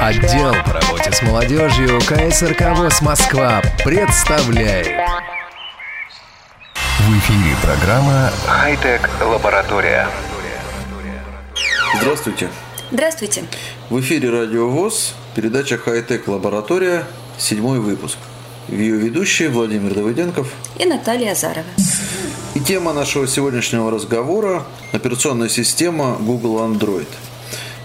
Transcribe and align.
Отдел 0.00 0.52
по 0.64 0.72
работе 0.72 1.12
с 1.12 1.22
молодежью 1.22 1.98
КСРК 2.00 2.76
ВОЗ 2.76 3.02
Москва 3.02 3.60
представляет. 3.84 4.86
В 7.00 7.18
эфире 7.18 7.56
программа 7.60 8.30
«Хай-тек 8.46 9.10
лаборатория». 9.20 10.08
Здравствуйте. 12.00 12.48
Здравствуйте. 12.92 13.44
В 13.90 14.00
эфире 14.00 14.30
Радио 14.30 14.68
ВОЗ, 14.68 15.14
передача 15.34 15.76
«Хай-тек 15.76 16.28
лаборатория», 16.28 17.04
седьмой 17.36 17.80
выпуск. 17.80 18.18
Ее 18.68 18.96
ведущие 18.96 19.48
Владимир 19.48 19.94
Давыденков 19.94 20.48
и 20.78 20.84
Наталья 20.84 21.32
Азарова. 21.32 21.66
И 22.54 22.60
тема 22.60 22.92
нашего 22.92 23.26
сегодняшнего 23.26 23.90
разговора– 23.90 24.64
операционная 24.92 25.48
система 25.48 26.16
Google 26.20 26.60
Android. 26.60 27.08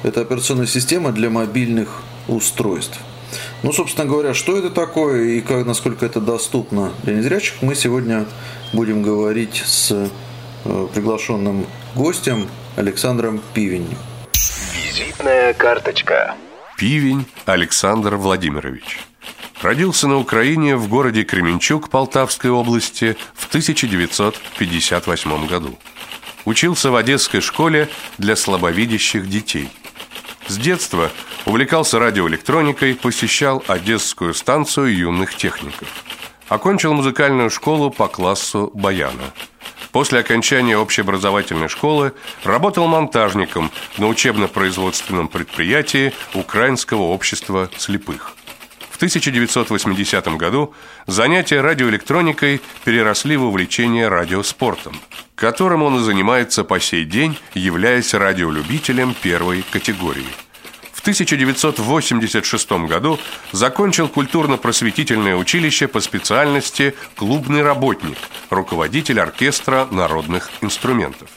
Это 0.03 0.21
операционная 0.21 0.67
система 0.67 1.11
для 1.11 1.29
мобильных 1.29 2.01
устройств. 2.27 2.99
Ну, 3.63 3.71
собственно 3.71 4.05
говоря, 4.05 4.33
что 4.33 4.57
это 4.57 4.69
такое 4.69 5.23
и 5.23 5.41
как, 5.41 5.65
насколько 5.65 6.05
это 6.05 6.19
доступно 6.19 6.91
для 7.03 7.15
незрячих, 7.15 7.61
мы 7.61 7.75
сегодня 7.75 8.25
будем 8.73 9.01
говорить 9.01 9.63
с 9.65 10.09
э, 10.65 10.87
приглашенным 10.93 11.65
гостем 11.95 12.49
Александром 12.75 13.41
Пивенем. 13.53 13.97
Визитная 14.75 15.53
карточка. 15.53 16.35
Пивень 16.77 17.25
Александр 17.45 18.15
Владимирович. 18.15 18.99
Родился 19.61 20.09
на 20.09 20.17
Украине 20.17 20.75
в 20.75 20.89
городе 20.89 21.23
Кременчук 21.23 21.89
Полтавской 21.89 22.51
области 22.51 23.15
в 23.33 23.47
1958 23.47 25.47
году. 25.47 25.79
Учился 26.43 26.91
в 26.91 26.97
Одесской 26.97 27.39
школе 27.39 27.87
для 28.17 28.35
слабовидящих 28.35 29.29
детей. 29.29 29.69
С 30.47 30.57
детства 30.57 31.11
увлекался 31.45 31.99
радиоэлектроникой, 31.99 32.95
посещал 32.95 33.63
Одесскую 33.67 34.33
станцию 34.33 34.95
юных 34.95 35.35
техников. 35.35 35.87
Окончил 36.49 36.93
музыкальную 36.93 37.49
школу 37.49 37.89
по 37.89 38.07
классу 38.07 38.69
баяна. 38.73 39.33
После 39.91 40.19
окончания 40.19 40.77
общеобразовательной 40.77 41.69
школы 41.69 42.13
работал 42.43 42.87
монтажником 42.87 43.71
на 43.97 44.07
учебно-производственном 44.07 45.27
предприятии 45.27 46.13
Украинского 46.33 47.03
общества 47.03 47.69
слепых. 47.77 48.35
В 48.93 48.97
1980 48.97 50.27
году 50.37 50.75
занятия 51.07 51.61
радиоэлектроникой 51.61 52.61
переросли 52.85 53.35
в 53.37 53.43
увлечение 53.43 54.07
радиоспортом, 54.07 54.93
которым 55.33 55.81
он 55.81 55.99
и 55.99 56.03
занимается 56.03 56.63
по 56.63 56.79
сей 56.79 57.03
день, 57.03 57.35
являясь 57.55 58.13
радиолюбителем 58.13 59.15
первой 59.19 59.63
категории. 59.63 60.27
В 60.91 61.01
1986 61.01 62.71
году 62.87 63.19
закончил 63.51 64.07
культурно-просветительное 64.07 65.35
училище 65.35 65.87
по 65.87 65.99
специальности 65.99 66.93
«Клубный 67.15 67.63
работник», 67.63 68.17
руководитель 68.51 69.19
оркестра 69.19 69.87
народных 69.89 70.51
инструментов. 70.61 71.29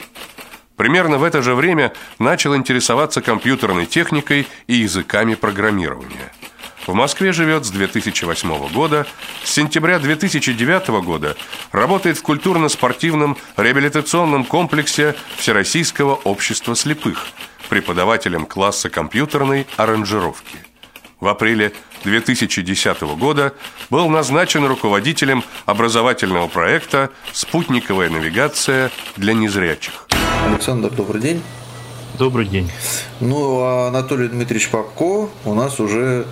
Примерно 0.75 1.17
в 1.17 1.23
это 1.23 1.41
же 1.41 1.55
время 1.55 1.91
начал 2.19 2.55
интересоваться 2.55 3.21
компьютерной 3.21 3.87
техникой 3.87 4.47
и 4.67 4.75
языками 4.75 5.33
программирования– 5.33 6.31
в 6.87 6.93
Москве 6.93 7.33
живет 7.33 7.65
с 7.65 7.69
2008 7.69 8.69
года. 8.69 9.05
С 9.43 9.51
сентября 9.51 9.99
2009 9.99 10.87
года 11.03 11.35
работает 11.71 12.17
в 12.17 12.21
культурно-спортивном 12.23 13.37
реабилитационном 13.57 14.45
комплексе 14.45 15.15
Всероссийского 15.35 16.15
общества 16.15 16.75
слепых, 16.75 17.27
преподавателем 17.69 18.45
класса 18.45 18.89
компьютерной 18.89 19.67
аранжировки. 19.75 20.57
В 21.19 21.27
апреле 21.27 21.73
2010 22.03 23.01
года 23.17 23.53
был 23.89 24.07
назначен 24.07 24.65
руководителем 24.65 25.43
образовательного 25.65 26.47
проекта 26.47 27.09
«Спутниковая 27.33 28.09
навигация 28.09 28.91
для 29.15 29.33
незрячих». 29.33 30.07
Александр, 30.45 30.91
добрый 30.91 31.21
день. 31.21 31.43
Добрый 32.17 32.47
день. 32.47 32.71
Ну, 33.19 33.59
а 33.61 33.89
Анатолий 33.89 34.27
Дмитриевич 34.27 34.69
Попко 34.69 35.29
у 35.45 35.53
нас 35.53 35.79
уже 35.79 36.25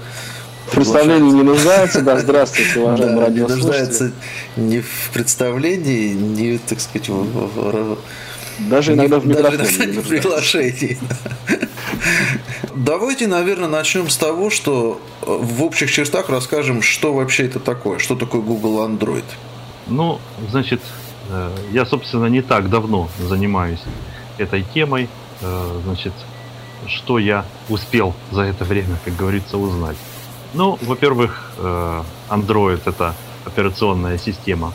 Представление 0.72 1.32
не 1.32 1.44
нуждается, 1.44 2.02
да, 2.02 2.20
здравствуйте, 2.20 2.80
уважаемые 2.80 3.28
да. 3.28 3.32
Не 3.32 3.42
нуждается 3.42 4.12
ни 4.56 4.80
в 4.80 5.12
представлении, 5.14 6.14
ни, 6.14 6.58
так 6.58 6.80
сказать, 6.80 7.10
в, 7.10 7.98
даже 8.60 8.94
иногда 8.94 9.20
в 9.20 9.28
даже 9.28 9.56
иногда 9.58 9.86
не 9.86 9.98
в 10.00 10.08
приглашении. 10.08 10.98
Давайте, 12.76 13.28
наверное, 13.28 13.70
начнем 13.70 14.10
с 14.10 14.18
того, 14.18 14.50
что 14.50 15.02
в 15.22 15.64
общих 15.64 15.92
чертах 15.92 16.30
расскажем, 16.30 16.82
что 16.82 17.14
вообще 17.14 17.46
это 17.46 17.60
такое, 17.60 18.00
что 18.00 18.16
такое 18.16 18.42
Google 18.42 18.86
Android. 18.88 19.26
Ну, 19.88 20.20
значит, 20.50 20.82
э, 21.30 21.52
я, 21.72 21.86
собственно, 21.86 22.26
не 22.26 22.42
так 22.42 22.70
давно 22.70 23.10
занимаюсь 23.20 23.82
этой 24.38 24.64
темой. 24.74 25.10
Э, 25.42 25.82
значит, 25.84 26.14
что 26.88 27.20
я 27.20 27.46
успел 27.70 28.14
за 28.32 28.42
это 28.42 28.64
время, 28.64 28.98
как 29.04 29.16
говорится, 29.16 29.58
узнать. 29.58 29.98
Ну, 30.56 30.80
во-первых, 30.84 31.52
э, 31.58 32.04
Android 32.30 32.80
это 32.86 33.14
операционная 33.44 34.18
система 34.18 34.72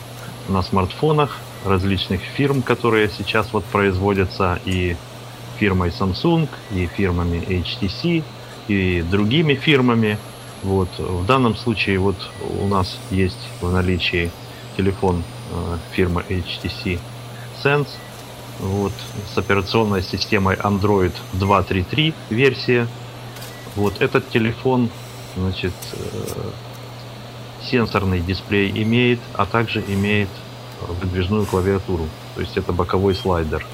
на 0.47 0.61
смартфонах 0.61 1.39
различных 1.65 2.21
фирм, 2.21 2.61
которые 2.61 3.09
сейчас 3.09 3.51
вот 3.51 3.65
производятся 3.65 4.59
и 4.63 4.95
фирмой 5.57 5.89
Samsung, 5.89 6.47
и 6.69 6.85
фирмами 6.85 7.37
HTC, 7.37 8.23
и 8.67 9.01
другими 9.01 9.55
фирмами. 9.55 10.19
Вот. 10.61 10.89
В 10.99 11.25
данном 11.25 11.55
случае 11.55 11.97
вот 11.97 12.29
у 12.61 12.67
нас 12.67 12.99
есть 13.09 13.49
в 13.59 13.71
наличии 13.71 14.31
телефон 14.77 15.23
э, 15.51 15.77
фирмы 15.93 16.23
HTC 16.29 16.99
Sense 17.63 17.89
вот, 18.59 18.93
с 19.33 19.35
операционной 19.35 20.03
системой 20.03 20.57
Android 20.57 21.13
2.3.3 21.33 22.13
версия. 22.29 22.87
Вот 23.75 23.99
этот 23.99 24.29
телефон 24.29 24.91
значит, 25.35 25.73
э, 25.93 26.49
сенсорный 27.69 28.19
дисплей 28.19 28.71
имеет, 28.83 29.19
а 29.33 29.45
также 29.45 29.83
имеет 29.87 30.29
выдвижную 31.01 31.45
клавиатуру. 31.45 32.07
То 32.35 32.41
есть 32.41 32.57
это 32.57 32.73
боковой 32.73 33.15
слайдер. 33.15 33.65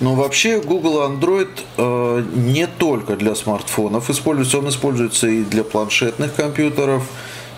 Но 0.00 0.14
вообще 0.14 0.60
Google 0.60 1.02
Android 1.08 1.50
э, 1.76 2.24
не 2.34 2.66
только 2.66 3.16
для 3.16 3.34
смартфонов 3.34 4.10
используется, 4.10 4.58
он 4.58 4.68
используется 4.68 5.28
и 5.28 5.44
для 5.44 5.64
планшетных 5.64 6.34
компьютеров, 6.34 7.04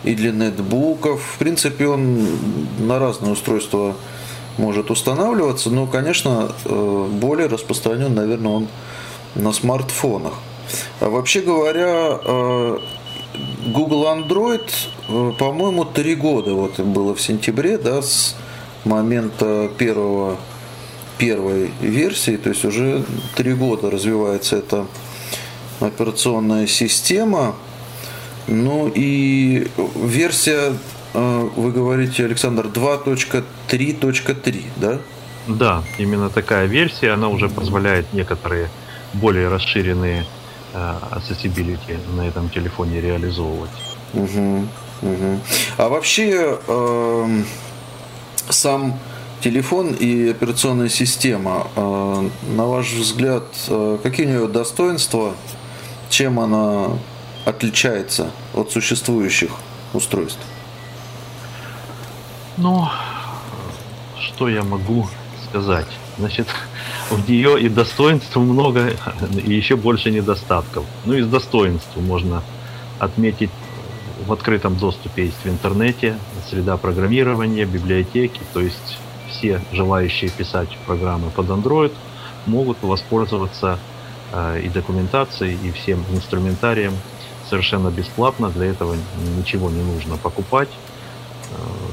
и 0.05 0.15
для 0.15 0.31
нетбуков. 0.31 1.22
В 1.22 1.38
принципе, 1.38 1.88
он 1.88 2.26
на 2.78 2.99
разные 2.99 3.32
устройства 3.32 3.97
может 4.59 4.91
устанавливаться, 4.91 5.71
но, 5.71 5.87
конечно, 5.87 6.53
э, 6.65 7.09
более 7.11 7.49
распространен, 7.49 8.15
наверное, 8.15 8.53
он 8.53 8.69
на 9.34 9.53
смартфонах. 9.53 10.34
А 11.00 11.09
вообще 11.09 11.41
говоря, 11.41 12.19
э, 12.22 12.78
Google 13.66 14.04
Android, 14.06 14.70
э, 15.08 15.32
по-моему, 15.38 15.84
три 15.84 16.14
года 16.14 16.54
вот 16.54 16.78
было 16.80 17.14
в 17.14 17.20
сентябре, 17.20 17.78
да, 17.78 18.02
с 18.02 18.36
момента 18.84 19.70
первого, 19.78 20.36
первой 21.19 21.70
версии, 21.80 22.36
то 22.36 22.50
есть 22.50 22.64
уже 22.64 23.04
три 23.34 23.54
года 23.54 23.91
развивается 23.91 24.56
эта 24.56 24.86
операционная 25.80 26.66
система. 26.66 27.54
Ну 28.47 28.92
и 28.94 29.66
версия, 29.94 30.75
э, 31.14 31.48
вы 31.56 31.72
говорите, 31.72 32.25
Александр, 32.25 32.66
2.3.3, 32.66 34.62
да? 34.76 35.00
Да, 35.46 35.82
именно 35.98 36.28
такая 36.28 36.66
версия, 36.66 37.12
она 37.12 37.28
уже 37.28 37.48
позволяет 37.48 38.12
некоторые 38.12 38.69
более 39.14 39.48
расширенные 39.48 40.26
accessibility 40.74 41.99
на 42.16 42.22
этом 42.22 42.49
телефоне 42.50 43.00
реализовывать. 43.00 43.70
Угу, 44.12 44.69
угу. 45.02 45.40
А 45.76 45.88
вообще 45.88 46.58
э, 46.66 47.43
сам 48.49 48.99
телефон 49.40 49.93
и 49.93 50.31
операционная 50.31 50.88
система, 50.88 51.66
э, 51.76 52.31
на 52.56 52.66
ваш 52.66 52.93
взгляд, 52.93 53.44
э, 53.69 53.99
какие 54.02 54.26
у 54.26 54.28
нее 54.28 54.49
достоинства, 54.49 55.34
чем 56.08 56.40
она 56.40 56.99
отличается 57.44 58.31
от 58.54 58.72
существующих 58.72 59.50
устройств? 59.93 60.40
Ну, 62.56 62.88
что 64.20 64.49
я 64.49 64.62
могу 64.62 65.08
сказать? 65.49 65.88
Значит, 66.19 66.46
у 67.10 67.30
нее 67.30 67.60
и 67.60 67.68
достоинств 67.68 68.34
много, 68.36 68.92
и 69.44 69.52
еще 69.52 69.76
больше 69.76 70.10
недостатков. 70.10 70.84
Ну, 71.04 71.14
из 71.14 71.26
достоинств 71.26 71.96
можно 71.96 72.42
отметить 72.98 73.50
в 74.26 74.32
открытом 74.32 74.76
доступе 74.76 75.26
есть 75.26 75.44
в 75.44 75.48
интернете, 75.48 76.16
среда 76.48 76.76
программирования, 76.76 77.64
библиотеки, 77.64 78.40
то 78.52 78.60
есть 78.60 78.98
все 79.30 79.60
желающие 79.72 80.30
писать 80.30 80.68
программы 80.86 81.30
под 81.30 81.46
Android 81.46 81.92
могут 82.46 82.82
воспользоваться 82.82 83.78
э, 84.32 84.62
и 84.64 84.68
документацией, 84.68 85.58
и 85.62 85.72
всем 85.72 86.04
инструментарием 86.12 86.94
совершенно 87.48 87.88
бесплатно, 87.88 88.50
для 88.50 88.66
этого 88.66 88.96
ничего 89.36 89.70
не 89.70 89.82
нужно 89.82 90.16
покупать. 90.16 90.68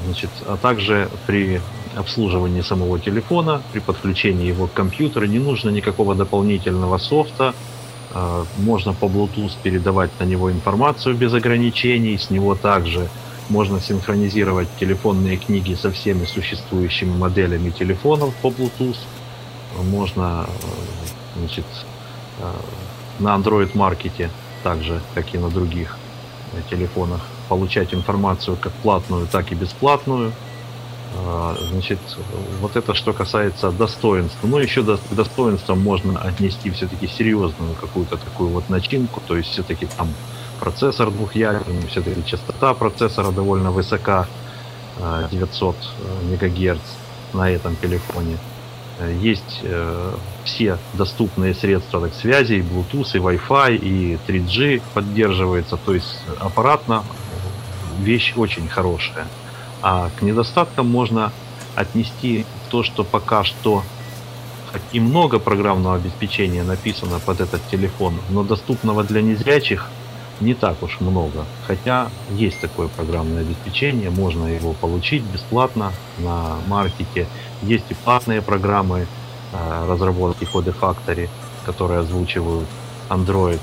Значит, 0.06 0.30
а 0.48 0.58
также 0.58 1.10
при 1.28 1.62
обслуживании 1.96 2.62
самого 2.62 3.00
телефона, 3.00 3.62
при 3.72 3.80
подключении 3.80 4.48
его 4.48 4.68
к 4.68 4.74
компьютеру 4.74 5.26
не 5.26 5.40
нужно 5.40 5.70
никакого 5.70 6.16
дополнительного 6.16 6.98
софта, 6.98 7.54
можно 8.58 8.94
по 8.94 9.06
Bluetooth 9.06 9.54
передавать 9.64 10.12
на 10.20 10.26
него 10.26 10.52
информацию 10.52 11.16
без 11.16 11.34
ограничений, 11.34 12.18
с 12.18 12.30
него 12.30 12.56
также 12.56 13.08
можно 13.52 13.82
синхронизировать 13.82 14.70
телефонные 14.80 15.38
книги 15.38 15.76
со 15.76 15.92
всеми 15.92 16.26
существующими 16.26 17.16
моделями 17.16 17.70
телефонов 17.70 18.34
по 18.42 18.48
Bluetooth. 18.48 18.98
Можно 19.84 20.48
э, 20.48 21.40
значит, 21.40 21.66
э, 22.40 22.52
на 23.20 23.36
Android 23.36 23.72
маркете, 23.74 24.30
так 24.64 24.84
же, 24.84 25.02
как 25.14 25.36
и 25.36 25.38
на 25.38 25.50
других 25.50 25.98
э, 26.54 26.62
телефонах, 26.70 27.22
получать 27.50 27.94
информацию 27.94 28.58
как 28.60 28.72
платную, 28.74 29.28
так 29.28 29.52
и 29.52 29.56
бесплатную. 29.56 30.32
Значит, 31.72 32.00
вот 32.62 32.78
это 32.78 32.94
что 32.94 33.12
касается 33.12 33.72
достоинств. 33.72 34.38
Ну, 34.44 34.60
еще 34.60 34.82
до, 34.82 34.96
к 34.98 35.14
достоинствам 35.14 35.82
можно 35.82 36.20
отнести 36.20 36.70
все-таки 36.70 37.08
серьезную 37.08 37.76
какую-то 37.76 38.16
такую 38.16 38.50
вот 38.50 38.70
начинку, 38.70 39.22
то 39.28 39.36
есть 39.36 39.50
все-таки 39.50 39.88
там 39.98 40.08
процессор 40.62 41.12
двухъядерный, 41.12 41.86
все-таки 41.88 42.24
частота 42.26 42.74
процессора 42.74 43.32
довольно 43.32 43.72
высока, 43.72 44.28
900 45.32 45.76
э, 45.76 46.34
МГц 46.34 46.80
на 47.34 47.50
этом 47.50 47.76
телефоне. 47.76 48.38
Э, 49.00 49.14
есть 49.20 49.62
э, 49.64 50.14
все 50.44 50.78
доступные 50.94 51.54
средства 51.54 52.02
так, 52.02 52.14
связи, 52.14 52.54
и 52.54 52.62
Bluetooth, 52.62 53.16
и 53.16 53.20
Wi-Fi, 53.20 53.78
и 53.78 54.20
3G 54.28 54.82
поддерживается. 54.94 55.78
То 55.78 55.94
есть 55.94 56.24
аппаратно 56.40 57.04
вещь 58.00 58.34
очень 58.36 58.68
хорошая. 58.68 59.28
А 59.82 60.10
к 60.18 60.22
недостаткам 60.22 60.88
можно 60.88 61.32
отнести 61.76 62.46
то, 62.70 62.84
что 62.84 63.04
пока 63.04 63.44
что 63.44 63.84
и 64.94 65.00
много 65.00 65.40
программного 65.40 65.96
обеспечения 65.96 66.64
написано 66.64 67.20
под 67.20 67.42
этот 67.42 67.62
телефон, 67.70 68.16
но 68.30 68.44
доступного 68.44 69.04
для 69.04 69.22
незрячих 69.22 69.90
не 70.40 70.54
так 70.54 70.82
уж 70.82 71.00
много. 71.00 71.46
Хотя 71.68 72.10
есть 72.32 72.60
такое 72.60 72.88
программное 72.88 73.42
обеспечение, 73.42 74.10
можно 74.10 74.48
его 74.48 74.74
получить 74.74 75.24
бесплатно 75.24 75.92
на 76.18 76.58
маркете. 76.68 77.28
Есть 77.62 77.86
и 77.90 77.94
платные 77.94 78.42
программы 78.42 79.08
э, 79.54 79.86
разработки 79.88 80.44
Code 80.46 80.74
Factory, 80.80 81.30
которые 81.66 82.00
озвучивают 82.00 82.68
Android. 83.10 83.60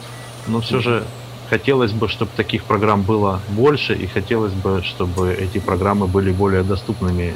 Но 0.47 0.61
все 0.61 0.81
же 0.81 1.05
хотелось 1.51 1.93
бы, 1.93 2.09
чтобы 2.09 2.31
таких 2.37 2.65
программ 2.65 3.03
было 3.03 3.41
больше, 3.49 3.95
и 3.95 4.07
хотелось 4.07 4.53
бы, 4.53 4.83
чтобы 4.85 5.33
эти 5.33 5.59
программы 5.59 6.07
были 6.07 6.31
более 6.31 6.63
доступными 6.63 7.35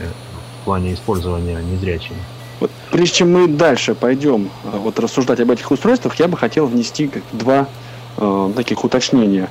в 0.60 0.64
плане 0.64 0.94
использования 0.94 1.60
незрячими. 1.62 2.18
Вот, 2.60 2.70
прежде 2.90 3.16
чем 3.16 3.32
мы 3.32 3.48
дальше 3.48 3.94
пойдем 3.94 4.48
э, 4.64 4.78
вот, 4.78 5.00
рассуждать 5.00 5.40
об 5.40 5.50
этих 5.50 5.70
устройствах, 5.70 6.14
я 6.20 6.28
бы 6.28 6.36
хотел 6.36 6.66
внести 6.66 7.10
два 7.32 7.66
э, 8.16 8.52
таких 8.54 8.84
уточнения. 8.84 9.48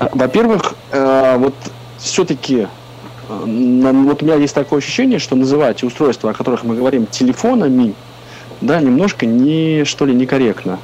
Э, 0.00 0.08
во-первых, 0.12 0.74
э, 0.90 1.36
вот 1.38 1.54
все-таки 1.98 2.66
э, 2.66 2.68
вот 3.28 4.22
у 4.22 4.24
меня 4.24 4.34
есть 4.34 4.54
такое 4.54 4.80
ощущение, 4.80 5.20
что 5.20 5.36
называть 5.36 5.84
устройства, 5.84 6.30
о 6.30 6.34
которых 6.34 6.64
мы 6.64 6.74
говорим, 6.74 7.06
телефонами, 7.06 7.94
да, 8.60 8.80
немножко 8.80 9.26
не, 9.26 9.84
что 9.84 10.04
ли, 10.04 10.12
некорректно. 10.12 10.80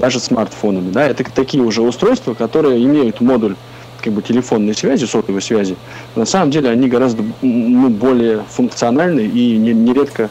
Даже 0.00 0.18
смартфонами, 0.18 0.90
да, 0.90 1.06
это 1.06 1.24
такие 1.24 1.62
уже 1.62 1.82
устройства, 1.82 2.34
которые 2.34 2.82
имеют 2.84 3.20
модуль 3.20 3.54
как 4.00 4.14
бы 4.14 4.22
телефонной 4.22 4.74
связи, 4.74 5.04
сотовой 5.04 5.42
связи, 5.42 5.76
на 6.16 6.24
самом 6.24 6.50
деле 6.50 6.70
они 6.70 6.88
гораздо 6.88 7.22
ну, 7.42 7.90
более 7.90 8.42
функциональны 8.48 9.20
и 9.20 9.58
нередко 9.58 10.30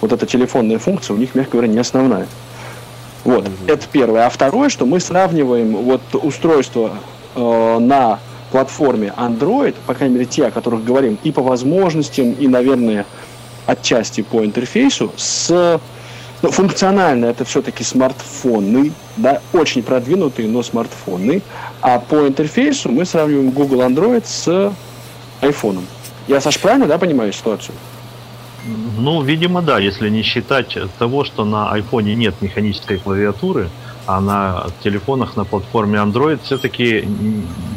вот 0.00 0.12
эта 0.12 0.26
телефонная 0.26 0.78
функция 0.78 1.14
у 1.14 1.18
них, 1.18 1.34
мягко 1.34 1.52
говоря, 1.52 1.68
не 1.68 1.78
основная. 1.78 2.26
Вот, 3.24 3.46
mm-hmm. 3.46 3.72
это 3.72 3.86
первое. 3.90 4.26
А 4.26 4.30
второе, 4.30 4.68
что 4.68 4.86
мы 4.86 5.00
сравниваем 5.00 5.76
вот 5.76 6.00
устройство 6.12 6.92
э, 7.34 7.78
на 7.80 8.18
платформе 8.50 9.12
Android, 9.16 9.74
по 9.86 9.94
крайней 9.94 10.14
мере, 10.14 10.26
те, 10.26 10.46
о 10.46 10.50
которых 10.50 10.84
говорим, 10.84 11.18
и 11.22 11.32
по 11.32 11.42
возможностям, 11.42 12.32
и, 12.32 12.48
наверное, 12.48 13.04
отчасти 13.66 14.22
по 14.22 14.44
интерфейсу, 14.44 15.12
с 15.16 15.80
ну, 16.42 16.50
функционально 16.50 17.26
это 17.26 17.44
все-таки 17.44 17.84
смартфоны, 17.84 18.92
да, 19.16 19.40
очень 19.52 19.82
продвинутые, 19.82 20.48
но 20.48 20.62
смартфоны. 20.62 21.42
А 21.80 21.98
по 21.98 22.26
интерфейсу 22.26 22.90
мы 22.90 23.04
сравниваем 23.04 23.50
Google 23.50 23.82
Android 23.82 24.24
с 24.26 24.72
iPhone. 25.42 25.80
Я, 26.28 26.40
Саш, 26.40 26.58
правильно, 26.58 26.86
да, 26.86 26.98
понимаю 26.98 27.32
ситуацию? 27.32 27.74
Ну, 28.98 29.22
видимо, 29.22 29.62
да, 29.62 29.78
если 29.78 30.08
не 30.10 30.22
считать 30.22 30.76
того, 30.98 31.24
что 31.24 31.44
на 31.44 31.76
iPhone 31.76 32.14
нет 32.14 32.34
механической 32.40 32.98
клавиатуры, 32.98 33.68
а 34.06 34.20
на 34.20 34.66
телефонах 34.82 35.36
на 35.36 35.44
платформе 35.44 35.98
Android 35.98 36.40
все-таки 36.42 37.06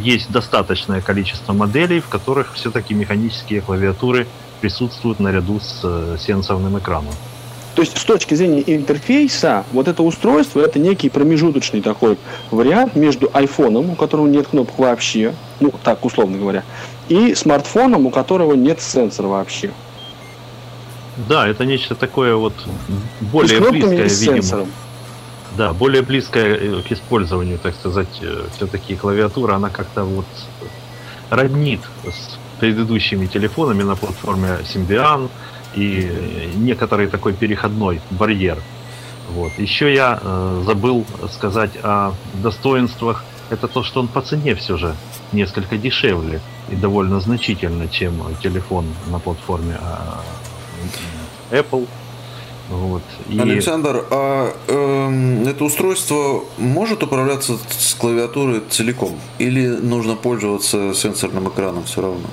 есть 0.02 0.32
достаточное 0.32 1.02
количество 1.02 1.54
моделей, 1.54 2.00
в 2.00 2.08
которых 2.08 2.54
все-таки 2.54 2.94
механические 2.94 3.62
клавиатуры 3.62 4.28
присутствуют 4.62 5.20
наряду 5.20 5.60
с 5.60 5.82
э, 5.84 6.18
сенсорным 6.20 6.78
экраном. 6.80 7.14
То 7.76 7.82
есть 7.82 7.98
с 7.98 8.04
точки 8.04 8.36
зрения 8.36 8.64
интерфейса, 8.68 9.66
вот 9.72 9.88
это 9.88 10.04
устройство 10.04 10.62
это 10.62 10.78
некий 10.78 11.10
промежуточный 11.10 11.82
такой 11.82 12.18
вариант 12.52 12.96
между 12.96 13.30
айфоном, 13.34 13.92
у 13.92 13.96
которого 13.96 14.28
нет 14.28 14.48
кнопок 14.48 14.78
вообще, 14.78 15.34
ну 15.60 15.74
так 15.84 16.06
условно 16.06 16.38
говоря, 16.38 16.64
и 17.10 17.34
смартфоном, 17.34 18.06
у 18.06 18.12
которого 18.12 18.54
нет 18.54 18.80
сенсора 18.80 19.28
вообще. 19.28 19.72
Да, 21.28 21.48
это 21.48 21.66
нечто 21.66 21.96
такое 21.96 22.36
вот 22.36 22.54
более 23.22 23.60
близкое, 23.60 24.08
видимо. 24.08 24.68
Да, 25.56 25.72
более 25.74 26.02
близкое 26.02 26.56
э, 26.56 26.82
к 26.82 26.92
использованию, 26.92 27.60
так 27.60 27.76
сказать, 27.76 28.08
э, 28.22 28.46
все-таки 28.56 28.96
клавиатура, 28.96 29.54
она 29.54 29.70
как-то 29.70 30.04
вот 30.04 30.26
роднит 31.30 31.82
с 32.04 32.40
предыдущими 32.60 33.28
телефонами 33.28 33.84
на 33.84 33.96
платформе 33.96 34.58
Symbian 34.64 35.30
и 35.76 36.52
некоторый 36.56 37.08
такой 37.08 37.34
переходной 37.34 38.02
барьер. 38.12 38.58
Вот. 39.30 39.52
Еще 39.58 39.94
я 39.94 40.20
э, 40.22 40.64
забыл 40.66 41.06
сказать 41.32 41.72
о 41.84 42.14
достоинствах. 42.42 43.24
Это 43.50 43.68
то, 43.68 43.84
что 43.84 44.00
он 44.00 44.08
по 44.08 44.22
цене 44.22 44.56
все 44.56 44.78
же 44.78 44.96
несколько 45.32 45.78
дешевле 45.78 46.42
и 46.70 46.76
довольно 46.76 47.20
значительно, 47.20 47.88
чем 47.88 48.14
телефон 48.42 48.86
на 49.08 49.20
платформе 49.20 49.78
а, 49.80 50.22
Apple. 51.52 51.88
Вот. 52.70 53.04
И... 53.30 53.38
Александр, 53.40 54.06
а 54.10 54.54
э, 54.68 55.46
это 55.50 55.64
устройство 55.64 56.44
может 56.58 57.04
управляться 57.04 57.58
с 57.70 57.94
клавиатуры 57.94 58.62
целиком? 58.70 59.20
Или 59.38 59.68
нужно 59.68 60.16
пользоваться 60.16 60.94
сенсорным 60.94 61.50
экраном 61.50 61.84
все 61.84 62.02
равно? 62.02 62.30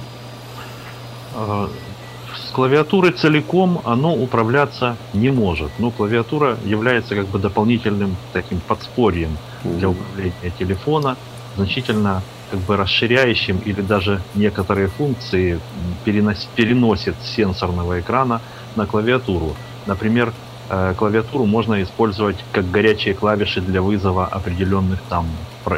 С 2.50 2.52
клавиатуры 2.52 3.12
целиком 3.12 3.80
оно 3.84 4.12
управляться 4.12 4.96
не 5.14 5.30
может. 5.30 5.70
Но 5.78 5.92
клавиатура 5.92 6.58
является 6.64 7.14
как 7.14 7.26
бы 7.26 7.38
дополнительным 7.38 8.16
таким 8.32 8.58
подспорьем 8.58 9.38
для 9.62 9.88
управления 9.88 10.52
телефона, 10.58 11.16
значительно 11.54 12.22
как 12.50 12.58
бы 12.58 12.76
расширяющим 12.76 13.58
или 13.58 13.80
даже 13.82 14.20
некоторые 14.34 14.88
функции 14.88 15.60
переносит, 16.04 16.48
переносит 16.56 17.14
с 17.22 17.36
сенсорного 17.36 18.00
экрана 18.00 18.40
на 18.74 18.84
клавиатуру. 18.84 19.54
Например, 19.86 20.32
э, 20.70 20.94
клавиатуру 20.98 21.46
можно 21.46 21.80
использовать 21.84 22.44
как 22.50 22.68
горячие 22.68 23.14
клавиши 23.14 23.60
для 23.60 23.80
вызова 23.80 24.26
определенных 24.26 25.00
там 25.08 25.28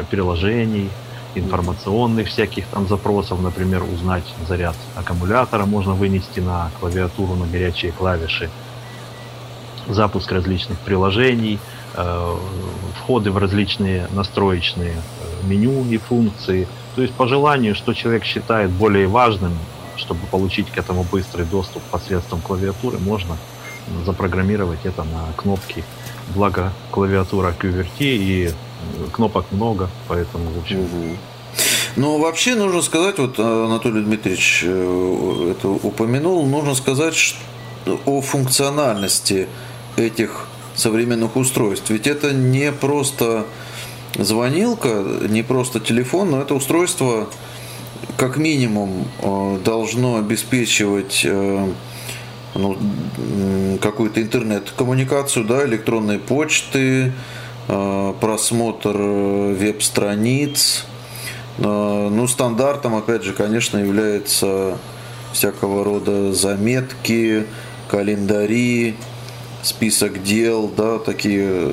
приложений, 0.09 0.89
информационных 1.35 2.27
всяких 2.27 2.65
там 2.67 2.87
запросов, 2.87 3.41
например, 3.41 3.83
узнать 3.83 4.23
заряд 4.47 4.75
аккумулятора 4.95 5.65
можно 5.65 5.93
вынести 5.93 6.39
на 6.39 6.71
клавиатуру 6.79 7.35
на 7.35 7.45
горячие 7.45 7.91
клавиши, 7.91 8.49
запуск 9.87 10.31
различных 10.31 10.77
приложений, 10.79 11.59
э, 11.95 12.35
входы 12.95 13.31
в 13.31 13.37
различные 13.37 14.07
настроечные 14.11 14.93
э, 14.93 15.47
меню 15.47 15.85
и 15.85 15.97
функции. 15.97 16.67
То 16.95 17.01
есть 17.01 17.13
по 17.13 17.27
желанию, 17.27 17.75
что 17.75 17.93
человек 17.93 18.23
считает 18.23 18.69
более 18.69 19.07
важным, 19.07 19.53
чтобы 19.95 20.25
получить 20.27 20.69
к 20.71 20.77
этому 20.77 21.05
быстрый 21.11 21.45
доступ 21.45 21.81
посредством 21.83 22.41
клавиатуры, 22.41 22.97
можно 22.99 23.37
запрограммировать 24.05 24.85
это 24.85 25.03
на 25.03 25.33
кнопки. 25.35 25.83
Благо 26.33 26.71
клавиатура 26.91 27.53
QWERTY 27.59 27.87
и 27.99 28.53
кнопок 29.11 29.45
много, 29.51 29.89
поэтому 30.07 30.51
в 30.51 30.59
общем. 30.59 30.79
Угу. 30.79 31.17
Но 31.95 32.17
вообще 32.17 32.55
нужно 32.55 32.81
сказать, 32.81 33.19
вот 33.19 33.39
Анатолий 33.39 34.01
Дмитриевич 34.01 34.61
э, 34.65 35.51
это 35.51 35.69
упомянул, 35.69 36.45
нужно 36.45 36.73
сказать 36.75 37.35
о 38.05 38.21
функциональности 38.21 39.47
этих 39.95 40.47
современных 40.75 41.35
устройств. 41.35 41.89
Ведь 41.89 42.07
это 42.07 42.33
не 42.33 42.71
просто 42.71 43.45
звонилка, 44.17 45.03
не 45.29 45.43
просто 45.43 45.79
телефон, 45.79 46.31
но 46.31 46.41
это 46.41 46.55
устройство 46.55 47.27
как 48.17 48.37
минимум 48.37 49.07
э, 49.19 49.59
должно 49.63 50.17
обеспечивать 50.17 51.21
э, 51.25 51.67
ну, 52.55 52.77
какую-то 53.81 54.21
интернет-коммуникацию, 54.21 55.45
да, 55.45 55.65
электронные 55.65 56.19
почты, 56.19 57.07
э, 57.07 57.11
просмотр 57.67 58.97
веб-страниц. 58.97 60.85
Ну, 61.57 62.27
стандартом, 62.27 62.95
опять 62.95 63.23
же, 63.23 63.33
конечно, 63.33 63.77
является 63.77 64.77
всякого 65.31 65.83
рода 65.83 66.33
заметки, 66.33 67.45
календари, 67.89 68.95
список 69.61 70.23
дел, 70.23 70.69
да, 70.75 70.99
такие 70.99 71.71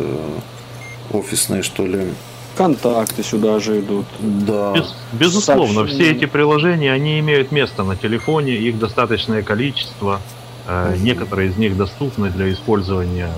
офисные, 1.13 1.63
что 1.63 1.87
ли, 1.87 2.13
контакты 2.57 3.23
сюда 3.23 3.59
же 3.59 3.81
идут. 3.81 4.07
Да. 4.19 4.73
Без, 4.75 4.95
безусловно, 5.13 5.75
Сообщения. 5.75 6.03
все 6.03 6.13
эти 6.13 6.27
приложения, 6.27 6.93
они 6.93 7.19
имеют 7.21 7.53
место 7.53 7.85
на 7.85 7.97
телефоне, 7.97 8.55
их 8.55 8.79
достаточное 8.79 9.43
количество. 9.43 10.21
Э, 10.67 10.95
некоторые 10.99 11.51
из 11.51 11.57
них 11.57 11.77
доступны 11.77 12.29
для 12.29 12.53
использования, 12.53 13.31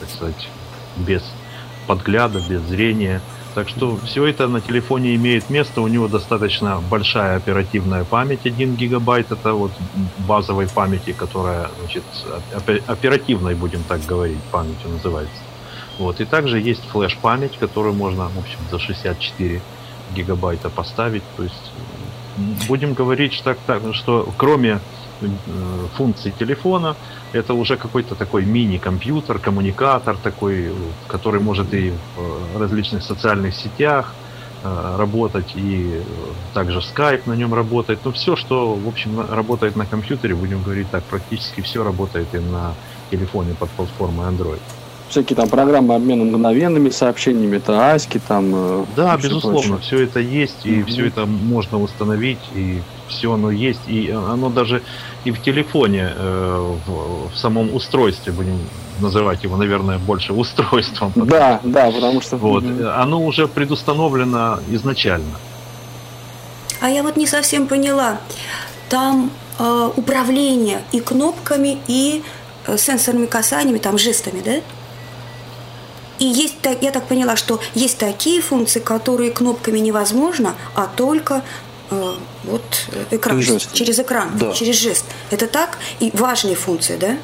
так 0.00 0.08
сказать, 0.08 0.48
без 0.96 1.22
подгляда, 1.90 2.40
без 2.48 2.60
зрения. 2.62 3.20
Так 3.56 3.68
что 3.68 3.96
все 4.04 4.24
это 4.24 4.46
на 4.46 4.60
телефоне 4.60 5.16
имеет 5.16 5.50
место, 5.50 5.80
у 5.80 5.88
него 5.88 6.06
достаточно 6.06 6.80
большая 6.88 7.36
оперативная 7.36 8.04
память, 8.04 8.46
1 8.46 8.76
гигабайт, 8.76 9.32
это 9.32 9.54
вот 9.54 9.72
базовой 10.18 10.68
памяти, 10.68 11.10
которая, 11.10 11.68
значит, 11.80 12.04
оперативной, 12.86 13.56
будем 13.56 13.82
так 13.82 14.06
говорить, 14.06 14.38
памятью 14.52 14.90
называется. 14.90 15.42
Вот. 15.98 16.20
И 16.20 16.24
также 16.24 16.60
есть 16.60 16.84
флеш-память, 16.92 17.58
которую 17.58 17.94
можно, 17.94 18.28
в 18.28 18.38
общем, 18.38 18.58
за 18.70 18.78
64 18.78 19.60
гигабайта 20.14 20.70
поставить. 20.70 21.24
То 21.36 21.42
есть 21.42 21.72
будем 22.68 22.94
говорить, 22.94 23.32
что, 23.32 23.56
так, 23.66 23.80
что 23.94 24.28
кроме 24.36 24.78
функций 25.96 26.32
телефона, 26.38 26.96
это 27.32 27.54
уже 27.54 27.76
какой-то 27.76 28.14
такой 28.14 28.44
мини-компьютер, 28.44 29.38
коммуникатор 29.38 30.16
такой, 30.16 30.72
который 31.08 31.40
может 31.40 31.74
и 31.74 31.92
в 32.16 32.60
различных 32.60 33.02
социальных 33.02 33.54
сетях 33.54 34.14
э, 34.62 34.96
работать, 34.98 35.52
и 35.54 36.02
также 36.54 36.78
Skype 36.78 37.22
на 37.26 37.34
нем 37.34 37.54
работает. 37.54 38.00
Ну, 38.04 38.12
все, 38.12 38.36
что, 38.36 38.74
в 38.74 38.88
общем, 38.88 39.20
работает 39.30 39.76
на 39.76 39.86
компьютере, 39.86 40.34
будем 40.34 40.62
говорить 40.62 40.90
так, 40.90 41.04
практически 41.04 41.60
все 41.60 41.84
работает 41.84 42.34
и 42.34 42.38
на 42.38 42.74
телефоне 43.10 43.54
под 43.54 43.70
платформой 43.70 44.26
Android 44.26 44.60
всякие 45.10 45.36
там 45.36 45.48
программы 45.48 45.94
обмена 45.94 46.24
мгновенными 46.24 46.90
сообщениями, 46.90 47.56
это 47.56 47.92
аськи 47.92 48.20
там. 48.26 48.52
Э, 48.54 48.84
да, 48.96 49.16
безусловно, 49.16 49.76
прочее. 49.76 49.78
все 49.80 50.04
это 50.04 50.20
есть, 50.20 50.64
и 50.64 50.70
mm-hmm. 50.70 50.86
все 50.86 51.06
это 51.06 51.26
можно 51.26 51.80
установить, 51.80 52.38
и 52.54 52.80
все 53.08 53.32
оно 53.32 53.50
есть, 53.50 53.80
и 53.88 54.10
оно 54.10 54.48
даже 54.48 54.82
и 55.24 55.32
в 55.32 55.42
телефоне, 55.42 56.12
э, 56.16 56.74
в, 56.86 57.30
в 57.34 57.36
самом 57.36 57.74
устройстве, 57.74 58.32
будем 58.32 58.58
называть 59.00 59.42
его, 59.44 59.56
наверное, 59.56 59.98
больше 59.98 60.32
устройством. 60.32 61.12
Потому, 61.12 61.30
да, 61.30 61.60
да, 61.62 61.90
потому 61.90 62.20
что... 62.20 62.36
Вот, 62.36 62.64
оно 62.64 63.24
уже 63.24 63.48
предустановлено 63.48 64.60
изначально. 64.70 65.38
А 66.80 66.88
я 66.88 67.02
вот 67.02 67.16
не 67.16 67.26
совсем 67.26 67.66
поняла. 67.66 68.18
Там 68.88 69.30
э, 69.58 69.90
управление 69.96 70.82
и 70.92 71.00
кнопками, 71.00 71.78
и 71.86 72.22
э, 72.66 72.76
сенсорными 72.78 73.26
касаниями, 73.26 73.78
там 73.78 73.98
жестами, 73.98 74.40
да? 74.44 74.52
И 76.20 76.26
есть, 76.26 76.56
я 76.82 76.92
так 76.92 77.06
поняла, 77.08 77.34
что 77.34 77.60
есть 77.74 77.98
такие 77.98 78.40
функции, 78.42 78.78
которые 78.78 79.30
кнопками 79.30 79.78
невозможно, 79.78 80.54
а 80.74 80.86
только 80.86 81.42
э, 81.90 82.14
вот 82.44 82.88
экран, 83.10 83.40
жест. 83.40 83.72
через 83.72 83.98
экран, 83.98 84.30
да. 84.38 84.52
через 84.52 84.78
жест. 84.78 85.06
Это 85.30 85.46
так? 85.46 85.78
И 85.98 86.10
важные 86.14 86.56
функции, 86.56 86.98
да? 86.98 87.16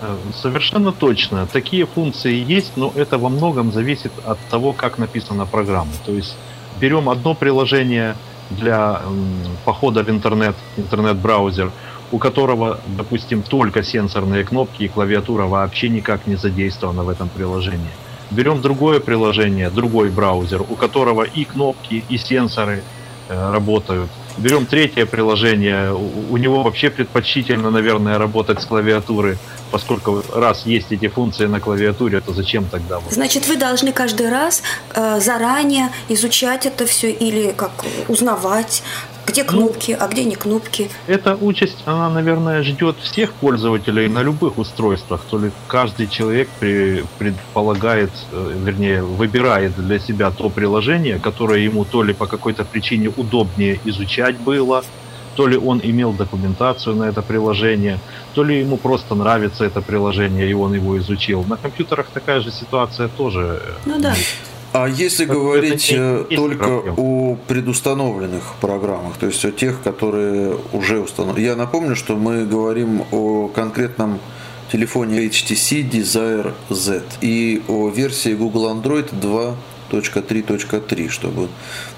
Э, 0.00 0.16
совершенно 0.42 0.92
точно. 0.92 1.46
Такие 1.46 1.86
функции 1.86 2.34
есть, 2.34 2.72
но 2.76 2.92
это 2.96 3.16
во 3.16 3.28
многом 3.28 3.72
зависит 3.72 4.12
от 4.26 4.38
того, 4.50 4.72
как 4.72 4.98
написана 4.98 5.46
программа. 5.46 5.92
То 6.04 6.12
есть 6.12 6.34
берем 6.80 7.08
одно 7.08 7.34
приложение 7.34 8.16
для 8.50 9.02
похода 9.64 10.02
в 10.02 10.10
интернет, 10.10 10.56
интернет-браузер, 10.76 11.70
у 12.10 12.18
которого, 12.18 12.80
допустим, 12.88 13.42
только 13.42 13.84
сенсорные 13.84 14.42
кнопки 14.42 14.82
и 14.82 14.88
клавиатура 14.88 15.46
вообще 15.46 15.88
никак 15.88 16.26
не 16.26 16.34
задействована 16.34 17.04
в 17.04 17.08
этом 17.08 17.28
приложении. 17.28 17.90
Берем 18.32 18.60
другое 18.60 19.00
приложение, 19.00 19.70
другой 19.70 20.10
браузер, 20.10 20.62
у 20.62 20.74
которого 20.74 21.22
и 21.22 21.44
кнопки, 21.44 22.04
и 22.08 22.18
сенсоры 22.18 22.82
э, 23.28 23.52
работают. 23.52 24.10
Берем 24.38 24.64
третье 24.66 25.04
приложение, 25.06 25.92
у, 25.92 26.32
у 26.32 26.36
него 26.38 26.62
вообще 26.62 26.88
предпочтительно, 26.88 27.70
наверное, 27.70 28.18
работать 28.18 28.62
с 28.62 28.64
клавиатуры, 28.64 29.36
поскольку 29.70 30.22
раз 30.34 30.66
есть 30.66 30.92
эти 30.92 31.08
функции 31.08 31.46
на 31.46 31.60
клавиатуре, 31.60 32.20
то 32.20 32.32
зачем 32.32 32.64
тогда? 32.64 33.00
Значит, 33.10 33.46
вы 33.48 33.56
должны 33.56 33.92
каждый 33.92 34.30
раз 34.30 34.62
э, 34.94 35.20
заранее 35.20 35.90
изучать 36.08 36.66
это 36.66 36.86
все 36.86 37.10
или 37.10 37.52
как 37.52 37.72
узнавать, 38.08 38.82
где 39.26 39.44
ну, 39.44 39.48
кнопки, 39.48 39.96
ну, 39.98 40.04
а 40.04 40.08
где 40.08 40.24
не 40.24 40.36
кнопки? 40.36 40.90
Эта 41.06 41.36
участь, 41.36 41.82
она, 41.86 42.10
наверное, 42.10 42.62
ждет 42.62 42.96
всех 43.02 43.32
пользователей 43.34 44.08
на 44.08 44.22
любых 44.22 44.58
устройствах. 44.58 45.22
То 45.30 45.38
ли 45.38 45.50
каждый 45.68 46.08
человек 46.08 46.48
при, 46.60 47.04
предполагает, 47.18 48.10
э, 48.32 48.52
вернее, 48.64 49.02
выбирает 49.02 49.76
для 49.76 49.98
себя 49.98 50.30
то 50.30 50.50
приложение, 50.50 51.18
которое 51.18 51.60
ему 51.60 51.84
то 51.84 52.02
ли 52.02 52.12
по 52.12 52.26
какой-то 52.26 52.64
причине 52.64 53.12
удобнее 53.16 53.80
изучать 53.84 54.38
было, 54.38 54.82
то 55.34 55.46
ли 55.46 55.56
он 55.56 55.80
имел 55.82 56.12
документацию 56.12 56.96
на 56.96 57.04
это 57.04 57.22
приложение, 57.22 57.98
то 58.34 58.44
ли 58.44 58.60
ему 58.60 58.76
просто 58.76 59.14
нравится 59.14 59.64
это 59.64 59.80
приложение, 59.80 60.50
и 60.50 60.52
он 60.52 60.74
его 60.74 60.98
изучил. 60.98 61.44
На 61.44 61.56
компьютерах 61.56 62.06
такая 62.12 62.40
же 62.40 62.50
ситуация 62.50 63.08
тоже. 63.08 63.62
Ну 63.86 63.98
да. 63.98 64.14
А 64.72 64.88
если 64.88 65.26
как 65.26 65.36
говорить 65.36 65.92
э, 65.94 66.24
только 66.30 66.66
проблем. 66.66 66.94
о 66.96 67.36
предустановленных 67.46 68.54
программах, 68.60 69.18
то 69.18 69.26
есть 69.26 69.44
о 69.44 69.50
тех, 69.50 69.82
которые 69.82 70.56
уже 70.72 71.00
установлены. 71.00 71.44
Я 71.44 71.56
напомню, 71.56 71.94
что 71.94 72.16
мы 72.16 72.46
говорим 72.46 73.04
о 73.12 73.48
конкретном 73.48 74.18
телефоне 74.72 75.26
HTC 75.26 75.90
Desire 75.90 76.54
Z 76.70 77.02
и 77.20 77.62
о 77.68 77.90
версии 77.90 78.32
Google 78.32 78.70
Android 78.70 79.10
2.3.3, 79.12 81.08
чтобы 81.10 81.48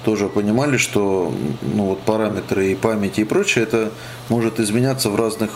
тоже 0.03 0.27
понимали, 0.27 0.75
что 0.75 1.33
ну, 1.61 1.85
вот 1.85 2.01
параметры 2.01 2.73
и 2.73 2.75
памяти 2.75 3.21
и 3.21 3.23
прочее, 3.23 3.63
это 3.63 3.91
может 4.27 4.59
изменяться 4.59 5.09
в 5.09 5.15
разных 5.15 5.51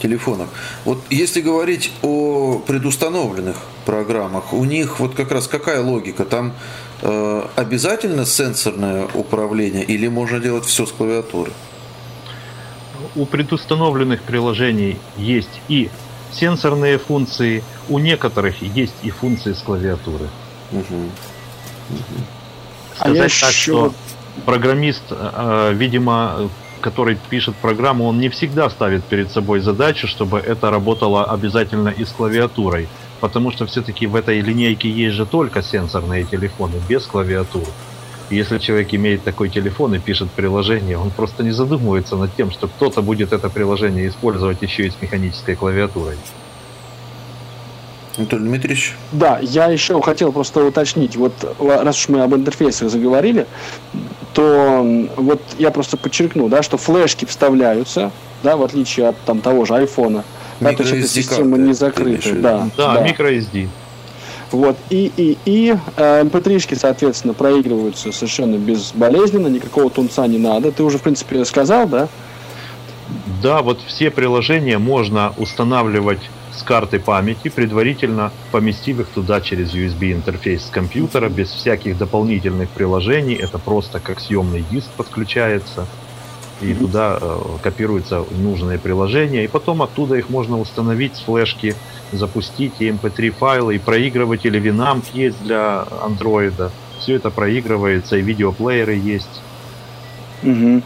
телефонах. 0.00 0.48
Вот 0.84 1.02
если 1.10 1.40
говорить 1.40 1.90
о 2.02 2.58
предустановленных 2.66 3.56
программах, 3.84 4.52
у 4.52 4.64
них 4.64 5.00
вот 5.00 5.14
как 5.14 5.32
раз 5.32 5.48
какая 5.48 5.82
логика? 5.82 6.24
Там 6.24 6.52
э, 7.02 7.42
обязательно 7.56 8.26
сенсорное 8.26 9.06
управление 9.14 9.84
или 9.84 10.08
можно 10.08 10.40
делать 10.40 10.64
все 10.64 10.86
с 10.86 10.92
клавиатуры? 10.92 11.52
У 13.14 13.26
предустановленных 13.26 14.22
приложений 14.22 14.98
есть 15.16 15.60
и 15.68 15.90
сенсорные 16.32 16.98
функции, 16.98 17.62
у 17.88 17.98
некоторых 17.98 18.60
есть 18.62 18.94
и 19.02 19.10
функции 19.10 19.52
с 19.52 19.58
клавиатуры. 19.58 20.28
Угу. 20.72 20.94
Угу. 21.90 22.00
Сказать 22.96 23.16
а 23.16 23.22
так, 23.22 23.30
еще... 23.30 23.62
что 23.62 23.94
программист, 24.44 25.02
э, 25.10 25.72
видимо, 25.74 26.50
который 26.86 27.18
пишет 27.30 27.56
программу, 27.56 28.06
он 28.06 28.20
не 28.20 28.28
всегда 28.28 28.70
ставит 28.70 29.02
перед 29.02 29.32
собой 29.32 29.58
задачу, 29.58 30.06
чтобы 30.06 30.38
это 30.38 30.70
работало 30.70 31.24
обязательно 31.24 31.88
и 31.88 32.04
с 32.04 32.12
клавиатурой. 32.12 32.86
Потому 33.20 33.50
что 33.50 33.66
все-таки 33.66 34.06
в 34.06 34.14
этой 34.14 34.40
линейке 34.40 34.88
есть 34.88 35.16
же 35.16 35.26
только 35.26 35.62
сенсорные 35.62 36.22
телефоны, 36.22 36.74
без 36.88 37.04
клавиатуры. 37.06 37.72
И 38.30 38.36
если 38.36 38.58
человек 38.58 38.94
имеет 38.94 39.24
такой 39.24 39.48
телефон 39.48 39.96
и 39.96 39.98
пишет 39.98 40.30
приложение, 40.30 40.96
он 40.96 41.10
просто 41.10 41.42
не 41.42 41.50
задумывается 41.50 42.14
над 42.16 42.36
тем, 42.36 42.52
что 42.52 42.68
кто-то 42.68 43.02
будет 43.02 43.32
это 43.32 43.48
приложение 43.48 44.06
использовать 44.06 44.62
еще 44.62 44.86
и 44.86 44.90
с 44.90 45.02
механической 45.02 45.56
клавиатурой. 45.56 46.16
Анатолий 48.16 48.44
Дмитриевич? 48.44 48.94
Да, 49.12 49.38
я 49.40 49.66
еще 49.66 50.00
хотел 50.00 50.32
просто 50.32 50.64
уточнить. 50.64 51.16
Вот 51.16 51.32
раз 51.58 51.98
уж 51.98 52.08
мы 52.08 52.22
об 52.22 52.34
интерфейсах 52.34 52.90
заговорили, 52.90 53.46
то 54.34 55.08
вот 55.16 55.40
я 55.58 55.70
просто 55.70 55.96
подчеркну, 55.96 56.48
да, 56.48 56.62
что 56.62 56.76
флешки 56.76 57.24
вставляются, 57.24 58.10
да, 58.42 58.56
в 58.56 58.62
отличие 58.62 59.08
от 59.08 59.16
там 59.24 59.40
того 59.40 59.64
же 59.64 59.74
айфона. 59.74 60.24
Да, 60.60 60.72
то 60.72 60.82
есть 60.82 60.94
эта 60.94 61.08
система 61.08 61.58
не 61.58 61.74
закрыта. 61.74 62.32
Да, 62.34 62.68
да, 62.76 62.94
да. 62.94 63.06
microSD. 63.06 63.68
Вот, 64.52 64.76
и, 64.90 65.10
и, 65.16 65.36
и 65.44 65.76
э, 65.96 66.22
mp3, 66.22 66.76
соответственно, 66.76 67.34
проигрываются 67.34 68.12
совершенно 68.12 68.56
безболезненно, 68.56 69.48
никакого 69.48 69.90
тунца 69.90 70.26
не 70.26 70.38
надо. 70.38 70.70
Ты 70.70 70.84
уже, 70.84 70.98
в 70.98 71.02
принципе, 71.02 71.44
сказал, 71.44 71.88
да? 71.88 72.08
Да, 73.42 73.62
вот 73.62 73.80
все 73.86 74.10
приложения 74.10 74.78
можно 74.78 75.34
устанавливать 75.36 76.30
с 76.56 76.62
карты 76.62 76.98
памяти, 76.98 77.48
предварительно 77.48 78.32
поместив 78.50 79.00
их 79.00 79.08
туда 79.08 79.40
через 79.40 79.74
USB 79.74 80.12
интерфейс 80.12 80.66
с 80.66 80.70
компьютера, 80.70 81.28
без 81.28 81.50
всяких 81.50 81.98
дополнительных 81.98 82.68
приложений. 82.70 83.34
Это 83.42 83.58
просто 83.58 84.00
как 84.00 84.20
съемный 84.20 84.64
диск 84.70 84.88
подключается. 84.96 85.86
И 86.62 86.72
туда 86.72 87.18
э, 87.20 87.38
копируются 87.62 88.24
нужные 88.30 88.78
приложения. 88.78 89.44
И 89.44 89.48
потом 89.48 89.82
оттуда 89.82 90.14
их 90.14 90.30
можно 90.30 90.58
установить 90.58 91.16
с 91.16 91.20
флешки, 91.20 91.74
запустить 92.12 92.72
и 92.78 92.88
MP3 92.88 93.30
файлы, 93.30 93.76
и 93.76 93.78
проигрыватель, 93.78 94.56
и 94.56 94.60
Winamp 94.60 95.04
есть 95.12 95.42
для 95.42 95.86
андроида. 96.02 96.70
Все 96.98 97.16
это 97.16 97.30
проигрывается, 97.30 98.16
и 98.16 98.22
видеоплееры 98.22 98.94
есть. 98.94 99.42
Угу. 100.42 100.82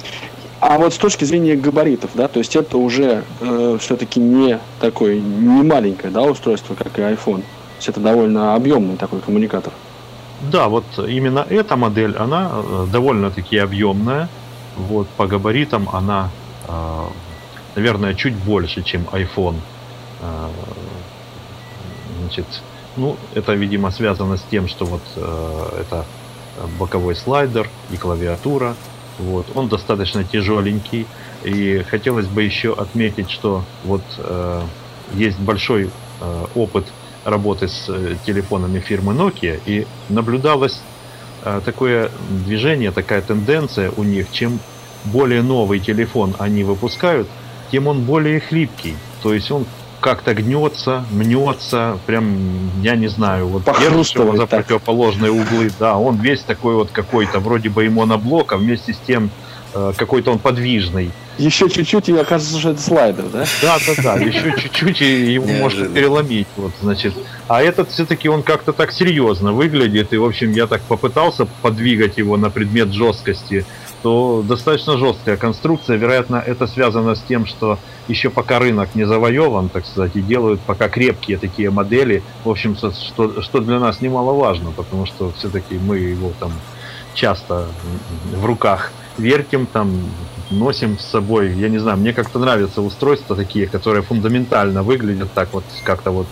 А 0.60 0.76
вот 0.76 0.92
с 0.92 0.98
точки 0.98 1.24
зрения 1.24 1.56
габаритов, 1.56 2.10
да, 2.14 2.28
то 2.28 2.38
есть 2.38 2.54
это 2.54 2.76
уже 2.76 3.24
э, 3.40 3.78
все-таки 3.80 4.20
не 4.20 4.58
такое, 4.78 5.18
не 5.18 5.62
маленькое, 5.62 6.12
да, 6.12 6.22
устройство, 6.22 6.74
как 6.74 6.98
и 6.98 7.02
iPhone. 7.02 7.40
То 7.40 7.76
есть 7.76 7.88
это 7.88 8.00
довольно 8.00 8.54
объемный 8.54 8.96
такой 8.96 9.20
коммуникатор. 9.20 9.72
Да, 10.42 10.68
вот 10.68 10.84
именно 10.98 11.46
эта 11.48 11.76
модель, 11.76 12.14
она 12.14 12.50
э, 12.52 12.86
довольно-таки 12.92 13.56
объемная. 13.56 14.28
Вот 14.76 15.08
по 15.08 15.26
габаритам 15.26 15.88
она, 15.90 16.30
э, 16.68 17.04
наверное, 17.76 18.14
чуть 18.14 18.34
больше, 18.34 18.82
чем 18.82 19.06
iPhone. 19.12 19.56
Э, 20.20 20.48
значит, 22.20 22.46
ну, 22.96 23.16
это, 23.34 23.54
видимо, 23.54 23.90
связано 23.90 24.36
с 24.36 24.42
тем, 24.50 24.68
что 24.68 24.84
вот 24.84 25.02
это 25.16 26.04
боковой 26.78 27.16
слайдер 27.16 27.68
и 27.90 27.96
клавиатура. 27.96 28.74
Вот. 29.20 29.46
Он 29.54 29.68
достаточно 29.68 30.24
тяжеленький. 30.24 31.06
И 31.44 31.84
хотелось 31.88 32.26
бы 32.26 32.42
еще 32.42 32.72
отметить, 32.74 33.30
что 33.30 33.64
вот 33.84 34.02
э, 34.18 34.62
есть 35.14 35.38
большой 35.38 35.90
э, 36.20 36.46
опыт 36.54 36.86
работы 37.24 37.68
с 37.68 37.86
э, 37.88 38.16
телефонами 38.24 38.80
фирмы 38.80 39.12
Nokia, 39.14 39.60
и 39.66 39.86
наблюдалось 40.08 40.80
э, 41.44 41.60
такое 41.64 42.10
движение, 42.46 42.92
такая 42.92 43.22
тенденция 43.22 43.90
у 43.96 44.04
них, 44.04 44.30
чем 44.32 44.58
более 45.04 45.42
новый 45.42 45.80
телефон 45.80 46.34
они 46.38 46.64
выпускают, 46.64 47.28
тем 47.70 47.86
он 47.86 48.02
более 48.02 48.40
хлипкий. 48.40 48.96
То 49.22 49.34
есть 49.34 49.50
он 49.50 49.66
как-то 50.00 50.34
гнется, 50.34 51.04
мнется, 51.10 51.98
прям, 52.06 52.70
я 52.82 52.96
не 52.96 53.08
знаю, 53.08 53.48
вот 53.48 53.64
держишь 53.78 54.14
его 54.14 54.36
за 54.36 54.46
противоположные 54.46 55.30
углы, 55.30 55.70
да, 55.78 55.96
он 55.96 56.16
весь 56.16 56.40
такой 56.40 56.74
вот 56.74 56.90
какой-то, 56.90 57.38
вроде 57.40 57.68
бы 57.68 57.86
и 57.86 57.88
моноблок, 57.88 58.52
а 58.52 58.56
вместе 58.56 58.94
с 58.94 58.98
тем 59.06 59.30
э, 59.74 59.92
какой-то 59.96 60.32
он 60.32 60.38
подвижный. 60.38 61.10
Еще 61.38 61.70
чуть-чуть 61.70 62.08
и 62.08 62.16
окажется, 62.16 62.58
что 62.58 62.70
это 62.70 62.82
слайдер, 62.82 63.24
да? 63.32 63.44
Да, 63.62 63.78
да, 63.86 64.02
да, 64.02 64.14
еще 64.24 64.54
чуть-чуть 64.58 65.00
и 65.00 65.32
его 65.32 65.46
можно 65.46 65.86
переломить, 65.86 66.48
вот, 66.56 66.72
значит. 66.82 67.14
А 67.48 67.62
этот 67.62 67.90
все-таки 67.90 68.28
он 68.28 68.42
как-то 68.42 68.72
так 68.72 68.92
серьезно 68.92 69.52
выглядит, 69.52 70.12
и, 70.12 70.16
в 70.16 70.24
общем, 70.24 70.52
я 70.52 70.66
так 70.66 70.82
попытался 70.82 71.46
подвигать 71.62 72.18
его 72.18 72.36
на 72.36 72.50
предмет 72.50 72.92
жесткости, 72.92 73.64
то 74.02 74.44
достаточно 74.46 74.96
жесткая 74.96 75.36
конструкция. 75.36 75.96
Вероятно, 75.96 76.36
это 76.36 76.66
связано 76.66 77.14
с 77.14 77.20
тем, 77.20 77.46
что 77.46 77.78
еще 78.08 78.30
пока 78.30 78.58
рынок 78.58 78.94
не 78.94 79.04
завоеван, 79.04 79.68
так 79.68 79.86
сказать, 79.86 80.16
и 80.16 80.22
делают 80.22 80.60
пока 80.60 80.88
крепкие 80.88 81.38
такие 81.38 81.70
модели. 81.70 82.22
В 82.44 82.50
общем, 82.50 82.76
что, 82.76 82.92
что 83.42 83.60
для 83.60 83.78
нас 83.78 84.00
немаловажно, 84.00 84.72
потому 84.72 85.06
что 85.06 85.32
все-таки 85.38 85.78
мы 85.78 85.98
его 85.98 86.32
там 86.40 86.52
часто 87.14 87.66
в 88.32 88.44
руках 88.44 88.92
вертим, 89.18 89.66
там 89.66 89.92
носим 90.50 90.98
с 90.98 91.04
собой. 91.04 91.52
Я 91.52 91.68
не 91.68 91.78
знаю, 91.78 91.98
мне 91.98 92.12
как-то 92.12 92.38
нравятся 92.38 92.80
устройства 92.82 93.36
такие, 93.36 93.66
которые 93.66 94.02
фундаментально 94.02 94.82
выглядят 94.82 95.32
так 95.32 95.52
вот 95.52 95.64
как-то 95.84 96.10
вот 96.10 96.26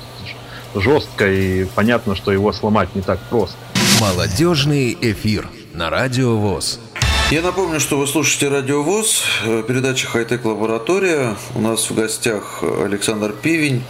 жестко 0.74 1.30
и 1.30 1.64
понятно, 1.74 2.14
что 2.14 2.32
его 2.32 2.52
сломать 2.52 2.94
не 2.94 3.02
так 3.02 3.18
просто. 3.30 3.56
Молодежный 4.00 4.96
эфир 5.00 5.48
на 5.72 5.90
радио 5.90 6.36
ВОЗ. 6.36 6.80
Я 7.30 7.42
напомню, 7.42 7.78
что 7.78 7.98
вы 7.98 8.06
слушаете 8.06 8.48
Радио 8.48 8.82
ВОЗ, 8.82 9.22
э, 9.44 9.62
передача 9.62 10.06
«Хай-тек 10.06 10.46
лаборатория». 10.46 11.36
У 11.54 11.60
нас 11.60 11.90
в 11.90 11.94
гостях 11.94 12.62
Александр 12.62 13.32
Пивень 13.32 13.82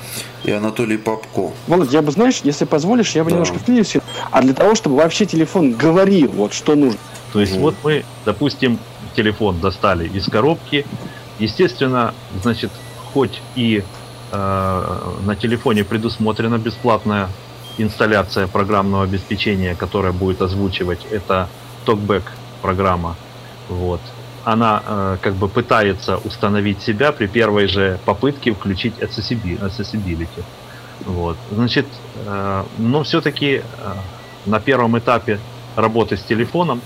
и 0.42 0.50
Анатолий 0.50 0.96
Попко. 0.96 1.52
Володь, 1.68 1.92
я 1.92 2.02
бы, 2.02 2.10
знаешь, 2.10 2.40
если 2.42 2.64
позволишь, 2.64 3.12
я 3.12 3.22
бы 3.22 3.30
да. 3.30 3.36
немножко 3.36 3.60
вклинюсь. 3.60 3.94
А 4.32 4.42
для 4.42 4.54
того, 4.54 4.74
чтобы 4.74 4.96
вообще 4.96 5.24
телефон 5.24 5.74
говорил, 5.74 6.32
вот 6.32 6.52
что 6.52 6.74
нужно. 6.74 6.98
То 7.32 7.40
есть 7.40 7.52
mm. 7.52 7.60
вот 7.60 7.76
мы, 7.84 8.04
допустим, 8.24 8.80
телефон 9.14 9.60
достали 9.60 10.08
из 10.08 10.26
коробки. 10.26 10.84
Естественно, 11.38 12.14
значит, 12.42 12.72
хоть 13.12 13.40
и 13.54 13.84
э, 14.32 15.12
на 15.24 15.36
телефоне 15.36 15.84
предусмотрена 15.84 16.58
бесплатная 16.58 17.28
инсталляция 17.78 18.48
программного 18.48 19.04
обеспечения, 19.04 19.76
которая 19.76 20.10
будет 20.10 20.42
озвучивать 20.42 21.06
это 21.08 21.48
TalkBack 21.86 22.24
программа 22.62 23.14
вот. 23.68 24.00
Она 24.44 24.82
э, 24.86 25.16
как 25.20 25.34
бы 25.34 25.48
пытается 25.48 26.16
установить 26.18 26.80
себя 26.80 27.12
при 27.12 27.26
первой 27.26 27.66
же 27.66 27.98
попытке 28.04 28.52
включить 28.52 28.94
accessibility. 28.98 30.44
Вот. 31.04 31.36
Значит, 31.50 31.86
э, 32.24 32.64
но 32.78 33.02
все-таки 33.02 33.56
э, 33.56 33.62
на 34.46 34.60
первом 34.60 34.98
этапе 34.98 35.38
работы 35.76 36.16
с 36.16 36.22
телефоном 36.22 36.80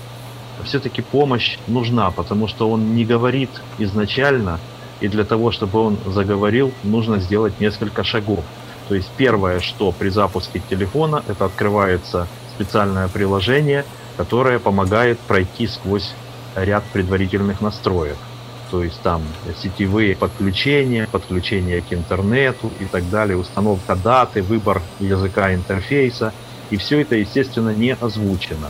все-таки 0.63 1.01
помощь 1.01 1.57
нужна, 1.67 2.11
потому 2.11 2.47
что 2.47 2.69
он 2.69 2.95
не 2.95 3.05
говорит 3.05 3.49
изначально, 3.77 4.59
и 4.99 5.07
для 5.07 5.23
того, 5.23 5.51
чтобы 5.51 5.79
он 5.79 5.97
заговорил, 6.05 6.71
нужно 6.83 7.19
сделать 7.19 7.59
несколько 7.59 8.03
шагов. 8.03 8.43
То 8.87 8.95
есть 8.95 9.09
первое, 9.17 9.59
что 9.59 9.91
при 9.91 10.09
запуске 10.09 10.61
телефона, 10.69 11.23
это 11.27 11.45
открывается 11.45 12.27
специальное 12.55 13.07
приложение, 13.07 13.85
которое 14.17 14.59
помогает 14.59 15.19
пройти 15.19 15.67
сквозь 15.67 16.13
ряд 16.55 16.83
предварительных 16.91 17.61
настроек. 17.61 18.17
То 18.71 18.83
есть 18.83 18.99
там 19.01 19.21
сетевые 19.61 20.15
подключения, 20.15 21.07
подключение 21.11 21.81
к 21.81 21.93
интернету 21.93 22.71
и 22.79 22.85
так 22.85 23.07
далее, 23.09 23.37
установка 23.37 23.95
даты, 23.95 24.41
выбор 24.41 24.81
языка 24.99 25.53
интерфейса. 25.53 26.33
И 26.71 26.77
все 26.77 27.01
это, 27.01 27.15
естественно, 27.15 27.69
не 27.69 27.93
озвучено. 27.93 28.69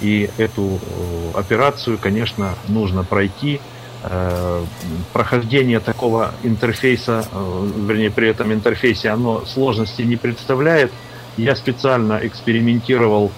И 0.00 0.30
эту 0.38 0.80
э, 0.80 1.30
операцию, 1.34 1.98
конечно, 1.98 2.54
нужно 2.68 3.04
пройти. 3.04 3.60
Э, 4.04 4.64
прохождение 5.12 5.80
такого 5.80 6.34
интерфейса, 6.42 7.24
э, 7.30 7.68
вернее, 7.86 8.10
при 8.10 8.28
этом 8.28 8.52
интерфейсе, 8.52 9.10
оно 9.10 9.44
сложности 9.44 10.02
не 10.02 10.16
представляет. 10.16 10.90
Я 11.36 11.54
специально 11.54 12.18
экспериментировал 12.22 13.30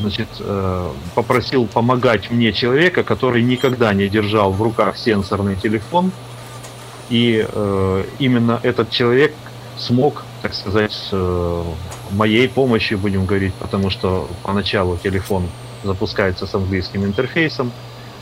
значит, 0.00 0.28
э, 0.40 0.90
попросил 1.14 1.66
помогать 1.66 2.30
мне 2.30 2.52
человека, 2.52 3.02
который 3.02 3.42
никогда 3.42 3.92
не 3.92 4.08
держал 4.08 4.52
в 4.52 4.62
руках 4.62 4.96
сенсорный 4.96 5.56
телефон. 5.56 6.10
И 7.10 7.46
э, 7.46 8.04
именно 8.18 8.60
этот 8.62 8.90
человек 8.90 9.34
смог, 9.76 10.24
так 10.42 10.54
сказать, 10.54 10.92
с 10.92 11.12
моей 12.10 12.48
помощью, 12.48 12.98
будем 12.98 13.26
говорить, 13.26 13.54
потому 13.54 13.90
что 13.90 14.28
поначалу 14.42 14.96
телефон 14.96 15.46
запускается 15.84 16.46
с 16.46 16.54
английским 16.54 17.04
интерфейсом, 17.04 17.70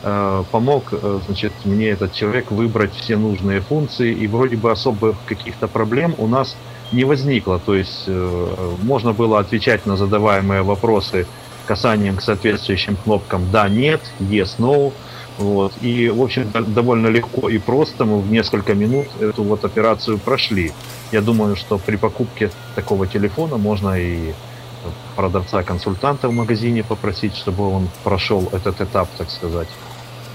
помог, 0.02 0.92
значит, 1.26 1.52
мне 1.64 1.88
этот 1.88 2.12
человек 2.12 2.50
выбрать 2.50 2.94
все 2.94 3.16
нужные 3.16 3.62
функции, 3.62 4.12
и 4.12 4.26
вроде 4.26 4.56
бы 4.56 4.70
особых 4.70 5.16
каких-то 5.24 5.66
проблем 5.66 6.14
у 6.18 6.26
нас 6.26 6.50
не 6.50 6.75
возникло. 7.04 7.58
То 7.58 7.74
есть 7.74 8.04
э, 8.06 8.74
можно 8.82 9.12
было 9.12 9.38
отвечать 9.38 9.86
на 9.86 9.96
задаваемые 9.96 10.62
вопросы 10.62 11.26
касанием 11.66 12.16
к 12.16 12.22
соответствующим 12.22 12.96
кнопкам 12.96 13.50
«да», 13.50 13.68
«нет», 13.68 14.00
«yes», 14.20 14.58
«no». 14.58 14.92
Вот. 15.38 15.74
И, 15.82 16.08
в 16.08 16.22
общем, 16.22 16.50
довольно 16.68 17.08
легко 17.08 17.50
и 17.50 17.58
просто 17.58 18.06
мы 18.06 18.20
в 18.20 18.30
несколько 18.30 18.74
минут 18.74 19.06
эту 19.20 19.42
вот 19.42 19.64
операцию 19.64 20.18
прошли. 20.18 20.72
Я 21.12 21.20
думаю, 21.20 21.56
что 21.56 21.76
при 21.76 21.96
покупке 21.96 22.50
такого 22.74 23.06
телефона 23.06 23.58
можно 23.58 24.00
и 24.00 24.32
продавца-консультанта 25.14 26.28
в 26.28 26.32
магазине 26.32 26.82
попросить, 26.82 27.36
чтобы 27.36 27.68
он 27.68 27.88
прошел 28.02 28.48
этот 28.52 28.80
этап, 28.80 29.08
так 29.18 29.30
сказать. 29.30 29.68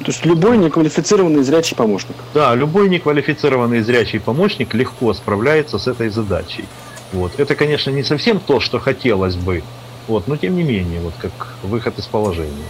То 0.04 0.12
есть 0.12 0.26
любой 0.26 0.58
неквалифицированный 0.58 1.44
зрячий 1.44 1.76
помощник. 1.76 2.16
Да, 2.34 2.56
любой 2.56 2.90
неквалифицированный 2.90 3.82
зрячий 3.82 4.20
помощник 4.20 4.74
легко 4.74 5.14
справляется 5.14 5.78
с 5.78 5.88
этой 5.88 6.10
задачей. 6.10 6.66
Вот. 7.14 7.40
Это, 7.40 7.56
конечно, 7.56 7.92
не 7.92 8.04
совсем 8.04 8.40
то, 8.40 8.60
что 8.60 8.80
хотелось 8.80 9.36
бы, 9.36 9.64
вот, 10.08 10.28
но 10.28 10.38
тем 10.38 10.56
не 10.56 10.64
менее, 10.64 11.02
вот 11.02 11.14
как 11.20 11.56
выход 11.64 12.00
из 12.00 12.08
положения. 12.08 12.70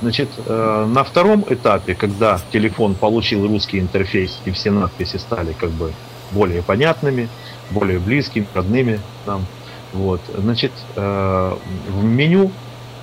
Значит, 0.00 0.30
э, 0.46 0.86
на 0.88 1.04
втором 1.04 1.44
этапе, 1.48 1.94
когда 1.94 2.40
телефон 2.52 2.94
получил 2.94 3.46
русский 3.46 3.78
интерфейс 3.78 4.38
и 4.46 4.50
все 4.50 4.70
надписи 4.70 5.18
стали 5.18 5.52
как 5.52 5.70
бы 5.70 5.92
более 6.30 6.62
понятными, 6.62 7.28
более 7.70 7.98
близкими, 7.98 8.46
родными 8.54 9.00
нам, 9.26 9.44
вот, 9.92 10.20
значит, 10.34 10.72
э, 10.96 11.56
в 11.88 12.04
меню 12.04 12.50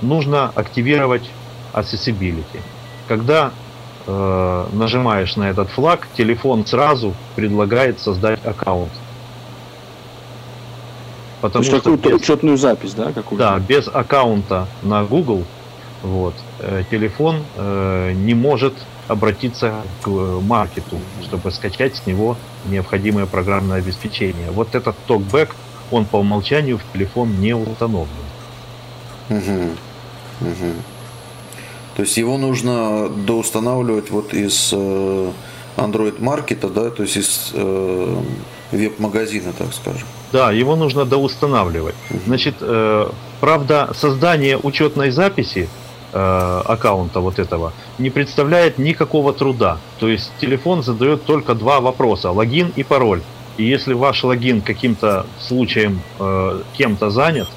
нужно 0.01 0.51
активировать 0.55 1.29
accessibility. 1.73 2.61
Когда 3.07 3.51
э, 4.07 4.65
нажимаешь 4.73 5.35
на 5.35 5.49
этот 5.49 5.69
флаг, 5.69 6.07
телефон 6.15 6.65
сразу 6.65 7.13
предлагает 7.35 7.99
создать 7.99 8.43
аккаунт. 8.45 8.91
Потому 11.41 11.63
То 11.63 11.71
есть 11.71 11.83
какую-то 11.83 12.09
без, 12.09 12.21
учетную 12.21 12.57
запись, 12.57 12.93
да? 12.93 13.11
Какую-то? 13.11 13.37
Да, 13.37 13.59
без 13.59 13.87
аккаунта 13.87 14.67
на 14.81 15.03
Google 15.03 15.43
вот, 16.01 16.33
э, 16.59 16.83
телефон 16.89 17.43
э, 17.55 18.13
не 18.13 18.33
может 18.33 18.73
обратиться 19.07 19.75
к 20.01 20.09
маркету, 20.09 20.97
чтобы 21.23 21.51
скачать 21.51 21.95
с 21.95 22.05
него 22.05 22.37
необходимое 22.65 23.25
программное 23.25 23.77
обеспечение. 23.77 24.51
Вот 24.51 24.75
этот 24.75 24.95
токбэк, 25.07 25.55
он 25.91 26.05
по 26.05 26.17
умолчанию 26.17 26.77
в 26.77 26.81
телефон 26.93 27.39
не 27.39 27.55
установлен. 27.55 28.07
Угу. 29.29 29.71
Угу. 30.41 30.73
То 31.97 32.03
есть 32.03 32.15
его 32.15 32.37
нужно 32.37 33.09
доустанавливать 33.09 34.11
вот 34.11 34.31
из 34.31 34.69
э, 34.71 35.31
Android 35.77 36.21
маркета, 36.21 36.69
да, 36.69 36.91
то 36.91 37.01
есть 37.01 37.17
из 37.17 37.51
э, 37.55 38.21
веб-магазина, 38.71 39.51
так 39.57 39.73
скажем. 39.73 40.07
Да, 40.31 40.51
его 40.51 40.75
нужно 40.75 41.05
доустанавливать. 41.05 41.95
Значит, 42.27 42.57
э, 42.61 43.09
правда, 43.39 43.89
создание 43.95 44.59
учетной 44.61 45.09
записи 45.09 45.69
э, 46.13 46.61
аккаунта 46.65 47.19
вот 47.19 47.39
этого 47.39 47.73
не 47.97 48.11
представляет 48.11 48.77
никакого 48.77 49.33
труда. 49.33 49.79
То 49.99 50.07
есть 50.07 50.29
телефон 50.39 50.83
задает 50.83 51.25
только 51.25 51.55
два 51.55 51.81
вопроса: 51.81 52.29
логин 52.29 52.71
и 52.75 52.83
пароль. 52.83 53.23
И 53.57 53.63
если 53.63 53.93
ваш 53.95 54.23
логин 54.23 54.61
каким-то 54.61 55.25
случаем 55.39 56.01
э, 56.19 56.61
кем-то 56.77 57.09
занят, 57.09 57.47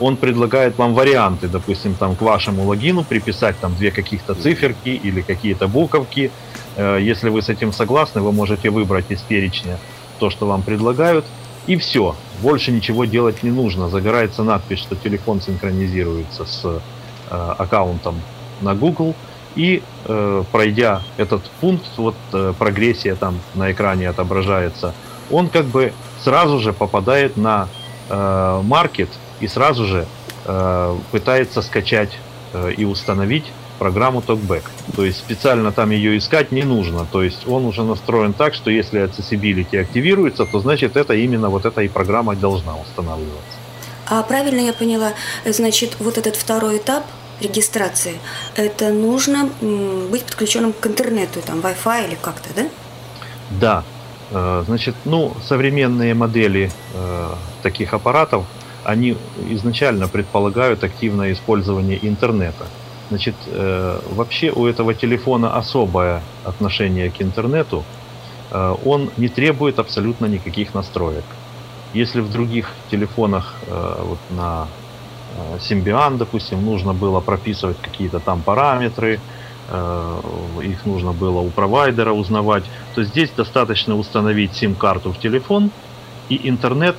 он 0.00 0.16
предлагает 0.16 0.78
вам 0.78 0.94
варианты, 0.94 1.46
допустим, 1.46 1.94
там 1.94 2.16
к 2.16 2.22
вашему 2.22 2.64
логину 2.64 3.04
приписать 3.04 3.56
там 3.60 3.74
две 3.76 3.90
каких-то 3.90 4.34
циферки 4.34 4.88
или 4.88 5.20
какие-то 5.20 5.68
буковки. 5.68 6.30
Э, 6.76 6.98
если 7.00 7.28
вы 7.28 7.42
с 7.42 7.48
этим 7.50 7.72
согласны, 7.72 8.22
вы 8.22 8.32
можете 8.32 8.70
выбрать 8.70 9.10
из 9.10 9.20
перечня 9.20 9.78
то, 10.18 10.30
что 10.30 10.46
вам 10.46 10.62
предлагают, 10.62 11.24
и 11.66 11.76
все. 11.76 12.16
Больше 12.40 12.72
ничего 12.72 13.04
делать 13.04 13.42
не 13.42 13.50
нужно. 13.50 13.88
Загорается 13.90 14.42
надпись, 14.42 14.78
что 14.78 14.96
телефон 14.96 15.42
синхронизируется 15.42 16.46
с 16.46 16.64
э, 16.64 17.54
аккаунтом 17.58 18.20
на 18.62 18.74
Google. 18.74 19.14
И 19.54 19.82
э, 20.06 20.44
пройдя 20.50 21.02
этот 21.18 21.42
пункт, 21.60 21.86
вот 21.98 22.16
э, 22.32 22.54
прогрессия 22.58 23.16
там 23.16 23.40
на 23.54 23.70
экране 23.72 24.08
отображается, 24.08 24.94
он 25.30 25.48
как 25.48 25.66
бы 25.66 25.92
сразу 26.22 26.58
же 26.60 26.72
попадает 26.72 27.36
на 27.36 27.68
э, 28.08 28.60
маркет 28.64 29.10
и 29.40 29.48
сразу 29.48 29.86
же 29.86 30.06
э, 30.44 30.96
пытается 31.10 31.62
скачать 31.62 32.18
э, 32.52 32.72
и 32.76 32.84
установить 32.84 33.44
программу 33.78 34.20
TalkBack. 34.20 34.62
То 34.94 35.04
есть 35.04 35.18
специально 35.18 35.72
там 35.72 35.90
ее 35.90 36.18
искать 36.18 36.52
не 36.52 36.62
нужно. 36.62 37.06
То 37.10 37.22
есть 37.22 37.48
он 37.48 37.64
уже 37.64 37.82
настроен 37.82 38.34
так, 38.34 38.54
что 38.54 38.70
если 38.70 39.02
accessibility 39.02 39.80
активируется, 39.80 40.44
то 40.44 40.60
значит 40.60 40.96
это 40.96 41.14
именно 41.14 41.48
вот 41.48 41.64
эта 41.64 41.80
и 41.80 41.88
программа 41.88 42.36
должна 42.36 42.76
устанавливаться. 42.76 43.58
А 44.06 44.22
правильно 44.22 44.60
я 44.60 44.72
поняла, 44.72 45.12
значит, 45.46 45.96
вот 46.00 46.18
этот 46.18 46.36
второй 46.36 46.78
этап 46.78 47.04
регистрации, 47.40 48.18
это 48.56 48.90
нужно 48.90 49.48
быть 50.10 50.24
подключенным 50.24 50.72
к 50.72 50.86
интернету, 50.86 51.40
там, 51.40 51.60
Wi-Fi 51.60 52.08
или 52.08 52.18
как-то, 52.20 52.50
да? 52.54 52.68
Да. 53.50 53.84
Э, 54.30 54.64
значит, 54.66 54.94
ну, 55.04 55.32
современные 55.46 56.14
модели 56.14 56.70
э, 56.94 57.28
таких 57.62 57.94
аппаратов, 57.94 58.44
они 58.90 59.16
изначально 59.50 60.08
предполагают 60.08 60.84
активное 60.84 61.32
использование 61.32 61.98
интернета. 62.02 62.66
Значит, 63.08 63.34
э, 63.46 64.00
вообще 64.14 64.50
у 64.50 64.66
этого 64.66 64.94
телефона 64.94 65.56
особое 65.56 66.22
отношение 66.44 67.10
к 67.10 67.22
интернету. 67.22 67.84
Э, 68.50 68.74
он 68.84 69.10
не 69.16 69.28
требует 69.28 69.78
абсолютно 69.78 70.26
никаких 70.26 70.74
настроек. 70.74 71.24
Если 71.94 72.20
в 72.20 72.30
других 72.30 72.70
телефонах, 72.90 73.54
э, 73.66 74.02
вот 74.02 74.18
на 74.30 74.66
Symbian, 75.58 76.18
допустим, 76.18 76.64
нужно 76.64 76.92
было 76.92 77.20
прописывать 77.20 77.76
какие-то 77.80 78.18
там 78.18 78.42
параметры, 78.42 79.20
их 80.64 80.86
нужно 80.86 81.12
было 81.12 81.38
у 81.38 81.50
провайдера 81.50 82.12
узнавать, 82.12 82.64
то 82.96 83.04
здесь 83.04 83.30
достаточно 83.36 83.96
установить 83.96 84.54
сим-карту 84.54 85.12
в 85.12 85.18
телефон, 85.20 85.70
и 86.28 86.48
интернет 86.48 86.96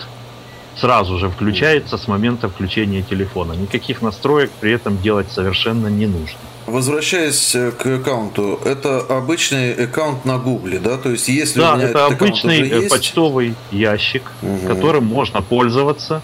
сразу 0.76 1.18
же 1.18 1.30
включается 1.30 1.98
с 1.98 2.08
момента 2.08 2.50
включения 2.50 3.02
телефона. 3.02 3.54
Никаких 3.54 4.02
настроек 4.02 4.52
при 4.60 4.72
этом 4.72 5.02
делать 5.02 5.32
совершенно 5.32 5.88
не 5.88 6.08
нужно. 6.08 6.40
Возвращаясь 6.68 7.56
э, 7.56 7.72
к 7.72 7.86
аккаунту, 7.86 8.60
это 8.64 9.00
обычный 9.00 9.74
аккаунт 9.74 10.26
на 10.26 10.38
Гугле, 10.38 10.80
да? 10.80 10.98
То 10.98 11.10
есть, 11.10 11.28
если 11.28 11.60
да, 11.60 11.74
у 11.74 11.78
меня 11.78 11.90
это 11.90 12.06
обычный 12.06 12.68
есть... 12.68 12.90
почтовый 12.90 13.56
ящик, 13.72 14.24
угу. 14.42 14.68
которым 14.68 15.06
можно 15.06 15.42
пользоваться. 15.42 16.22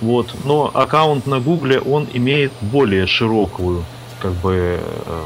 Вот. 0.00 0.34
Но 0.44 0.70
аккаунт 0.72 1.26
на 1.26 1.40
Гугле, 1.40 1.80
он 1.80 2.08
имеет 2.12 2.52
более 2.60 3.06
широкую 3.06 3.84
как 4.20 4.32
бы 4.34 4.78
э, 4.80 5.24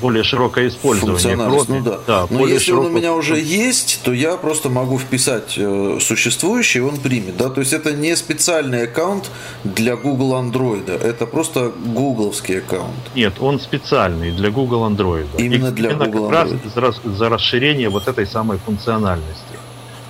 более 0.00 0.24
широкое 0.24 0.68
использование. 0.68 1.36
Кроме, 1.36 1.64
ну 1.68 1.80
да. 1.82 1.98
да 2.06 2.26
Но 2.30 2.46
если 2.46 2.66
широкое... 2.66 2.88
он 2.88 2.94
у 2.94 2.98
меня 2.98 3.14
уже 3.14 3.38
есть, 3.38 4.00
то 4.04 4.12
я 4.12 4.36
просто 4.36 4.68
могу 4.68 4.98
вписать 4.98 5.54
э, 5.56 5.98
существующий, 6.00 6.78
и 6.78 6.82
он 6.82 6.96
примет. 6.98 7.36
Да? 7.36 7.48
То 7.48 7.60
есть 7.60 7.72
это 7.72 7.92
не 7.92 8.16
специальный 8.16 8.84
аккаунт 8.84 9.30
для 9.64 9.96
Google 9.96 10.34
Android, 10.34 10.90
это 10.90 11.26
просто 11.26 11.72
гугловский 11.84 12.58
аккаунт. 12.58 12.94
Нет, 13.14 13.34
он 13.40 13.60
специальный 13.60 14.32
для 14.32 14.50
Google 14.50 14.88
Android. 14.88 15.26
Именно 15.38 15.68
и 15.68 15.72
для 15.72 15.90
именно 15.90 16.06
Google 16.06 16.30
как 16.30 16.48
Android. 16.48 16.80
раз 16.80 16.94
за, 17.04 17.10
за 17.10 17.28
расширение 17.28 17.88
вот 17.88 18.08
этой 18.08 18.26
самой 18.26 18.58
функциональности. 18.58 19.42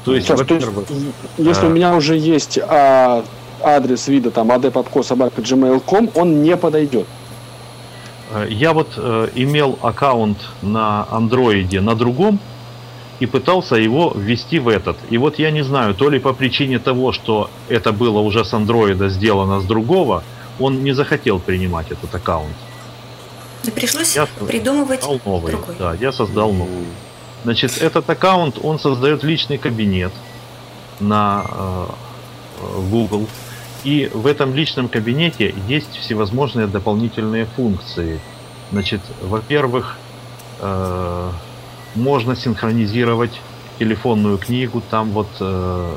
То 0.04 0.14
есть, 0.14 0.28
Сейчас, 0.28 0.46
то 0.46 0.54
есть 0.54 0.66
если 1.36 1.66
а... 1.66 1.68
у 1.68 1.70
меня 1.70 1.96
уже 1.96 2.16
есть 2.16 2.60
а, 2.62 3.24
адрес 3.60 4.06
вида 4.06 4.30
там 4.30 4.52
adepopco.gmail.com, 4.52 6.10
он 6.14 6.42
не 6.42 6.56
подойдет. 6.56 7.06
Э, 8.30 8.46
я 8.50 8.72
вот 8.72 8.88
э, 8.96 9.28
имел 9.34 9.78
аккаунт 9.82 10.38
на 10.62 11.06
андроиде 11.10 11.80
на 11.80 11.94
другом 11.94 12.38
и 13.20 13.26
пытался 13.26 13.76
его 13.76 14.12
ввести 14.14 14.58
в 14.58 14.68
этот. 14.68 14.96
И 15.10 15.18
вот 15.18 15.38
я 15.38 15.50
не 15.50 15.62
знаю, 15.62 15.94
то 15.94 16.10
ли 16.10 16.18
по 16.18 16.32
причине 16.32 16.78
того, 16.78 17.12
что 17.12 17.50
это 17.68 17.92
было 17.92 18.18
уже 18.18 18.44
с 18.44 18.52
андроида 18.52 19.08
сделано 19.08 19.60
с 19.60 19.64
другого, 19.64 20.22
он 20.58 20.82
не 20.84 20.92
захотел 20.92 21.38
принимать 21.38 21.90
этот 21.90 22.14
аккаунт. 22.14 22.56
И 23.64 23.70
пришлось 23.70 24.16
я 24.16 24.26
придумывать 24.46 25.02
новый. 25.24 25.52
Другой. 25.52 25.74
Да, 25.78 25.94
я 25.94 26.12
создал 26.12 26.52
новый. 26.52 26.86
Значит, 27.44 27.78
этот 27.78 28.08
аккаунт, 28.10 28.58
он 28.62 28.78
создает 28.78 29.24
личный 29.24 29.58
кабинет 29.58 30.12
на 31.00 31.44
э, 31.48 31.86
Google 32.90 33.26
и 33.86 34.10
в 34.12 34.26
этом 34.26 34.52
личном 34.52 34.88
кабинете 34.88 35.54
есть 35.68 35.96
всевозможные 35.96 36.66
дополнительные 36.66 37.46
функции. 37.46 38.18
Значит, 38.72 39.00
во-первых, 39.22 39.96
э, 40.58 41.30
можно 41.94 42.34
синхронизировать 42.34 43.40
телефонную 43.78 44.38
книгу, 44.38 44.82
там 44.90 45.10
вот 45.10 45.28
э, 45.38 45.94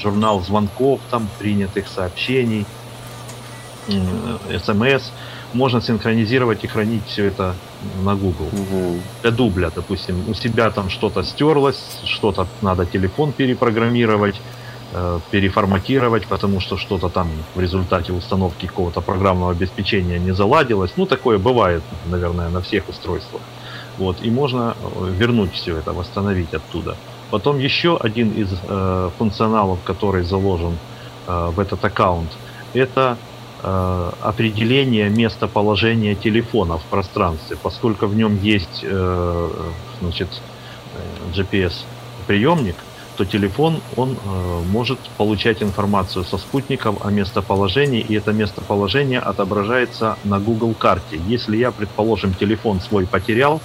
журнал 0.00 0.40
звонков, 0.40 0.98
там 1.10 1.28
принятых 1.38 1.86
сообщений, 1.86 2.66
э, 3.86 4.58
смс. 4.58 5.12
Можно 5.52 5.80
синхронизировать 5.80 6.64
и 6.64 6.66
хранить 6.66 7.06
все 7.06 7.26
это 7.26 7.54
на 8.02 8.16
Google. 8.16 8.46
Угу. 8.46 9.00
Для 9.22 9.30
дубля, 9.30 9.70
допустим, 9.72 10.24
у 10.28 10.34
себя 10.34 10.70
там 10.70 10.90
что-то 10.90 11.22
стерлось, 11.22 12.00
что-то 12.04 12.48
надо 12.62 12.84
телефон 12.84 13.30
перепрограммировать, 13.30 14.34
переформатировать, 15.30 16.26
потому 16.26 16.60
что 16.60 16.78
что-то 16.78 17.08
там 17.08 17.28
в 17.54 17.60
результате 17.60 18.12
установки 18.12 18.66
какого-то 18.66 19.02
программного 19.02 19.52
обеспечения 19.52 20.18
не 20.18 20.32
заладилось. 20.32 20.92
Ну, 20.96 21.04
такое 21.04 21.38
бывает, 21.38 21.82
наверное, 22.06 22.48
на 22.48 22.60
всех 22.60 22.88
устройствах. 22.88 23.42
Вот, 23.98 24.22
и 24.22 24.30
можно 24.30 24.76
э, 24.80 25.10
вернуть 25.10 25.52
все 25.52 25.76
это, 25.76 25.92
восстановить 25.92 26.54
оттуда. 26.54 26.96
Потом 27.30 27.58
еще 27.58 27.96
один 27.96 28.30
из 28.30 28.48
э, 28.68 29.10
функционалов, 29.18 29.80
который 29.84 30.22
заложен 30.22 30.78
э, 31.26 31.50
в 31.52 31.58
этот 31.58 31.84
аккаунт, 31.84 32.30
это 32.74 33.18
э, 33.62 34.12
определение 34.22 35.10
местоположения 35.10 36.14
телефона 36.14 36.78
в 36.78 36.84
пространстве, 36.84 37.56
поскольку 37.60 38.06
в 38.06 38.14
нем 38.14 38.38
есть 38.40 38.84
э, 38.84 39.50
значит, 40.00 40.28
GPS-приемник, 41.34 42.76
то 43.18 43.24
телефон, 43.24 43.80
он 43.96 44.12
э, 44.12 44.62
может 44.70 45.00
получать 45.16 45.60
информацию 45.60 46.24
со 46.24 46.38
спутников 46.38 47.04
о 47.04 47.10
местоположении, 47.10 48.00
и 48.00 48.14
это 48.14 48.32
местоположение 48.32 49.18
отображается 49.18 50.16
на 50.22 50.38
Google 50.38 50.72
карте. 50.72 51.20
Если 51.26 51.56
я, 51.56 51.72
предположим, 51.72 52.32
телефон 52.32 52.80
свой 52.80 53.08
потерял, 53.08 53.60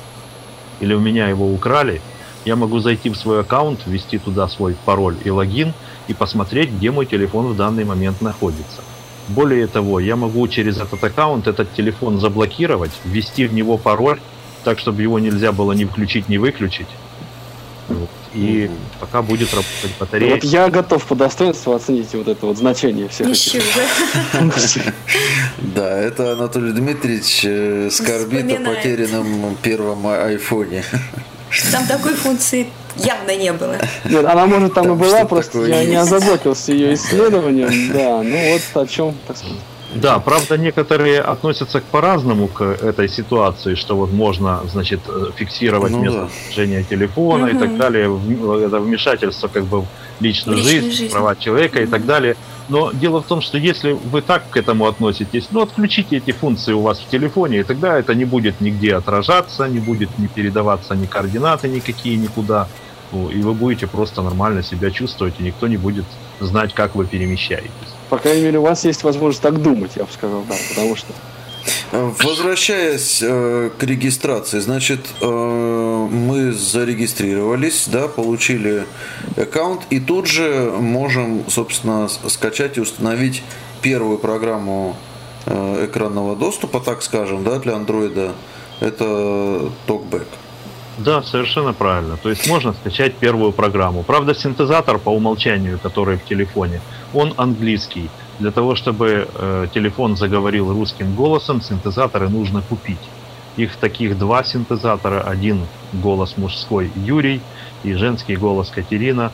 или 0.79 0.95
у 0.95 0.99
меня 0.99 1.27
его 1.27 1.53
украли, 1.53 2.01
я 2.45 2.55
могу 2.55 2.79
зайти 2.79 3.11
в 3.11 3.15
свой 3.15 3.41
аккаунт, 3.41 3.81
ввести 3.85 4.17
туда 4.17 4.47
свой 4.47 4.75
пароль 4.85 5.17
и 5.23 5.29
логин 5.29 5.73
и 6.07 6.15
посмотреть, 6.15 6.71
где 6.71 6.89
мой 6.89 7.05
телефон 7.05 7.45
в 7.53 7.55
данный 7.55 7.85
момент 7.85 8.21
находится. 8.21 8.81
Более 9.27 9.67
того, 9.67 9.99
я 9.99 10.15
могу 10.15 10.47
через 10.47 10.77
этот 10.77 11.03
аккаунт 11.03 11.45
этот 11.45 11.71
телефон 11.75 12.19
заблокировать, 12.19 12.91
ввести 13.05 13.45
в 13.45 13.53
него 13.53 13.77
пароль, 13.77 14.19
так, 14.63 14.79
чтобы 14.79 15.03
его 15.03 15.19
нельзя 15.19 15.51
было 15.51 15.73
ни 15.73 15.85
включить, 15.85 16.27
ни 16.27 16.37
выключить. 16.37 16.87
И 18.33 18.65
угу. 18.65 18.75
пока 18.99 19.21
будет 19.21 19.51
работать 19.51 19.91
батарея. 19.99 20.35
Вот 20.35 20.43
я 20.43 20.69
готов 20.69 21.03
по 21.05 21.15
достоинству 21.15 21.73
оценить 21.73 22.13
вот 22.13 22.27
это 22.27 22.45
вот 22.45 22.57
значение 22.57 23.07
всех 23.09 23.29
этих. 23.29 23.63
Да, 25.57 25.99
это 25.99 26.33
Анатолий 26.33 26.71
Дмитриевич 26.71 27.41
э, 27.45 27.89
скорбит 27.91 28.51
о 28.51 28.63
потерянном 28.63 29.55
первом 29.61 30.07
айфоне. 30.07 30.83
Там 31.71 31.85
такой 31.85 32.13
функции 32.15 32.67
явно 32.95 33.35
не 33.35 33.53
было. 33.53 33.77
Нет, 34.05 34.25
она 34.25 34.45
может 34.45 34.73
там, 34.73 34.85
там 34.85 34.95
и 34.95 34.99
была, 34.99 35.25
просто 35.25 35.65
я 35.65 35.79
есть. 35.79 35.89
не 35.89 35.95
озаботился 35.95 36.71
ее 36.71 36.95
исследованием. 36.95 37.93
Да, 37.93 38.23
ну 38.23 38.53
вот 38.53 38.83
о 38.83 38.87
чем, 38.87 39.15
так 39.27 39.37
сказать. 39.37 39.57
Да, 39.95 40.19
правда, 40.19 40.57
некоторые 40.57 41.21
относятся 41.21 41.81
к 41.81 41.83
по-разному 41.83 42.47
к 42.47 42.61
этой 42.61 43.09
ситуации, 43.09 43.75
что 43.75 43.95
вот 43.95 44.11
можно, 44.11 44.61
значит, 44.71 45.01
фиксировать 45.35 45.91
ну, 45.91 46.01
место 46.01 46.29
да. 46.55 46.83
телефона 46.83 47.47
угу. 47.47 47.55
и 47.55 47.59
так 47.59 47.77
далее. 47.77 48.05
Это 48.65 48.79
вмешательство 48.79 49.47
как 49.47 49.65
бы 49.65 49.81
в 49.81 49.87
личную 50.19 50.57
Личная 50.57 50.81
жизнь, 50.81 50.91
жизнь, 50.91 51.11
права 51.11 51.35
человека 51.35 51.77
угу. 51.77 51.83
и 51.83 51.87
так 51.87 52.05
далее. 52.05 52.35
Но 52.69 52.91
дело 52.91 53.21
в 53.21 53.25
том, 53.25 53.41
что 53.41 53.57
если 53.57 53.91
вы 53.91 54.21
так 54.21 54.49
к 54.49 54.57
этому 54.57 54.87
относитесь, 54.87 55.47
ну, 55.51 55.61
отключите 55.61 56.17
эти 56.17 56.31
функции 56.31 56.73
у 56.73 56.81
вас 56.81 56.99
в 56.99 57.09
телефоне, 57.09 57.59
и 57.59 57.63
тогда 57.63 57.99
это 57.99 58.15
не 58.15 58.25
будет 58.25 58.61
нигде 58.61 58.95
отражаться, 58.95 59.67
не 59.67 59.79
будет 59.79 60.17
не 60.17 60.27
передаваться 60.27 60.95
ни 60.95 61.05
координаты 61.05 61.67
никакие 61.67 62.15
никуда. 62.15 62.67
И 63.11 63.41
вы 63.41 63.53
будете 63.53 63.85
просто 63.85 64.21
нормально 64.21 64.63
себя 64.63 64.89
чувствовать, 64.89 65.35
и 65.39 65.43
никто 65.43 65.67
не 65.67 65.77
будет 65.77 66.05
знать, 66.39 66.73
как 66.73 66.95
вы 66.95 67.05
перемещаетесь. 67.05 67.92
По 68.09 68.17
крайней 68.17 68.43
мере, 68.43 68.59
у 68.59 68.63
вас 68.63 68.85
есть 68.85 69.03
возможность 69.03 69.41
так 69.41 69.61
думать, 69.61 69.91
я 69.95 70.03
бы 70.03 70.11
сказал, 70.11 70.43
да, 70.47 70.55
потому 70.69 70.95
что... 70.95 71.13
Возвращаясь 71.91 73.19
э, 73.21 73.69
к 73.77 73.83
регистрации, 73.83 74.59
значит, 74.59 75.01
э, 75.21 76.07
мы 76.11 76.51
зарегистрировались, 76.51 77.87
да, 77.87 78.07
получили 78.07 78.85
аккаунт, 79.37 79.83
и 79.91 79.99
тут 79.99 80.25
же 80.25 80.73
можем, 80.79 81.43
собственно, 81.49 82.09
скачать 82.09 82.77
и 82.77 82.81
установить 82.81 83.43
первую 83.81 84.17
программу 84.17 84.97
э, 85.45 85.85
экранного 85.85 86.35
доступа, 86.35 86.79
так 86.79 87.03
скажем, 87.03 87.43
да, 87.43 87.59
для 87.59 87.75
андроида. 87.75 88.33
Это 88.79 89.69
TalkBack. 89.87 90.25
Да, 90.97 91.23
совершенно 91.23 91.73
правильно. 91.73 92.17
То 92.17 92.29
есть 92.29 92.47
можно 92.47 92.73
скачать 92.73 93.15
первую 93.15 93.51
программу. 93.51 94.03
Правда, 94.03 94.35
синтезатор 94.35 94.99
по 94.99 95.09
умолчанию, 95.09 95.79
который 95.79 96.17
в 96.17 96.25
телефоне, 96.25 96.81
он 97.13 97.33
английский. 97.37 98.09
Для 98.39 98.51
того, 98.51 98.75
чтобы 98.75 99.27
э, 99.33 99.67
телефон 99.73 100.17
заговорил 100.17 100.71
русским 100.71 101.15
голосом, 101.15 101.61
синтезаторы 101.61 102.29
нужно 102.29 102.61
купить. 102.61 102.99
Их 103.57 103.75
таких 103.75 104.17
два 104.17 104.43
синтезатора. 104.43 105.21
Один 105.21 105.65
голос 105.93 106.37
мужской 106.37 106.91
Юрий 106.95 107.41
и 107.83 107.93
женский 107.93 108.35
голос 108.35 108.69
Катерина. 108.69 109.31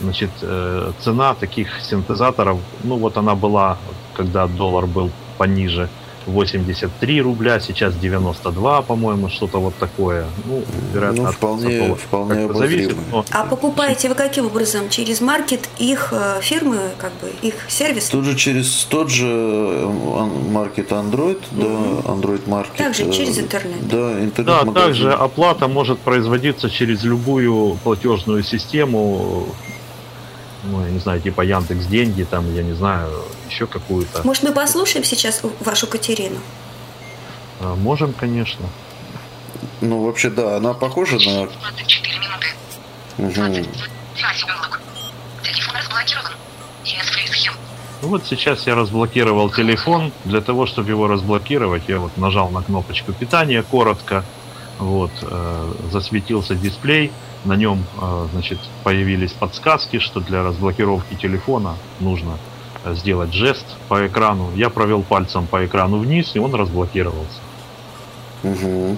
Значит, 0.00 0.30
э, 0.40 0.92
цена 1.00 1.34
таких 1.34 1.80
синтезаторов, 1.80 2.58
ну 2.82 2.96
вот 2.96 3.16
она 3.16 3.34
была, 3.34 3.78
когда 4.14 4.46
доллар 4.46 4.86
был 4.86 5.10
пониже– 5.36 5.90
83 6.26 7.22
рубля, 7.22 7.60
сейчас 7.60 7.94
92, 7.96 8.82
по-моему, 8.82 9.28
что-то 9.28 9.58
вот 9.58 9.74
такое. 9.76 10.26
Ну, 10.46 10.62
вероятно, 10.92 11.24
ну, 11.24 11.32
вполне, 11.32 11.94
вполне 11.94 12.52
зависит. 12.52 12.96
Но... 13.10 13.24
А 13.30 13.44
покупаете 13.44 14.08
вы 14.08 14.14
каким 14.14 14.46
образом? 14.46 14.88
Через 14.88 15.20
маркет 15.20 15.68
их 15.78 16.12
э, 16.12 16.40
фирмы, 16.40 16.78
как 16.98 17.12
бы 17.20 17.30
их 17.42 17.54
сервис? 17.68 18.08
Тут 18.08 18.24
же 18.24 18.36
через 18.36 18.84
тот 18.84 19.10
же 19.10 19.26
э, 19.26 20.28
маркет 20.50 20.92
Android, 20.92 21.40
mm-hmm. 21.52 22.02
да, 22.02 22.10
Android 22.12 22.48
маркет. 22.48 22.76
Также 22.76 23.10
через 23.12 23.38
интернет. 23.38 23.86
Да, 23.88 24.20
интернет. 24.20 24.64
Да, 24.64 24.72
также 24.72 25.12
оплата 25.12 25.68
может 25.68 25.98
производиться 25.98 26.70
через 26.70 27.04
любую 27.04 27.78
платежную 27.82 28.42
систему 28.42 29.46
ну, 30.70 30.84
я 30.84 30.90
не 30.90 30.98
знаю, 30.98 31.20
типа 31.20 31.42
Яндекс 31.42 31.86
деньги, 31.86 32.22
там, 32.22 32.52
я 32.54 32.62
не 32.62 32.72
знаю, 32.72 33.10
еще 33.48 33.66
какую-то. 33.66 34.22
Может, 34.24 34.42
мы 34.42 34.52
послушаем 34.52 35.04
сейчас 35.04 35.42
вашу 35.60 35.86
Катерину? 35.86 36.40
А, 37.60 37.74
можем, 37.74 38.12
конечно. 38.12 38.66
Ну, 39.80 40.04
вообще, 40.04 40.30
да, 40.30 40.56
она 40.56 40.74
похожа 40.74 41.16
на... 41.16 41.46
24 41.46 42.18
минуты. 42.18 42.46
Угу. 43.18 43.68
Телефон 45.42 45.76
разблокирован. 45.76 46.32
Ну 48.02 48.08
вот 48.10 48.26
сейчас 48.26 48.66
я 48.66 48.74
разблокировал 48.74 49.50
телефон. 49.50 50.12
Для 50.24 50.42
того, 50.42 50.66
чтобы 50.66 50.90
его 50.90 51.08
разблокировать, 51.08 51.84
я 51.88 51.98
вот 51.98 52.16
нажал 52.18 52.50
на 52.50 52.62
кнопочку 52.62 53.12
питания 53.12 53.62
коротко. 53.62 54.24
Вот, 54.78 55.10
э, 55.22 55.72
засветился 55.90 56.54
дисплей 56.54 57.12
на 57.44 57.54
нем 57.54 57.84
э, 58.00 58.26
значит, 58.32 58.58
появились 58.82 59.32
подсказки, 59.32 59.98
что 59.98 60.20
для 60.20 60.42
разблокировки 60.42 61.14
телефона 61.14 61.76
нужно 62.00 62.38
сделать 62.92 63.32
жест 63.32 63.64
по 63.88 64.06
экрану. 64.06 64.50
Я 64.54 64.70
провел 64.70 65.02
пальцем 65.02 65.46
по 65.46 65.64
экрану 65.64 65.98
вниз, 65.98 66.32
и 66.34 66.38
он 66.38 66.54
разблокировался. 66.54 67.40
Угу. 68.42 68.96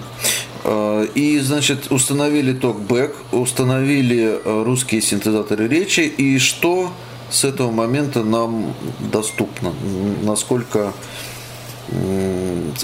И, 1.15 1.39
значит, 1.39 1.91
установили 1.91 2.53
токбэк, 2.53 3.15
установили 3.31 4.41
русские 4.43 5.01
синтезаторы 5.01 5.67
речи, 5.67 6.01
и 6.01 6.37
что 6.39 6.91
с 7.29 7.45
этого 7.45 7.71
момента 7.71 8.23
нам 8.23 8.73
доступно? 8.99 9.71
Насколько 10.23 10.91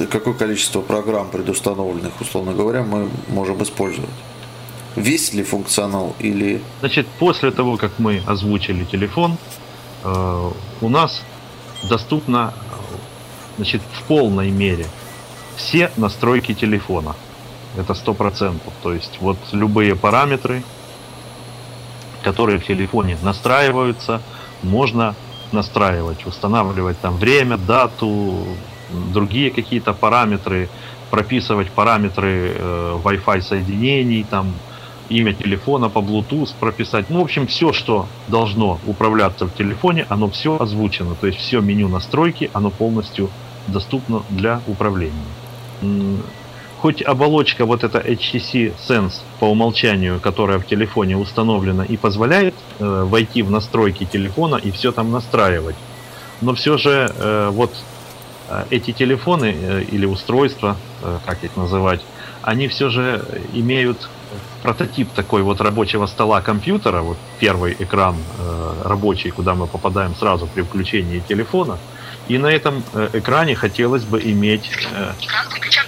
какое 0.09 0.33
количество 0.33 0.79
программ 0.81 1.29
предустановленных, 1.29 2.21
условно 2.21 2.53
говоря, 2.53 2.83
мы 2.83 3.09
можем 3.27 3.61
использовать? 3.61 4.09
весь 4.95 5.33
ли 5.33 5.43
функционал 5.43 6.15
или... 6.19 6.61
Значит, 6.79 7.07
после 7.19 7.51
того, 7.51 7.77
как 7.77 7.99
мы 7.99 8.21
озвучили 8.25 8.83
телефон, 8.85 9.37
у 10.03 10.89
нас 10.89 11.21
доступно 11.89 12.53
значит, 13.57 13.81
в 13.93 14.03
полной 14.03 14.51
мере 14.51 14.87
все 15.55 15.91
настройки 15.97 16.53
телефона. 16.53 17.15
Это 17.77 17.93
сто 17.93 18.13
процентов. 18.13 18.73
То 18.81 18.93
есть 18.93 19.17
вот 19.19 19.37
любые 19.51 19.95
параметры, 19.95 20.63
которые 22.23 22.59
в 22.59 22.65
телефоне 22.65 23.17
настраиваются, 23.21 24.21
можно 24.61 25.15
настраивать, 25.51 26.25
устанавливать 26.25 26.99
там 26.99 27.17
время, 27.17 27.57
дату, 27.57 28.45
другие 29.11 29.51
какие-то 29.51 29.93
параметры, 29.93 30.69
прописывать 31.09 31.69
параметры 31.71 32.55
э, 32.55 32.99
Wi-Fi 33.03 33.41
соединений, 33.41 34.25
там 34.29 34.53
имя 35.13 35.33
телефона 35.33 35.89
по 35.89 35.99
Bluetooth 35.99 36.49
прописать. 36.59 37.09
Ну, 37.09 37.19
в 37.19 37.23
общем, 37.23 37.47
все, 37.47 37.71
что 37.73 38.07
должно 38.27 38.79
управляться 38.87 39.45
в 39.45 39.53
телефоне, 39.53 40.05
оно 40.09 40.29
все 40.29 40.57
озвучено. 40.59 41.15
То 41.15 41.27
есть 41.27 41.39
все 41.39 41.61
меню 41.61 41.87
настройки, 41.87 42.49
оно 42.53 42.69
полностью 42.69 43.29
доступно 43.67 44.23
для 44.29 44.61
управления. 44.67 45.13
Хоть 46.79 47.01
оболочка 47.01 47.65
вот 47.65 47.83
эта 47.83 47.99
HTC 47.99 48.73
Sense 48.87 49.21
по 49.39 49.45
умолчанию, 49.45 50.19
которая 50.19 50.59
в 50.59 50.65
телефоне 50.65 51.15
установлена 51.15 51.85
и 51.85 51.95
позволяет 51.95 52.55
э, 52.79 53.03
войти 53.05 53.41
в 53.41 53.49
настройки 53.49 54.03
телефона 54.03 54.57
и 54.57 54.69
все 54.71 54.91
там 54.91 55.09
настраивать, 55.09 55.77
но 56.41 56.53
все 56.53 56.77
же 56.77 57.09
э, 57.15 57.49
вот 57.53 57.71
э, 58.49 58.65
эти 58.69 58.91
телефоны 58.91 59.55
э, 59.57 59.83
или 59.93 60.05
устройства, 60.05 60.75
э, 61.01 61.19
как 61.25 61.45
их 61.45 61.55
называть, 61.55 62.01
они 62.41 62.67
все 62.67 62.89
же 62.89 63.25
имеют 63.53 64.09
прототип 64.61 65.09
такой 65.13 65.41
вот 65.41 65.61
рабочего 65.61 66.05
стола 66.07 66.41
компьютера, 66.41 67.01
вот 67.01 67.17
первый 67.39 67.75
экран 67.79 68.15
э, 68.39 68.73
рабочий, 68.85 69.31
куда 69.31 69.55
мы 69.55 69.67
попадаем 69.67 70.15
сразу 70.15 70.47
при 70.47 70.61
включении 70.61 71.19
телефона. 71.19 71.77
И 72.27 72.37
на 72.37 72.47
этом 72.47 72.83
э, 72.93 73.09
экране 73.13 73.55
хотелось 73.55 74.03
бы 74.03 74.21
иметь 74.21 74.69
э, 74.93 75.11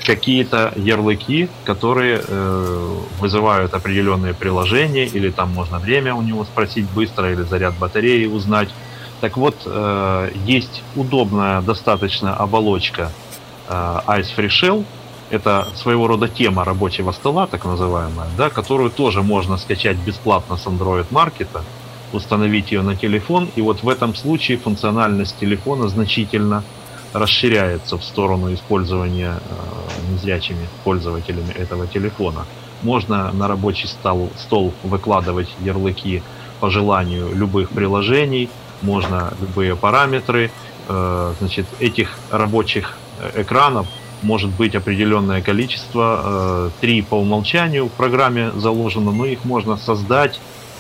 какие-то 0.06 0.74
ярлыки, 0.76 1.50
которые 1.64 2.22
э, 2.28 2.96
вызывают 3.20 3.74
определенные 3.74 4.34
приложения, 4.34 5.06
или 5.06 5.30
там 5.30 5.52
можно 5.52 5.80
время 5.80 6.14
у 6.14 6.22
него 6.22 6.44
спросить 6.44 6.90
быстро, 6.90 7.32
или 7.32 7.44
заряд 7.44 7.76
батареи 7.78 8.26
узнать. 8.26 8.70
Так 9.22 9.38
вот, 9.38 9.56
э, 9.66 10.32
есть 10.46 10.84
удобная 10.96 11.62
достаточно 11.62 12.36
оболочка 12.36 13.12
э, 13.70 14.00
Ice 14.08 14.36
Free 14.36 14.50
Shell, 14.50 14.86
это 15.30 15.68
своего 15.76 16.08
рода 16.08 16.28
тема 16.28 16.64
рабочего 16.64 17.12
стола, 17.12 17.48
так 17.48 17.66
называемая, 17.66 18.28
да, 18.38 18.50
которую 18.50 18.90
тоже 18.90 19.22
можно 19.22 19.58
скачать 19.58 19.98
бесплатно 19.98 20.58
с 20.58 20.66
Android 20.66 21.08
Market, 21.12 21.50
установить 22.14 22.72
ее 22.72 22.82
на 22.82 22.96
телефон, 22.96 23.50
и 23.56 23.62
вот 23.62 23.84
в 23.84 23.90
этом 23.90 24.16
случае 24.16 24.58
функциональность 24.58 25.38
телефона 25.40 25.88
значительно 25.88 26.64
расширяется 27.14 27.98
в 27.98 28.04
сторону 28.04 28.54
использования 28.54 29.40
э, 29.40 30.12
незрячими 30.12 30.68
пользователями 30.84 31.52
этого 31.54 31.88
телефона. 31.88 32.46
Можно 32.84 33.32
на 33.32 33.48
рабочий 33.48 33.88
стол, 33.88 34.30
стол 34.38 34.74
выкладывать 34.84 35.48
ярлыки 35.62 36.22
по 36.60 36.70
желанию 36.70 37.34
любых 37.34 37.70
приложений, 37.70 38.50
можно 38.82 39.34
любые 39.40 39.76
параметры. 39.76 40.52
Э, 40.90 41.34
значит, 41.40 41.66
этих 41.80 42.18
рабочих 42.32 42.98
э, 43.20 43.42
экранов 43.42 43.88
может 44.26 44.50
быть 44.50 44.76
определенное 44.76 45.42
количество, 45.42 46.22
э, 46.24 46.70
три 46.82 47.02
по 47.02 47.16
умолчанию 47.16 47.86
в 47.86 47.92
программе 47.92 48.52
заложено, 48.52 49.12
но 49.12 49.26
их 49.26 49.46
можно 49.46 49.78
создать 49.78 50.40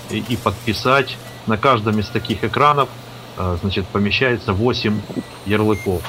и, 0.10 0.38
подписать. 0.44 1.18
На 1.48 1.58
каждом 1.58 2.00
из 2.00 2.08
таких 2.08 2.44
экранов 2.44 2.90
э, 3.38 3.58
значит, 3.62 3.86
помещается 3.88 4.54
8 4.54 5.00
ярлыков 5.46 6.02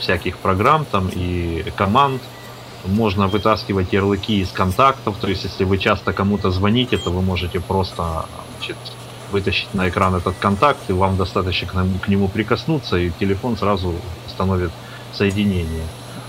всяких 0.00 0.36
программ 0.38 0.84
там 0.84 1.08
и 1.12 1.64
команд. 1.76 2.20
Можно 2.84 3.28
вытаскивать 3.28 3.92
ярлыки 3.92 4.40
из 4.40 4.50
контактов, 4.50 5.16
то 5.18 5.28
есть 5.28 5.44
если 5.44 5.64
вы 5.64 5.78
часто 5.78 6.12
кому-то 6.12 6.50
звоните, 6.50 6.98
то 6.98 7.10
вы 7.10 7.22
можете 7.22 7.60
просто 7.60 8.26
значит, 8.58 8.76
вытащить 9.32 9.72
на 9.74 9.88
экран 9.88 10.14
этот 10.14 10.36
контакт, 10.38 10.80
и 10.88 10.92
вам 10.92 11.16
достаточно 11.16 11.68
к 11.68 11.74
нему, 11.74 11.98
к 11.98 12.08
нему 12.08 12.28
прикоснуться, 12.28 12.98
и 12.98 13.10
телефон 13.18 13.56
сразу 13.56 13.94
установит 14.26 14.72
соединение. 15.12 15.84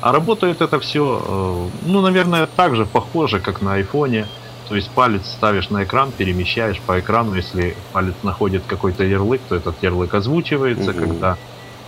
А 0.06 0.12
работает 0.12 0.62
это 0.62 0.80
все, 0.80 1.20
э, 1.26 1.70
ну, 1.88 2.02
наверное, 2.02 2.46
так 2.46 2.76
же 2.76 2.86
похоже, 2.86 3.40
как 3.40 3.64
на 3.64 3.74
айфоне. 3.74 4.28
То 4.70 4.76
есть 4.76 4.92
палец 4.92 5.26
ставишь 5.26 5.72
на 5.72 5.84
экран, 5.84 6.12
перемещаешь 6.12 6.80
по 6.80 7.00
экрану. 7.00 7.34
Если 7.34 7.76
палец 7.92 8.14
находит 8.22 8.62
какой-то 8.68 9.04
ярлык, 9.04 9.42
то 9.50 9.56
этот 9.56 9.82
ярлык 9.82 10.14
озвучивается. 10.14 10.92
Угу. 10.92 11.00
Когда 11.00 11.38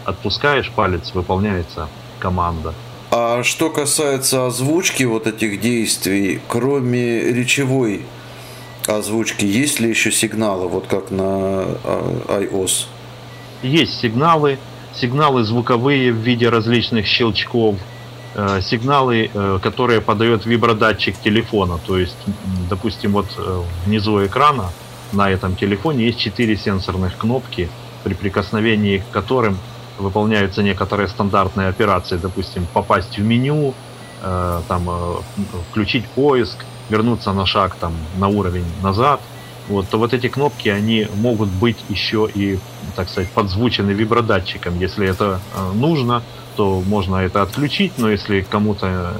отпускаешь 0.04 0.72
палец, 0.72 1.14
выполняется 1.14 1.90
команда. 2.18 2.74
А 3.12 3.44
что 3.44 3.70
касается 3.70 4.48
озвучки 4.48 5.04
вот 5.04 5.28
этих 5.28 5.62
действий, 5.62 6.42
кроме 6.48 7.20
речевой 7.20 8.04
озвучки, 8.88 9.46
есть 9.46 9.80
ли 9.80 9.90
еще 9.90 10.12
сигналы, 10.12 10.68
вот 10.68 10.88
как 10.88 11.12
на 11.12 11.28
а, 11.84 12.42
iOS? 12.42 12.88
Есть 13.62 14.00
сигналы, 14.00 14.58
сигналы 14.96 15.44
звуковые 15.44 16.12
в 16.12 16.16
виде 16.16 16.50
различных 16.50 17.06
щелчков, 17.06 17.76
сигналы, 18.62 19.30
э, 19.34 19.60
которые 19.62 20.02
подает 20.02 20.46
вибродатчик 20.46 21.18
телефона. 21.20 21.80
То 21.86 21.98
есть, 21.98 22.18
допустим, 22.70 23.14
вот 23.14 23.28
э, 23.38 23.62
внизу 23.86 24.26
экрана 24.26 24.72
на 25.12 25.30
этом 25.30 25.56
телефоне 25.56 26.06
есть 26.06 26.20
четыре 26.20 26.56
сенсорных 26.56 27.18
кнопки, 27.18 27.70
при 28.04 28.14
прикосновении 28.14 29.00
к 29.00 29.10
которым 29.12 29.58
выполняются 29.98 30.62
некоторые 30.62 31.08
стандартные 31.08 31.70
операции, 31.70 32.18
допустим, 32.18 32.68
попасть 32.74 33.18
в 33.18 33.24
меню, 33.24 33.74
там, 34.68 34.90
включить 35.70 36.06
поиск, 36.10 36.66
вернуться 36.90 37.34
на 37.34 37.46
шаг 37.46 37.76
там, 37.76 37.94
на 38.18 38.28
уровень 38.28 38.66
назад, 38.84 39.20
вот, 39.68 39.90
то 39.90 39.98
вот 39.98 40.14
эти 40.14 40.28
кнопки, 40.30 40.70
они 40.70 41.08
могут 41.16 41.50
быть 41.50 41.78
еще 41.90 42.30
и, 42.34 42.58
так 42.96 43.10
сказать, 43.10 43.30
подзвучены 43.32 43.92
вибродатчиком. 43.92 44.80
Если 44.80 45.08
это 45.08 45.42
э, 45.56 45.72
нужно, 45.74 46.24
то 46.58 46.82
можно 46.86 47.18
это 47.18 47.44
отключить, 47.44 47.94
но 47.98 48.10
если 48.10 48.42
кому-то 48.42 48.88
э, 48.88 49.14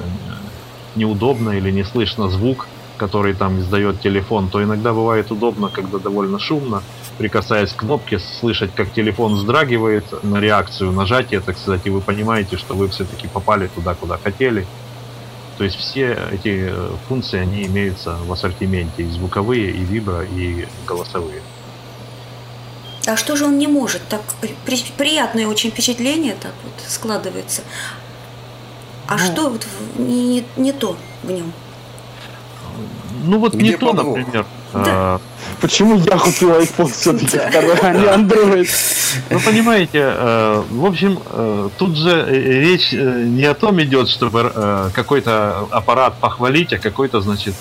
неудобно 0.96 1.50
или 1.50 1.70
не 1.70 1.84
слышно 1.84 2.28
звук, 2.28 2.66
который 2.98 3.32
там 3.32 3.60
издает 3.60 4.00
телефон, 4.00 4.48
то 4.48 4.62
иногда 4.62 4.92
бывает 4.92 5.30
удобно, 5.30 5.68
когда 5.68 5.98
довольно 5.98 6.40
шумно, 6.40 6.82
прикасаясь 7.16 7.72
к 7.72 7.76
кнопке, 7.76 8.18
слышать, 8.18 8.74
как 8.74 8.92
телефон 8.92 9.36
вздрагивает 9.36 10.04
на 10.24 10.40
реакцию 10.40 10.90
нажатия, 10.92 11.40
так 11.40 11.56
сказать, 11.56 11.82
и 11.84 11.90
вы 11.90 12.00
понимаете, 12.00 12.56
что 12.56 12.74
вы 12.74 12.88
все-таки 12.88 13.28
попали 13.28 13.68
туда, 13.68 13.94
куда 13.94 14.18
хотели, 14.18 14.66
то 15.58 15.64
есть 15.64 15.76
все 15.76 16.16
эти 16.32 16.68
э, 16.70 16.90
функции, 17.08 17.38
они 17.38 17.66
имеются 17.66 18.16
в 18.26 18.32
ассортименте, 18.32 19.04
и 19.04 19.10
звуковые, 19.10 19.70
и 19.70 19.84
вибро, 19.84 20.24
и 20.24 20.66
голосовые. 20.86 21.40
А 23.08 23.16
что 23.16 23.36
же 23.36 23.46
он 23.46 23.58
не 23.58 23.66
может? 23.66 24.02
Так 24.08 24.20
приятное 24.96 25.46
очень 25.46 25.70
впечатление 25.70 26.36
так 26.40 26.52
вот 26.62 26.72
складывается. 26.86 27.62
А 29.06 29.14
ну, 29.14 29.18
что 29.18 29.48
вот 29.48 29.66
не, 29.96 30.44
не 30.56 30.72
то 30.72 30.96
в 31.22 31.30
нем? 31.30 31.52
Ну 33.24 33.38
вот 33.38 33.54
Где 33.54 33.70
не 33.70 33.76
то, 33.76 33.94
например. 33.94 34.44
Да. 34.74 34.84
А, 34.84 35.20
Почему 35.62 35.96
я 35.96 36.18
купил 36.18 36.50
iPhone 36.50 36.92
все-таки 36.92 37.38
второй, 37.38 37.78
а 37.78 37.92
не 37.94 38.04
Android? 38.04 38.68
Ну, 39.30 39.40
понимаете, 39.40 40.00
э, 40.14 40.62
в 40.70 40.84
общем, 40.84 41.18
э, 41.24 41.70
тут 41.78 41.96
же 41.96 42.10
э, 42.10 42.60
речь 42.60 42.92
не 42.92 43.44
о 43.44 43.54
том 43.54 43.80
идет, 43.82 44.08
чтобы 44.08 44.90
какой-то 44.94 45.66
аппарат 45.70 46.18
похвалить, 46.20 46.74
а 46.74 46.78
какой-то, 46.78 47.22
значит, 47.22 47.54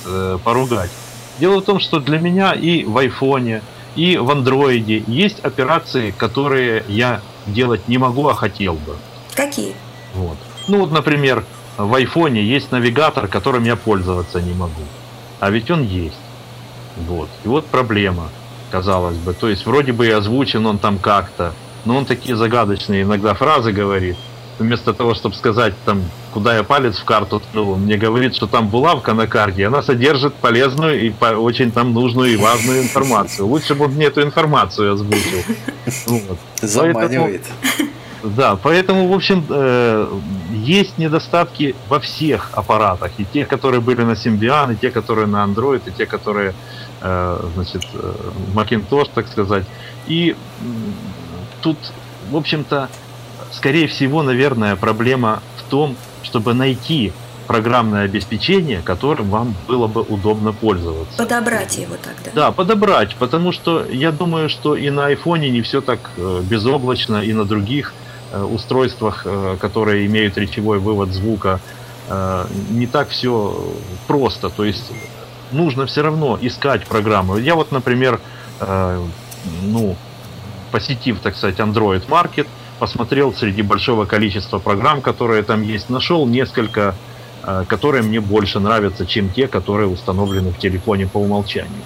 поругать. 0.43 0.91
Дело 1.39 1.61
в 1.61 1.63
том, 1.63 1.79
что 1.79 1.99
для 1.99 2.19
меня 2.19 2.51
и 2.51 2.83
в 2.83 2.97
айфоне, 2.97 3.61
и 3.97 4.15
в 4.17 4.29
андроиде 4.31 5.03
есть 5.07 5.39
операции, 5.43 6.11
которые 6.11 6.83
я 6.87 7.21
делать 7.47 7.87
не 7.87 7.97
могу, 7.97 8.27
а 8.27 8.35
хотел 8.35 8.75
бы. 8.75 8.95
Какие? 9.35 9.73
Вот. 10.13 10.37
Ну 10.67 10.79
вот, 10.79 10.91
например, 10.91 11.43
в 11.77 11.93
айфоне 11.93 12.43
есть 12.43 12.71
навигатор, 12.71 13.27
которым 13.27 13.63
я 13.63 13.75
пользоваться 13.75 14.39
не 14.39 14.53
могу. 14.53 14.83
А 15.39 15.49
ведь 15.49 15.71
он 15.71 15.83
есть. 15.83 16.15
Вот. 16.95 17.29
И 17.43 17.47
вот 17.47 17.65
проблема, 17.65 18.29
казалось 18.69 19.17
бы. 19.17 19.33
То 19.33 19.49
есть 19.49 19.65
вроде 19.65 19.93
бы 19.93 20.05
и 20.05 20.11
озвучен 20.11 20.65
он 20.67 20.77
там 20.77 20.99
как-то, 20.99 21.53
но 21.85 21.97
он 21.97 22.05
такие 22.05 22.35
загадочные 22.35 23.01
иногда 23.01 23.33
фразы 23.33 23.71
говорит. 23.71 24.17
Вместо 24.59 24.93
того, 24.93 25.13
чтобы 25.13 25.35
сказать 25.35 25.73
там, 25.85 26.01
куда 26.33 26.55
я 26.55 26.63
палец 26.63 26.97
в 26.97 27.05
карту 27.05 27.39
ткнул, 27.39 27.75
мне 27.75 27.95
говорит, 27.97 28.35
что 28.35 28.47
там 28.47 28.69
булавка 28.69 29.13
на 29.13 29.27
карте, 29.27 29.67
она 29.67 29.83
содержит 29.83 30.33
полезную 30.33 30.99
и 30.99 31.13
очень 31.21 31.71
там 31.71 31.93
нужную 31.93 32.33
и 32.33 32.37
важную 32.37 32.81
информацию. 32.81 33.47
Лучше 33.47 33.75
бы 33.75 33.85
он 33.85 33.91
мне 33.91 34.05
эту 34.05 34.21
информацию 34.23 34.93
озвучил. 34.93 35.43
Вот. 36.07 36.37
Заманивает. 36.61 37.43
Поэтому, 37.45 38.35
да, 38.35 38.55
поэтому, 38.55 39.07
в 39.07 39.13
общем, 39.13 39.45
э, 39.47 40.07
есть 40.51 40.97
недостатки 40.97 41.75
во 41.87 41.99
всех 41.99 42.49
аппаратах. 42.53 43.11
И 43.19 43.25
те, 43.25 43.45
которые 43.45 43.79
были 43.79 44.01
на 44.01 44.13
Symbian, 44.13 44.73
и 44.73 44.75
те, 44.75 44.89
которые 44.89 45.27
на 45.27 45.45
Android, 45.45 45.81
и 45.85 45.91
те, 45.91 46.05
которые 46.07 46.53
Э, 46.99 47.39
значит, 47.53 47.85
э, 47.93 48.13
Macintosh, 48.55 49.09
так 49.13 49.27
сказать. 49.27 49.65
И 50.07 50.35
тут, 51.61 51.77
в 52.31 52.35
общем-то, 52.35 52.89
скорее 53.51 53.87
всего, 53.87 54.23
наверное, 54.23 54.75
проблема 54.75 55.41
в 55.57 55.69
том, 55.69 55.95
чтобы 56.23 56.53
найти 56.53 57.13
программное 57.47 58.03
обеспечение, 58.03 58.81
которым 58.81 59.29
вам 59.29 59.55
было 59.67 59.87
бы 59.87 60.01
удобно 60.01 60.51
пользоваться. 60.51 61.17
Подобрать 61.17 61.77
его 61.77 61.95
тогда. 61.95 62.31
Да, 62.33 62.51
подобрать, 62.51 63.15
потому 63.15 63.51
что 63.51 63.85
я 63.85 64.11
думаю, 64.11 64.49
что 64.49 64.75
и 64.75 64.89
на 64.89 65.05
айфоне 65.05 65.49
не 65.49 65.61
все 65.61 65.81
так 65.81 65.99
э, 66.17 66.41
безоблачно, 66.43 67.17
и 67.17 67.33
на 67.33 67.45
других 67.45 67.93
устройствах, 68.33 69.25
которые 69.61 70.05
имеют 70.05 70.37
речевой 70.37 70.79
вывод 70.79 71.13
звука, 71.13 71.61
не 72.69 72.85
так 72.85 73.07
все 73.07 73.73
просто. 74.05 74.49
То 74.49 74.65
есть 74.65 74.91
нужно 75.51 75.85
все 75.85 76.01
равно 76.01 76.37
искать 76.41 76.85
программы. 76.87 77.41
Я 77.41 77.55
вот, 77.55 77.71
например, 77.71 78.19
э, 78.59 79.05
ну, 79.63 79.95
посетив, 80.71 81.19
так 81.19 81.35
сказать, 81.35 81.59
Android 81.59 82.05
Market, 82.07 82.47
посмотрел 82.79 83.33
среди 83.33 83.61
большого 83.61 84.05
количества 84.05 84.59
программ, 84.59 85.01
которые 85.01 85.43
там 85.43 85.61
есть, 85.61 85.89
нашел 85.89 86.25
несколько, 86.27 86.95
э, 87.43 87.65
которые 87.67 88.03
мне 88.03 88.19
больше 88.19 88.59
нравятся, 88.59 89.05
чем 89.05 89.29
те, 89.29 89.47
которые 89.47 89.87
установлены 89.87 90.51
в 90.51 90.57
телефоне 90.57 91.07
по 91.07 91.17
умолчанию. 91.17 91.83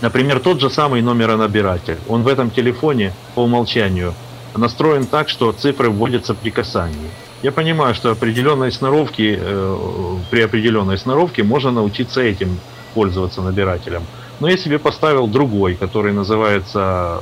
Например, 0.00 0.40
тот 0.40 0.60
же 0.60 0.70
самый 0.70 1.02
номеронабиратель. 1.02 1.98
Он 2.08 2.22
в 2.22 2.28
этом 2.28 2.50
телефоне 2.50 3.12
по 3.34 3.40
умолчанию 3.40 4.14
настроен 4.54 5.06
так, 5.06 5.28
что 5.28 5.52
цифры 5.52 5.90
вводятся 5.90 6.34
при 6.34 6.50
касании. 6.50 7.10
Я 7.42 7.52
понимаю, 7.52 7.94
что 7.94 8.10
определенной 8.10 8.72
сноровки, 8.72 9.38
э, 9.40 10.16
при 10.30 10.42
определенной 10.42 10.98
сноровке 10.98 11.42
можно 11.42 11.70
научиться 11.70 12.20
этим 12.20 12.58
пользоваться 12.94 13.42
набирателем. 13.42 14.02
Но 14.40 14.48
я 14.48 14.56
себе 14.56 14.78
поставил 14.78 15.26
другой, 15.26 15.74
который 15.74 16.12
называется 16.12 17.20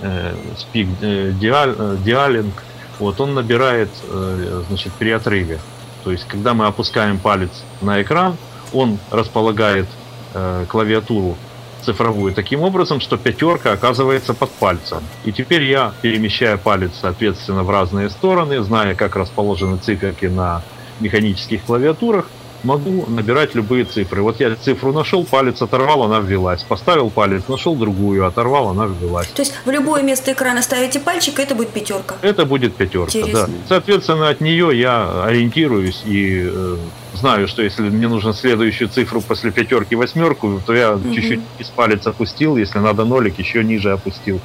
э, 0.00 0.34
Speak 0.56 0.88
э, 1.00 1.32
Dialing. 1.32 2.52
Вот 2.98 3.20
он 3.20 3.34
набирает 3.34 3.90
э, 4.08 4.62
значит, 4.68 4.92
при 4.92 5.10
отрыве. 5.10 5.58
То 6.04 6.12
есть, 6.12 6.26
когда 6.28 6.54
мы 6.54 6.66
опускаем 6.66 7.18
палец 7.18 7.50
на 7.80 8.02
экран, 8.02 8.36
он 8.72 8.98
располагает 9.10 9.88
э, 10.34 10.66
клавиатуру 10.68 11.36
цифровую 11.84 12.32
таким 12.32 12.62
образом, 12.62 13.00
что 13.00 13.16
пятерка 13.16 13.72
оказывается 13.72 14.34
под 14.34 14.50
пальцем. 14.50 15.02
И 15.24 15.32
теперь 15.32 15.64
я 15.64 15.92
перемещаю 16.02 16.58
палец, 16.58 16.92
соответственно, 17.00 17.62
в 17.62 17.70
разные 17.70 18.10
стороны, 18.10 18.62
зная, 18.62 18.94
как 18.94 19.16
расположены 19.16 19.76
циферки 19.76 20.26
на 20.26 20.62
механических 21.00 21.64
клавиатурах, 21.64 22.26
могу 22.64 23.04
набирать 23.06 23.54
любые 23.54 23.84
цифры. 23.84 24.22
Вот 24.22 24.40
я 24.40 24.54
цифру 24.56 24.92
нашел, 24.92 25.24
палец 25.24 25.62
оторвал, 25.62 26.02
она 26.02 26.18
ввелась. 26.18 26.62
Поставил 26.62 27.10
палец, 27.10 27.48
нашел 27.48 27.74
другую, 27.76 28.26
оторвал, 28.26 28.68
она 28.68 28.86
ввелась. 28.86 29.28
То 29.28 29.42
есть 29.42 29.54
в 29.64 29.70
любое 29.70 30.02
место 30.02 30.32
экрана 30.32 30.62
ставите 30.62 31.00
пальчик, 31.00 31.38
это 31.38 31.54
будет 31.54 31.70
пятерка? 31.70 32.16
Это 32.22 32.44
будет 32.44 32.74
пятерка, 32.74 33.18
Интересно. 33.18 33.46
да. 33.46 33.52
Соответственно, 33.68 34.28
от 34.28 34.40
нее 34.40 34.70
я 34.78 35.24
ориентируюсь 35.24 36.02
и 36.04 36.50
э, 36.52 36.76
знаю, 37.14 37.48
что 37.48 37.62
если 37.62 37.82
мне 37.82 38.08
нужно 38.08 38.32
следующую 38.32 38.88
цифру 38.88 39.20
после 39.20 39.50
пятерки 39.50 39.94
восьмерку, 39.94 40.60
то 40.66 40.74
я 40.74 40.94
угу. 40.94 41.14
чуть-чуть 41.14 41.40
из 41.58 41.68
палец 41.68 42.06
опустил, 42.06 42.56
если 42.56 42.78
надо 42.78 43.04
нолик, 43.04 43.38
еще 43.38 43.62
ниже 43.62 43.92
опустил. 43.92 44.40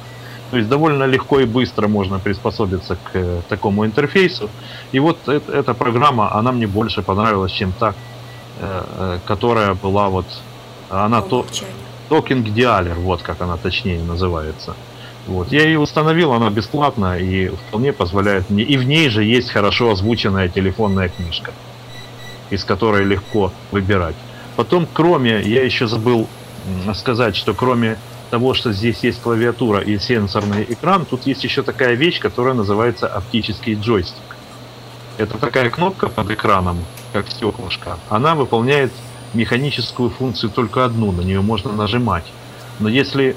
То 0.50 0.56
есть 0.56 0.68
довольно 0.68 1.04
легко 1.04 1.40
и 1.40 1.44
быстро 1.44 1.88
можно 1.88 2.18
приспособиться 2.18 2.96
к 2.96 3.10
э, 3.14 3.40
такому 3.48 3.86
интерфейсу. 3.86 4.50
И 4.92 4.98
вот 4.98 5.16
эта 5.28 5.74
программа, 5.74 6.34
она 6.34 6.50
мне 6.52 6.66
больше 6.66 7.02
понравилась, 7.02 7.52
чем 7.52 7.72
та, 7.78 7.94
которая 9.26 9.74
была 9.74 10.08
вот 10.08 10.26
она 10.88 11.22
то 11.22 11.46
Talking 12.08 12.44
Dialer, 12.44 12.94
вот 12.94 13.22
как 13.22 13.40
она 13.40 13.56
точнее 13.56 14.02
называется. 14.02 14.74
Вот. 15.26 15.52
Я 15.52 15.64
ее 15.64 15.78
установил, 15.78 16.32
она 16.32 16.50
бесплатна 16.50 17.18
и 17.18 17.48
вполне 17.48 17.92
позволяет 17.92 18.50
мне. 18.50 18.64
И 18.64 18.76
в 18.76 18.84
ней 18.84 19.08
же 19.08 19.22
есть 19.22 19.50
хорошо 19.50 19.92
озвученная 19.92 20.48
телефонная 20.48 21.08
книжка, 21.08 21.52
из 22.50 22.64
которой 22.64 23.04
легко 23.04 23.52
выбирать. 23.70 24.16
Потом, 24.56 24.88
кроме, 24.92 25.40
я 25.42 25.62
еще 25.62 25.86
забыл 25.86 26.26
сказать, 26.94 27.36
что 27.36 27.54
кроме 27.54 27.96
того, 28.30 28.54
что 28.54 28.72
здесь 28.72 28.98
есть 29.02 29.20
клавиатура 29.22 29.80
и 29.80 29.98
сенсорный 29.98 30.64
экран, 30.68 31.04
тут 31.04 31.26
есть 31.26 31.44
еще 31.44 31.62
такая 31.62 31.94
вещь, 31.94 32.18
которая 32.18 32.54
называется 32.54 33.06
оптический 33.06 33.74
джойстик. 33.74 34.22
Это 35.18 35.38
такая 35.38 35.70
кнопка 35.70 36.08
под 36.08 36.30
экраном, 36.30 36.84
как 37.12 37.28
стеклышко. 37.30 37.98
Она 38.08 38.34
выполняет 38.34 38.92
механическую 39.34 40.10
функцию 40.10 40.50
только 40.50 40.84
одну, 40.84 41.12
на 41.12 41.20
нее 41.20 41.40
можно 41.40 41.72
нажимать. 41.72 42.24
Но 42.78 42.88
если 42.88 43.36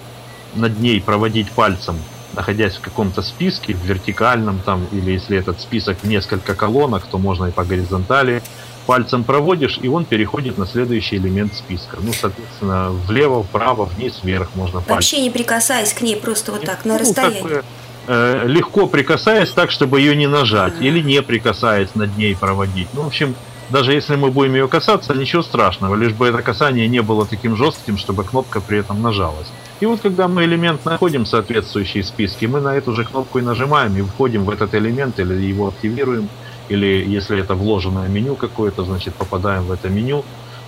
над 0.55 0.79
ней 0.79 1.01
проводить 1.01 1.51
пальцем, 1.51 1.97
находясь 2.33 2.75
в 2.75 2.81
каком-то 2.81 3.21
списке, 3.21 3.73
в 3.73 3.83
вертикальном 3.85 4.59
там, 4.59 4.85
или 4.91 5.11
если 5.11 5.37
этот 5.37 5.61
список 5.61 6.03
несколько 6.03 6.55
колонок, 6.55 7.05
то 7.05 7.17
можно 7.17 7.45
и 7.45 7.51
по 7.51 7.63
горизонтали, 7.63 8.41
пальцем 8.85 9.23
проводишь, 9.23 9.79
и 9.81 9.87
он 9.87 10.05
переходит 10.05 10.57
на 10.57 10.65
следующий 10.65 11.17
элемент 11.17 11.53
списка. 11.53 11.97
Ну, 12.01 12.11
соответственно, 12.13 12.89
влево, 12.89 13.43
вправо, 13.43 13.85
вниз, 13.85 14.19
вверх 14.23 14.49
можно 14.55 14.79
пальцем. 14.79 14.95
Вообще 14.95 15.21
не 15.21 15.29
прикасаясь 15.29 15.93
к 15.93 16.01
ней, 16.01 16.17
просто 16.17 16.51
вот 16.51 16.65
так, 16.65 16.85
на 16.85 16.93
ну, 16.93 16.99
расстоянии. 16.99 17.41
Такое, 17.41 17.63
э, 18.07 18.43
легко 18.47 18.87
прикасаясь 18.87 19.49
так, 19.51 19.71
чтобы 19.71 19.99
ее 19.99 20.15
не 20.15 20.27
нажать, 20.27 20.73
или 20.81 20.99
не 20.99 21.21
прикасаясь 21.21 21.95
над 21.95 22.17
ней 22.17 22.35
проводить. 22.35 22.87
Ну, 22.93 23.03
в 23.03 23.07
общем, 23.07 23.35
даже 23.69 23.93
если 23.93 24.15
мы 24.15 24.29
будем 24.29 24.53
ее 24.53 24.67
касаться, 24.67 25.13
ничего 25.13 25.41
страшного, 25.41 25.95
лишь 25.95 26.13
бы 26.13 26.27
это 26.27 26.41
касание 26.41 26.87
не 26.87 27.01
было 27.01 27.25
таким 27.25 27.55
жестким, 27.55 27.97
чтобы 27.97 28.23
кнопка 28.23 28.61
при 28.61 28.79
этом 28.79 29.01
нажалась. 29.01 29.47
И 29.79 29.85
вот 29.85 30.01
когда 30.01 30.27
мы 30.27 30.45
элемент 30.45 30.85
находим 30.85 31.25
соответствующий 31.25 32.01
в 32.01 32.05
списке, 32.05 32.47
мы 32.47 32.61
на 32.61 32.75
эту 32.75 32.93
же 32.93 33.03
кнопку 33.03 33.39
и 33.39 33.41
нажимаем, 33.41 33.97
и 33.97 34.01
входим 34.01 34.45
в 34.45 34.49
этот 34.49 34.73
элемент, 34.75 35.19
или 35.19 35.33
его 35.33 35.67
активируем, 35.67 36.29
или 36.69 37.03
если 37.05 37.39
это 37.39 37.55
вложенное 37.55 38.07
меню 38.07 38.35
какое-то, 38.35 38.83
значит 38.85 39.15
попадаем 39.15 39.63
в 39.63 39.71
это 39.71 39.89
меню. 39.89 40.23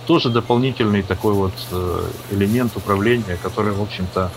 Тоже 0.06 0.28
дополнительный 0.28 1.02
такой 1.02 1.32
вот 1.32 1.52
э, 1.72 2.00
элемент 2.30 2.76
управления, 2.76 3.38
который, 3.42 3.72
в 3.72 3.82
общем-то, 3.82 4.30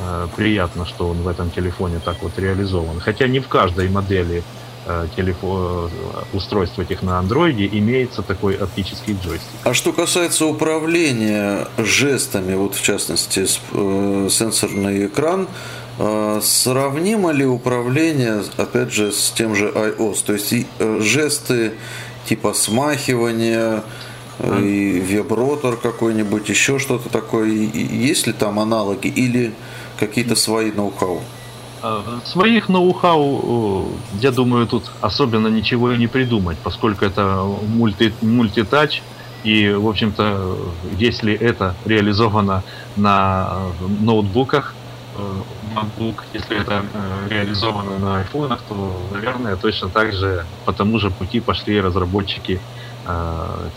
э, 0.00 0.26
приятно, 0.36 0.84
что 0.84 1.08
он 1.08 1.22
в 1.22 1.28
этом 1.28 1.50
телефоне 1.50 2.00
так 2.04 2.16
вот 2.22 2.38
реализован. 2.38 3.00
Хотя 3.00 3.26
не 3.26 3.40
в 3.40 3.48
каждой 3.48 3.88
модели 3.88 4.42
телефон, 5.16 5.90
э, 5.92 6.36
устройств 6.36 6.78
этих 6.78 7.02
на 7.02 7.18
андроиде 7.18 7.66
имеется 7.66 8.22
такой 8.22 8.54
оптический 8.54 9.14
джойстик. 9.14 9.48
А 9.64 9.74
что 9.74 9.92
касается 9.92 10.46
управления 10.46 11.68
жестами, 11.76 12.54
вот 12.54 12.74
в 12.74 12.82
частности 12.82 13.46
э, 13.72 14.28
сенсорный 14.30 15.06
экран, 15.06 15.48
э, 15.98 16.40
сравнимо 16.42 17.32
ли 17.32 17.44
управление, 17.44 18.42
опять 18.56 18.92
же, 18.92 19.12
с 19.12 19.30
тем 19.30 19.54
же 19.54 19.68
iOS? 19.68 20.24
То 20.24 20.32
есть 20.32 20.54
э, 20.78 21.00
жесты 21.00 21.72
типа 22.26 22.52
смахивания, 22.52 23.82
и 24.40 25.02
вибротор 25.04 25.76
какой-нибудь, 25.76 26.48
еще 26.48 26.78
что-то 26.78 27.08
такое, 27.08 27.48
есть 27.48 28.28
ли 28.28 28.32
там 28.32 28.60
аналоги 28.60 29.08
или 29.08 29.52
какие-то 29.98 30.36
свои 30.36 30.70
ноу-хау? 30.70 31.22
Э, 31.80 32.20
своих 32.24 32.68
ноу-хау, 32.68 33.84
э, 34.12 34.18
я 34.20 34.32
думаю, 34.32 34.66
тут 34.66 34.90
особенно 35.00 35.48
ничего 35.48 35.92
и 35.92 35.98
не 35.98 36.08
придумать, 36.08 36.58
поскольку 36.58 37.04
это 37.04 37.44
мульти, 37.68 38.12
мультитач, 38.20 39.02
и, 39.44 39.70
в 39.70 39.86
общем-то, 39.86 40.56
если 40.98 41.32
это 41.32 41.76
реализовано 41.84 42.64
на 42.96 43.58
ноутбуках, 44.00 44.74
MacBook, 45.74 46.16
э, 46.32 46.38
если 46.38 46.60
это 46.60 46.84
реализовано 47.28 47.98
на 47.98 48.18
айфонах, 48.18 48.60
то, 48.68 48.92
наверное, 49.12 49.56
точно 49.56 49.88
так 49.88 50.12
же 50.12 50.44
по 50.64 50.72
тому 50.72 50.98
же 50.98 51.10
пути 51.10 51.40
пошли 51.40 51.80
разработчики 51.80 52.60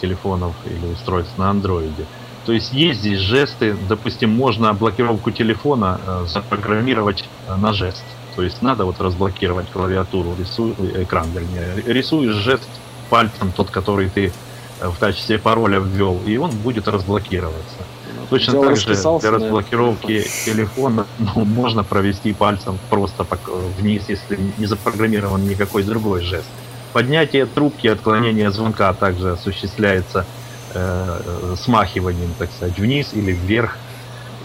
телефонов 0.02 0.56
или 0.66 0.92
устройств 0.92 1.38
на 1.38 1.52
андроиде. 1.52 2.06
То 2.46 2.54
есть 2.54 2.74
есть 2.74 3.02
здесь 3.02 3.20
жесты, 3.20 3.76
допустим, 3.88 4.32
можно 4.32 4.74
блокировку 4.74 5.32
телефона 5.32 6.00
э, 6.06 6.26
запрограммировать 6.28 7.30
э, 7.48 7.56
на 7.56 7.72
жест. 7.74 8.04
То 8.36 8.42
есть 8.42 8.62
надо 8.62 8.86
вот 8.86 9.00
разблокировать 9.00 9.70
клавиатуру, 9.70 10.36
рисуй, 10.40 10.74
э, 10.80 11.04
экран, 11.04 11.28
вернее, 11.32 11.84
рисуешь 11.86 12.36
жест 12.36 12.68
пальцем, 13.10 13.52
тот, 13.56 13.70
который 13.70 14.10
ты 14.10 14.32
в 14.80 14.98
качестве 14.98 15.38
пароля 15.38 15.80
ввел, 15.80 16.20
и 16.26 16.38
он 16.38 16.50
будет 16.50 16.88
разблокироваться. 16.88 17.78
Точно 18.32 18.62
так 18.62 18.78
же 18.78 18.96
для 19.20 19.32
разблокировки 19.32 20.26
телефона 20.46 21.06
ну, 21.20 21.44
можно 21.44 21.84
провести 21.84 22.34
пальцем 22.34 22.80
просто 22.90 23.28
вниз, 23.78 24.04
если 24.08 24.40
не 24.58 24.66
запрограммирован 24.66 25.46
никакой 25.46 25.84
другой 25.84 26.22
жест. 26.22 26.48
Поднятие 26.94 27.46
трубки, 27.46 27.88
отклонение 27.88 28.50
звонка 28.52 28.94
также 28.94 29.32
осуществляется 29.34 30.26
э, 30.74 31.56
смахиванием, 31.58 32.34
так 32.38 32.52
сказать, 32.52 32.78
вниз 32.78 33.14
или 33.14 33.32
вверх. 33.32 33.78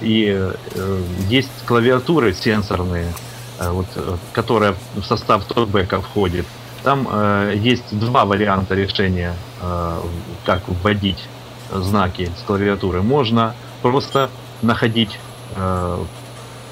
И 0.01 0.27
э, 0.29 1.03
есть 1.29 1.51
клавиатуры 1.65 2.35
сенсорные, 2.35 3.13
э, 3.59 3.71
вот, 3.71 3.87
э, 3.97 4.17
которая 4.33 4.75
в 4.95 5.05
состав 5.05 5.45
токбека 5.45 6.01
входит. 6.01 6.47
Там 6.83 7.09
э, 7.11 7.55
есть 7.57 7.99
два 7.99 8.25
варианта 8.25 8.75
решения, 8.75 9.35
э, 9.61 10.01
как 10.45 10.63
вводить 10.69 11.29
знаки 11.73 12.31
с 12.39 12.43
клавиатуры. 12.43 13.03
Можно 13.03 13.55
просто 13.83 14.31
находить 14.63 15.19
э, 15.57 16.05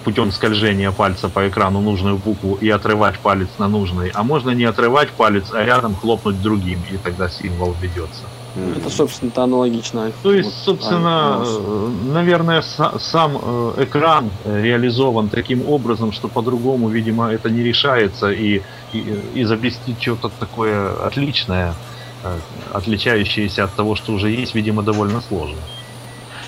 путем 0.04 0.30
скольжения 0.30 0.92
пальца 0.92 1.28
по 1.28 1.48
экрану 1.48 1.80
нужную 1.80 2.18
букву 2.18 2.56
и 2.60 2.68
отрывать 2.68 3.18
палец 3.18 3.48
на 3.58 3.68
нужный, 3.68 4.10
а 4.14 4.22
можно 4.22 4.50
не 4.50 4.64
отрывать 4.64 5.10
палец, 5.10 5.46
а 5.52 5.64
рядом 5.64 5.96
хлопнуть 5.96 6.40
другим, 6.42 6.80
и 6.90 6.96
тогда 6.98 7.28
символ 7.28 7.74
введется. 7.80 8.22
Это, 8.56 8.88
собственно-то, 8.88 9.42
аналогично. 9.42 10.12
То 10.22 10.32
есть, 10.32 10.64
собственно, 10.64 11.42
э, 11.44 11.90
наверное, 12.12 12.62
сам 12.62 13.38
э, 13.42 13.84
экран 13.84 14.30
реализован 14.44 15.28
таким 15.28 15.68
образом, 15.68 16.12
что 16.12 16.28
по-другому, 16.28 16.88
видимо, 16.88 17.32
это 17.32 17.50
не 17.50 17.62
решается, 17.62 18.30
и, 18.30 18.60
и 18.92 19.20
изобрести 19.34 19.96
что-то 20.00 20.30
такое 20.38 21.04
отличное, 21.04 21.74
э, 22.22 22.38
отличающееся 22.72 23.64
от 23.64 23.74
того, 23.74 23.96
что 23.96 24.12
уже 24.12 24.30
есть, 24.30 24.54
видимо, 24.54 24.82
довольно 24.82 25.20
сложно. 25.20 25.58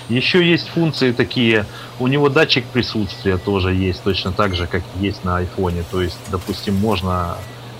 Еще 0.07 0.49
есть 0.49 0.69
функции 0.69 1.11
такие, 1.11 1.65
у 1.99 2.07
него 2.07 2.29
датчик 2.29 2.63
присутствия 2.65 3.37
тоже 3.37 3.73
есть, 3.73 4.01
точно 4.03 4.31
так 4.31 4.55
же, 4.55 4.65
как 4.65 4.83
есть 5.01 5.25
на 5.25 5.37
айфоне. 5.37 5.83
То 5.91 6.01
есть, 6.01 6.17
допустим, 6.31 6.75
можно 6.75 7.37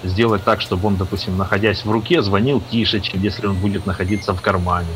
сделать 0.08 0.44
так, 0.44 0.62
чтобы 0.62 0.88
он, 0.88 0.96
допустим, 0.96 1.38
находясь 1.38 1.86
в 1.86 1.92
руке, 1.92 2.22
звонил 2.22 2.62
тише, 2.72 3.00
чем 3.00 3.22
если 3.22 3.48
он 3.48 3.56
будет 3.56 3.86
находиться 3.86 4.34
в 4.34 4.42
кармане. 4.42 4.88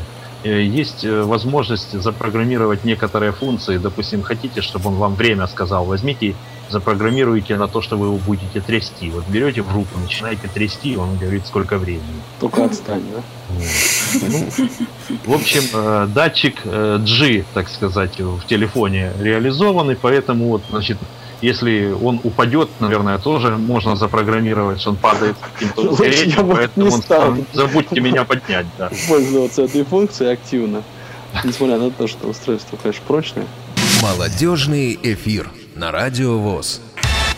Э, 0.44 0.62
есть 0.62 1.04
э, 1.04 1.22
возможность 1.22 1.92
запрограммировать 1.92 2.84
некоторые 2.84 3.32
функции. 3.32 3.78
Допустим, 3.78 4.22
хотите, 4.22 4.60
чтобы 4.60 4.88
он 4.88 4.96
вам 4.96 5.14
время 5.14 5.46
сказал, 5.46 5.84
возьмите, 5.84 6.34
запрограммируйте 6.68 7.56
на 7.56 7.68
то, 7.68 7.80
что 7.80 7.96
вы 7.96 8.06
его 8.06 8.16
будете 8.16 8.60
трясти. 8.60 9.10
Вот 9.10 9.24
берете 9.28 9.62
в 9.62 9.72
руку, 9.72 9.98
начинаете 10.00 10.48
трясти, 10.48 10.96
он 10.96 11.16
говорит, 11.16 11.46
сколько 11.46 11.78
времени. 11.78 12.22
Только 12.40 12.64
отстань, 12.64 13.04
да? 13.14 13.22
Ну, 14.20 14.48
в 15.26 15.34
общем, 15.34 15.62
э, 15.74 16.08
датчик 16.12 16.64
G, 16.64 17.44
так 17.54 17.68
сказать, 17.68 18.18
в 18.18 18.44
телефоне 18.46 19.12
реализован, 19.20 19.90
и 19.92 19.94
поэтому 19.94 20.48
вот, 20.48 20.62
значит, 20.70 20.98
если 21.42 21.92
он 21.92 22.20
упадет, 22.22 22.70
наверное, 22.80 23.18
тоже 23.18 23.56
можно 23.56 23.96
запрограммировать, 23.96 24.80
что 24.80 24.90
он 24.90 24.96
падает 24.96 25.36
каким-то 25.52 25.82
ускорением, 25.82 26.48
поэтому 26.48 26.90
он 26.90 27.02
стал, 27.02 27.36
забудьте 27.52 28.00
меня 28.00 28.24
поднять. 28.24 28.66
Да. 28.78 28.90
Пользоваться 29.08 29.62
этой 29.62 29.84
функцией 29.84 30.32
активно, 30.32 30.82
несмотря 31.44 31.78
на 31.78 31.90
то, 31.90 32.06
что 32.06 32.28
устройство, 32.28 32.78
конечно, 32.80 33.02
прочное. 33.06 33.46
Молодежный 34.00 34.98
эфир 35.02 35.50
на 35.74 35.90
Радио 35.90 36.38
ВОЗ. 36.38 36.80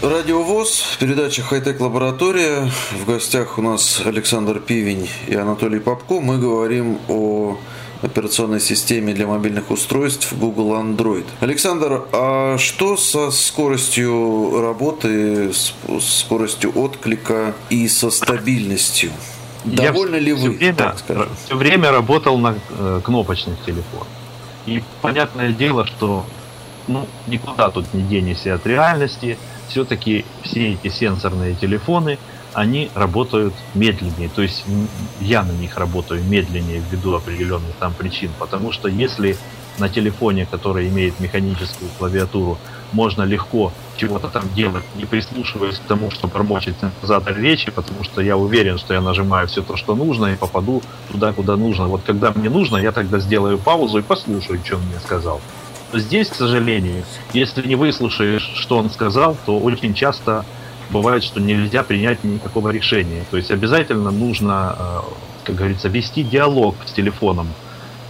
Радио 0.03 0.43
ВОЗ, 0.43 0.97
передача 0.99 1.41
«Хай-Тек 1.43 1.81
Лаборатория». 1.81 2.71
В 2.93 3.07
гостях 3.07 3.59
у 3.59 3.63
нас 3.63 4.03
Александр 4.05 4.61
Пивень 4.61 5.09
и 5.29 5.35
Анатолий 5.35 5.79
Попко. 5.79 6.21
Мы 6.21 6.39
говорим 6.39 6.99
о 7.09 7.57
операционной 8.05 8.61
системе 8.61 9.15
для 9.15 9.27
мобильных 9.27 9.71
устройств 9.71 10.33
Google 10.33 10.75
Android. 10.75 11.25
Александр, 11.41 12.03
а 12.13 12.57
что 12.59 12.97
со 12.97 13.31
скоростью 13.31 14.61
работы, 14.61 15.53
с 15.53 15.73
скоростью 16.01 16.73
отклика 16.79 17.55
и 17.71 17.89
со 17.89 18.11
стабильностью? 18.11 19.11
Довольны 19.65 20.17
ли 20.17 20.33
вы? 20.33 20.51
Время, 20.51 20.75
так 20.75 20.97
все 21.45 21.57
время 21.57 21.91
работал 21.91 22.37
на 22.37 22.55
э, 22.71 23.01
кнопочных 23.03 23.59
телефонах. 23.65 24.09
И 24.67 24.83
понятное 25.01 25.53
дело, 25.53 25.87
что 25.87 26.27
ну, 26.87 27.07
никуда 27.27 27.71
тут 27.71 27.93
не 27.95 28.03
денешься 28.03 28.55
от 28.55 28.67
реальности. 28.67 29.39
Все-таки 29.69 30.27
все 30.43 30.75
эти 30.75 30.89
сенсорные 30.89 31.55
телефоны– 31.55 32.19
они 32.55 32.91
работают 32.95 33.55
медленнее. 33.75 34.29
То 34.35 34.43
есть 34.43 34.65
я 35.21 35.43
на 35.43 35.53
них 35.53 35.77
работаю 35.77 36.23
медленнее 36.25 36.83
ввиду 36.91 37.15
определенных 37.15 37.75
там 37.79 37.93
причин. 37.93 38.31
Потому 38.39 38.73
что 38.73 38.89
если 38.89 39.37
на 39.79 39.89
телефоне, 39.89 40.47
который 40.51 40.89
имеет 40.89 41.19
механическую 41.21 41.91
клавиатуру, 41.99 42.59
можно 42.93 43.23
легко 43.23 43.73
чего-то 43.97 44.29
там 44.29 44.45
делать, 44.55 44.85
не 44.95 45.05
прислушиваясь 45.05 45.79
к 45.79 45.83
тому, 45.83 46.11
что 46.13 46.29
промочит 46.29 46.77
синтезатор 46.81 47.37
речи, 47.37 47.71
потому 47.73 48.05
что 48.05 48.21
я 48.21 48.37
уверен, 48.37 48.79
что 48.79 48.95
я 48.95 49.01
нажимаю 49.01 49.49
все 49.49 49.63
то, 49.63 49.77
что 49.77 49.97
нужно, 49.97 50.27
и 50.27 50.37
попаду 50.37 50.81
туда, 51.11 51.33
куда 51.33 51.57
нужно. 51.57 51.87
Вот 51.89 52.03
когда 52.07 52.33
мне 52.33 52.49
нужно, 52.49 52.77
я 52.77 52.93
тогда 52.93 53.19
сделаю 53.19 53.59
паузу 53.59 53.99
и 53.99 54.03
послушаю, 54.03 54.61
что 54.65 54.77
он 54.77 54.83
мне 54.83 55.01
сказал. 55.05 55.41
Здесь, 55.93 56.29
к 56.29 56.35
сожалению, 56.35 57.05
если 57.33 57.67
не 57.67 57.77
выслушаешь, 57.77 58.49
что 58.57 58.79
он 58.79 58.91
сказал, 58.91 59.37
то 59.47 59.59
очень 59.59 59.95
часто 59.95 60.45
бывает, 60.91 61.25
что 61.25 61.41
нельзя 61.41 61.83
принять 61.83 62.25
никакого 62.25 62.71
решения. 62.71 63.25
То 63.31 63.37
есть 63.37 63.51
обязательно 63.51 64.11
нужно, 64.11 64.77
э, 64.79 65.01
как 65.45 65.57
говорится, 65.57 65.89
вести 65.89 66.23
диалог 66.23 66.75
с 66.87 66.93
телефоном. 66.93 67.49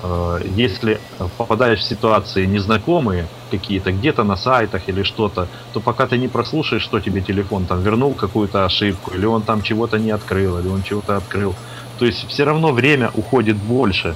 Э, 0.03 0.41
если 0.57 1.01
попадаешь 1.39 1.81
в 1.81 1.85
ситуации 1.85 2.47
незнакомые 2.47 3.27
какие-то, 3.51 3.93
где-то 3.93 4.25
на 4.25 4.37
сайтах 4.37 4.89
или 4.89 5.03
что-то, 5.03 5.49
то 5.73 5.81
пока 5.81 6.07
ты 6.07 6.19
не 6.19 6.29
прослушаешь, 6.29 6.83
что 6.83 7.01
тебе 7.01 7.21
телефон 7.21 7.67
там 7.67 7.83
вернул 7.83 8.15
какую-то 8.15 8.65
ошибку, 8.65 9.13
или 9.15 9.27
он 9.27 9.43
там 9.43 9.63
чего-то 9.63 9.99
не 9.99 10.11
открыл, 10.11 10.59
или 10.59 10.69
он 10.69 10.83
чего-то 10.83 11.17
открыл, 11.17 11.55
то 11.99 12.07
есть 12.07 12.29
все 12.29 12.45
равно 12.45 12.73
время 12.73 13.11
уходит 13.15 13.57
больше. 13.57 14.15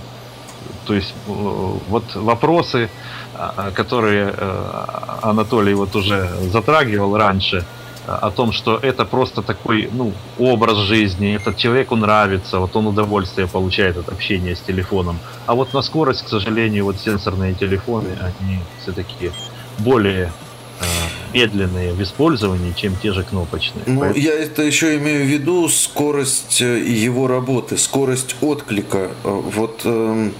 То 0.87 0.95
есть 0.95 1.15
э, 1.27 1.31
вот 1.89 2.05
вопросы, 2.15 2.91
которые 3.75 4.35
Анатолий 5.23 5.75
вот 5.75 5.95
уже 5.95 6.29
затрагивал 6.51 7.17
раньше– 7.17 7.65
о 8.17 8.31
том, 8.31 8.53
что 8.53 8.77
это 8.77 9.05
просто 9.05 9.43
такой 9.43 9.89
ну, 9.93 10.13
образ 10.39 10.79
жизни, 10.79 11.35
этот 11.37 11.57
человеку 11.57 11.97
нравится, 11.97 12.59
вот 12.59 12.75
он 12.77 12.87
удовольствие 12.87 13.47
получает 13.47 13.97
от 13.97 14.09
общения 14.09 14.57
с 14.57 14.61
телефоном. 14.61 15.19
А 15.47 15.55
вот 15.55 15.75
на 15.75 15.83
скорость, 15.83 16.25
к 16.25 16.29
сожалению, 16.29 16.85
вот 16.85 16.99
сенсорные 16.99 17.55
телефоны, 17.55 18.17
они 18.21 18.59
все-таки 18.83 19.31
более 19.79 20.33
э, 20.81 20.85
медленные 21.35 21.93
в 21.93 22.03
использовании, 22.03 22.73
чем 22.73 22.97
те 22.97 23.13
же 23.13 23.23
кнопочные. 23.23 23.85
Ну, 23.87 24.01
Поэтому... 24.01 24.25
я 24.25 24.33
это 24.33 24.63
еще 24.63 24.97
имею 24.97 25.25
в 25.25 25.29
виду 25.29 25.69
скорость 25.69 26.63
э, 26.63 26.81
его 26.81 27.27
работы, 27.27 27.77
скорость 27.77 28.37
отклика. 28.41 29.11
Э, 29.25 29.43
вот 29.55 29.83
э, 29.85 30.31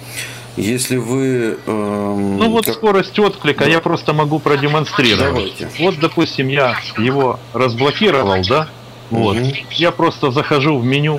если 0.61 0.97
вы... 0.97 1.59
Эм, 1.67 2.39
ну 2.39 2.51
вот 2.51 2.67
как... 2.67 2.75
скорость 2.75 3.19
отклика 3.19 3.65
да. 3.65 3.71
я 3.71 3.81
просто 3.81 4.13
могу 4.13 4.39
продемонстрировать. 4.39 5.55
Давайте. 5.59 5.71
Вот, 5.79 5.99
допустим, 5.99 6.49
я 6.49 6.77
его 6.97 7.39
разблокировал, 7.53 8.43
да? 8.49 8.69
Вот. 9.11 9.37
Угу. 9.37 9.53
Я 9.71 9.91
просто 9.91 10.31
захожу 10.31 10.79
в 10.79 10.85
меню. 10.85 11.19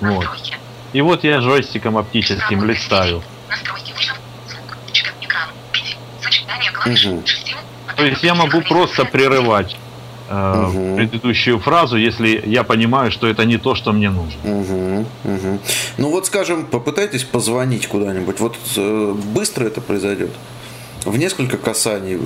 Вот. 0.00 0.26
И 0.92 1.00
вот 1.00 1.24
я 1.24 1.38
джойстиком 1.38 1.96
оптическим 1.96 2.64
листаю. 2.64 3.22
Угу. 6.86 7.22
То 7.96 8.04
есть 8.04 8.22
я 8.22 8.34
могу 8.34 8.62
просто 8.62 9.04
прерывать 9.04 9.76
угу. 10.30 10.96
предыдущую 10.96 11.58
фразу, 11.58 11.96
если 11.96 12.42
я 12.46 12.62
понимаю, 12.62 13.10
что 13.10 13.26
это 13.26 13.44
не 13.44 13.58
то, 13.58 13.74
что 13.74 13.92
мне 13.92 14.10
нужно. 14.10 14.40
Угу, 14.44 15.06
угу. 15.24 15.58
Ну 15.98 16.10
вот, 16.10 16.26
скажем, 16.26 16.66
попытайтесь 16.66 17.24
позвонить 17.24 17.86
куда-нибудь. 17.86 18.40
Вот 18.40 18.56
э, 18.76 19.14
быстро 19.34 19.64
это 19.64 19.80
произойдет? 19.80 20.30
В 21.04 21.16
несколько 21.16 21.56
касаний? 21.56 22.18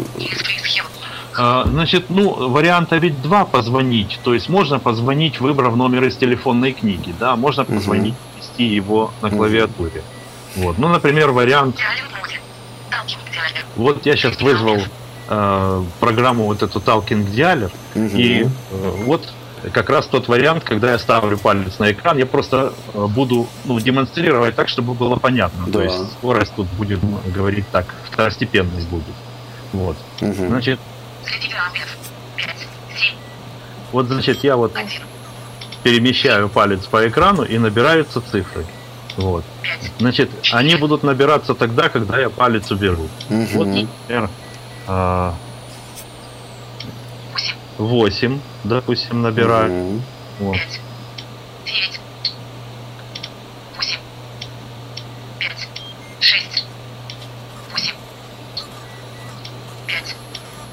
А, 1.37 1.65
значит, 1.67 2.11
ну, 2.11 2.49
варианта 2.51 2.97
ведь 2.97 3.21
два 3.23 3.45
позвонить. 3.45 4.21
То 4.23 4.35
есть 4.35 4.49
можно 4.49 4.79
позвонить, 4.79 5.41
выбрав 5.41 5.75
номер 5.77 6.05
из 6.05 6.17
телефонной 6.17 6.73
книги, 6.73 7.15
да, 7.19 7.37
можно 7.37 7.65
позвонить, 7.65 8.15
ввести 8.37 8.65
его 8.65 9.13
на 9.23 9.31
клавиатуре. 9.31 10.03
Вот. 10.57 10.79
Ну, 10.79 10.89
например, 10.89 11.31
вариант... 11.31 11.77
Вот 13.77 14.07
я 14.07 14.17
сейчас 14.17 14.41
вызвал 14.41 14.79
э, 15.29 15.85
программу 16.01 16.45
вот 16.45 16.63
эту 16.63 16.79
Talking 16.81 17.27
Dialer. 17.27 17.71
Угу. 17.95 18.17
И 18.17 18.45
э, 18.45 18.49
вот 19.05 19.29
как 19.73 19.89
раз 19.91 20.07
тот 20.07 20.29
вариант, 20.29 20.65
когда 20.65 20.93
я 20.93 20.99
ставлю 20.99 21.39
палец 21.39 21.79
на 21.79 21.91
экран, 21.93 22.19
я 22.19 22.27
просто 22.27 22.73
э, 22.93 23.07
буду 23.07 23.47
ну, 23.65 23.81
демонстрировать 23.81 24.55
так, 24.55 24.69
чтобы 24.69 24.95
было 24.95 25.17
понятно. 25.17 25.67
Да. 25.67 25.73
То 25.73 25.83
есть 25.83 26.13
скорость 26.19 26.53
тут 26.55 26.67
будет 26.69 27.01
говорить 27.33 27.67
так, 27.73 27.87
второстепенность 28.11 28.89
будет. 28.89 29.05
Вот. 29.73 29.97
Угу. 30.21 30.47
Значит. 30.49 30.79
Вот, 33.93 34.07
значит, 34.07 34.43
я 34.43 34.57
вот 34.57 34.73
перемещаю 35.83 36.49
палец 36.49 36.85
по 36.87 37.07
экрану 37.07 37.45
и 37.45 37.59
набираются 37.59 38.21
цифры. 38.21 38.65
Вот. 39.17 39.45
Значит, 39.99 40.31
они 40.53 40.75
будут 40.75 41.03
набираться 41.03 41.55
тогда, 41.55 41.89
когда 41.89 42.19
я 42.19 42.31
палец 42.31 42.71
уберу. 42.71 43.09
Угу. 43.31 43.47
Вот, 43.55 43.67
например, 43.67 44.31
8, 47.79 48.41
допустим, 48.65 49.23
набираю. 49.23 49.73
Угу. 49.73 50.03
Вот. 50.41 50.57
9, 51.65 52.01
8, 53.77 53.99
5, 55.39 55.69
6, 56.21 56.65
8, 57.73 57.95
5, 59.87 60.17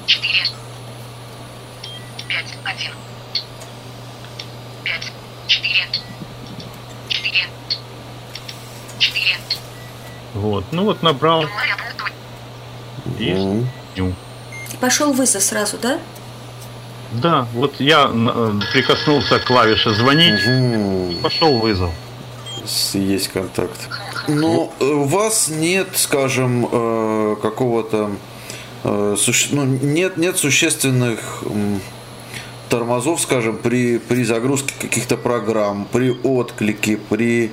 4, 0.06 0.46
5, 2.28 2.44
1, 2.64 2.92
5, 4.84 5.12
4, 5.46 5.86
4, 7.08 7.48
4. 8.98 9.36
Вот, 10.34 10.64
ну 10.72 10.84
вот 10.84 11.02
набрал. 11.02 11.44
Есть. 13.96 14.14
Пошел 14.80 15.12
вызов 15.12 15.42
сразу, 15.42 15.78
да? 15.78 15.98
Да, 17.12 17.46
вот 17.52 17.78
я 17.78 18.10
э, 18.12 18.60
прикоснулся 18.72 19.38
к 19.38 19.44
клавише 19.44 19.94
звонить, 19.94 20.40
угу. 20.46 21.14
пошел 21.22 21.58
вызов. 21.58 21.90
Есть 22.94 23.28
контакт. 23.28 23.88
Но 24.28 24.72
э, 24.80 24.84
у 24.84 25.04
вас 25.04 25.48
нет, 25.48 25.88
скажем, 25.94 26.68
э, 26.70 27.36
какого-то 27.42 28.10
ну, 28.84 29.64
нет, 29.64 30.16
нет 30.16 30.36
существенных 30.38 31.44
тормозов, 32.68 33.20
скажем, 33.20 33.56
при, 33.56 33.98
при 33.98 34.24
загрузке 34.24 34.74
каких-то 34.80 35.16
программ, 35.16 35.86
при 35.92 36.10
отклике, 36.10 36.96
при 36.96 37.52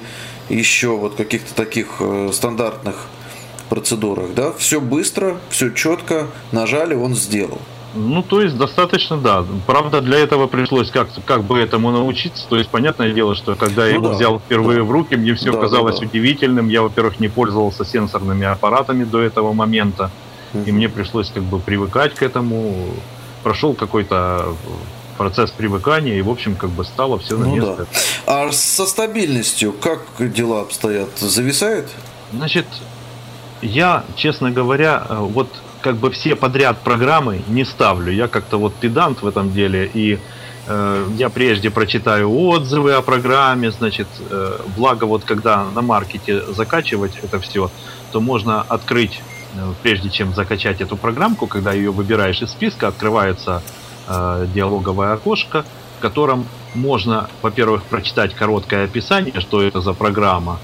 еще 0.49 0.97
вот 0.97 1.17
каких-то 1.17 1.53
таких 1.53 2.01
стандартных 2.33 3.05
процедурах, 3.69 4.33
да? 4.35 4.51
Все 4.57 4.81
быстро, 4.81 5.37
все 5.49 5.69
четко, 5.69 6.27
нажали, 6.51 6.95
он 6.95 7.15
сделал. 7.15 7.59
Ну, 7.95 8.21
то 8.21 8.41
есть 8.41 8.55
достаточно, 8.55 9.17
да. 9.17 9.45
Правда, 9.65 10.01
для 10.01 10.19
этого 10.19 10.47
пришлось 10.47 10.91
как, 10.91 11.07
как 11.25 11.43
бы 11.43 11.57
этому 11.57 11.91
научиться. 11.91 12.47
То 12.47 12.57
есть, 12.57 12.69
понятное 12.69 13.11
дело, 13.13 13.35
что 13.35 13.55
когда 13.55 13.87
я 13.87 13.93
ну, 13.93 13.99
его 13.99 14.09
да, 14.09 14.15
взял 14.15 14.39
впервые 14.39 14.79
да. 14.79 14.83
в 14.83 14.91
руки, 14.91 15.15
мне 15.15 15.33
все 15.33 15.51
да, 15.51 15.59
казалось 15.59 15.95
да, 15.95 16.01
да. 16.01 16.07
удивительным. 16.07 16.69
Я, 16.69 16.83
во-первых, 16.83 17.19
не 17.19 17.29
пользовался 17.29 17.85
сенсорными 17.85 18.45
аппаратами 18.45 19.05
до 19.05 19.21
этого 19.21 19.53
момента. 19.53 20.11
И 20.53 20.71
мне 20.71 20.89
пришлось 20.89 21.29
как 21.29 21.43
бы 21.43 21.59
привыкать 21.59 22.13
к 22.13 22.21
этому. 22.21 22.75
Прошел 23.43 23.73
какой-то 23.73 24.55
процесс 25.17 25.51
привыкания, 25.51 26.15
и, 26.15 26.21
в 26.21 26.29
общем, 26.29 26.55
как 26.55 26.69
бы 26.69 26.83
стало 26.83 27.19
все 27.19 27.37
на 27.37 27.45
ну, 27.45 27.55
место. 27.55 27.87
Да. 28.25 28.47
А 28.47 28.51
со 28.51 28.85
стабильностью 28.85 29.73
как 29.73 30.01
дела 30.19 30.61
обстоят? 30.61 31.09
Зависает? 31.19 31.87
Значит, 32.31 32.65
я, 33.61 34.03
честно 34.15 34.51
говоря, 34.51 35.03
э, 35.07 35.15
вот 35.19 35.49
как 35.81 35.95
бы 35.95 36.11
все 36.11 36.35
подряд 36.35 36.79
программы 36.79 37.41
не 37.47 37.65
ставлю. 37.65 38.11
Я 38.11 38.27
как-то 38.27 38.57
вот 38.57 38.73
педант 38.75 39.21
в 39.21 39.27
этом 39.27 39.51
деле, 39.51 39.89
и 39.93 40.19
э, 40.67 41.07
я 41.17 41.29
прежде 41.29 41.69
прочитаю 41.69 42.31
отзывы 42.31 42.93
о 42.93 43.01
программе, 43.01 43.71
значит, 43.71 44.07
э, 44.29 44.59
благо 44.77 45.05
вот 45.05 45.23
когда 45.23 45.65
на 45.75 45.81
маркете 45.81 46.41
закачивать 46.53 47.17
это 47.21 47.39
все, 47.39 47.71
то 48.11 48.21
можно 48.21 48.61
открыть, 48.61 49.21
э, 49.55 49.73
прежде 49.81 50.09
чем 50.09 50.33
закачать 50.33 50.81
эту 50.81 50.97
программку, 50.97 51.47
когда 51.47 51.71
ее 51.71 51.91
выбираешь 51.91 52.41
из 52.41 52.51
списка, 52.51 52.87
открывается 52.87 53.61
э, 54.07 54.47
диалоговое 54.53 55.13
окошко, 55.13 55.63
в 55.97 56.01
котором 56.01 56.45
можно, 56.75 57.29
во-первых, 57.41 57.83
прочитать 57.83 58.33
короткое 58.33 58.85
описание, 58.85 59.39
что 59.41 59.61
это 59.61 59.81
за 59.81 59.93
программа, 59.93 60.59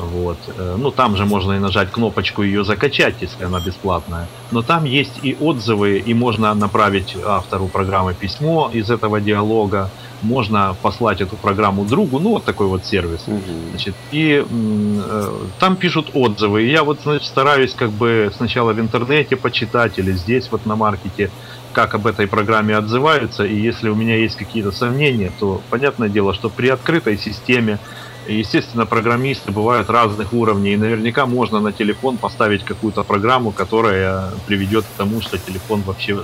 вот. 0.00 0.38
Э, 0.56 0.76
ну, 0.78 0.90
там 0.90 1.16
же 1.16 1.24
можно 1.24 1.52
и 1.52 1.58
нажать 1.58 1.90
кнопочку 1.90 2.42
ее 2.42 2.64
закачать, 2.64 3.14
если 3.20 3.44
она 3.44 3.60
бесплатная. 3.60 4.28
Но 4.50 4.62
там 4.62 4.84
есть 4.84 5.20
и 5.22 5.36
отзывы, 5.40 5.98
и 5.98 6.14
можно 6.14 6.54
направить 6.54 7.16
автору 7.24 7.66
программы 7.66 8.14
письмо 8.14 8.70
из 8.72 8.90
этого 8.90 9.20
диалога. 9.20 9.90
Можно 10.22 10.76
послать 10.82 11.22
эту 11.22 11.36
программу 11.36 11.84
другу, 11.84 12.18
ну, 12.18 12.30
вот 12.30 12.44
такой 12.44 12.66
вот 12.66 12.84
сервис. 12.84 13.20
Угу. 13.26 13.70
Значит, 13.70 13.94
и 14.12 14.44
э, 14.48 15.28
там 15.58 15.76
пишут 15.76 16.10
отзывы. 16.14 16.64
И 16.64 16.70
я 16.70 16.84
вот, 16.84 17.00
значит, 17.02 17.26
стараюсь 17.26 17.74
как 17.74 17.90
бы 17.90 18.30
сначала 18.36 18.72
в 18.72 18.80
интернете 18.80 19.36
почитать 19.36 19.98
или 19.98 20.12
здесь 20.12 20.48
вот 20.50 20.66
на 20.66 20.76
маркете, 20.76 21.30
как 21.72 21.94
об 21.94 22.06
этой 22.06 22.26
программе 22.26 22.76
отзываются. 22.76 23.44
И 23.44 23.54
если 23.54 23.88
у 23.88 23.94
меня 23.94 24.16
есть 24.16 24.36
какие-то 24.36 24.72
сомнения, 24.72 25.32
то 25.38 25.60
понятное 25.70 26.08
дело, 26.08 26.34
что 26.34 26.50
при 26.50 26.68
открытой 26.68 27.16
системе 27.16 27.78
естественно, 28.26 28.86
программисты 28.86 29.52
бывают 29.52 29.90
разных 29.90 30.32
уровней, 30.32 30.74
и 30.74 30.76
наверняка 30.76 31.26
можно 31.26 31.60
на 31.60 31.72
телефон 31.72 32.16
поставить 32.16 32.64
какую-то 32.64 33.02
программу, 33.02 33.50
которая 33.50 34.30
приведет 34.46 34.84
к 34.84 34.96
тому, 34.96 35.20
что 35.20 35.38
телефон 35.38 35.82
вообще 35.82 36.22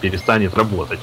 перестанет 0.00 0.54
работать. 0.54 1.00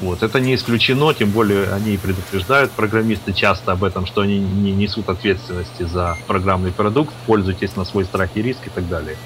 Вот. 0.00 0.22
Это 0.22 0.38
не 0.38 0.54
исключено, 0.54 1.12
тем 1.12 1.30
более 1.30 1.72
они 1.72 1.96
предупреждают 1.96 2.70
программисты 2.70 3.32
часто 3.32 3.72
об 3.72 3.82
этом, 3.82 4.06
что 4.06 4.20
они 4.20 4.38
не 4.38 4.70
несут 4.70 5.08
ответственности 5.08 5.82
за 5.82 6.16
программный 6.26 6.70
продукт, 6.70 7.12
пользуйтесь 7.26 7.74
на 7.74 7.84
свой 7.84 8.04
страх 8.04 8.30
и 8.34 8.42
риск 8.42 8.66
и 8.66 8.70
так 8.70 8.88
далее. 8.88 9.16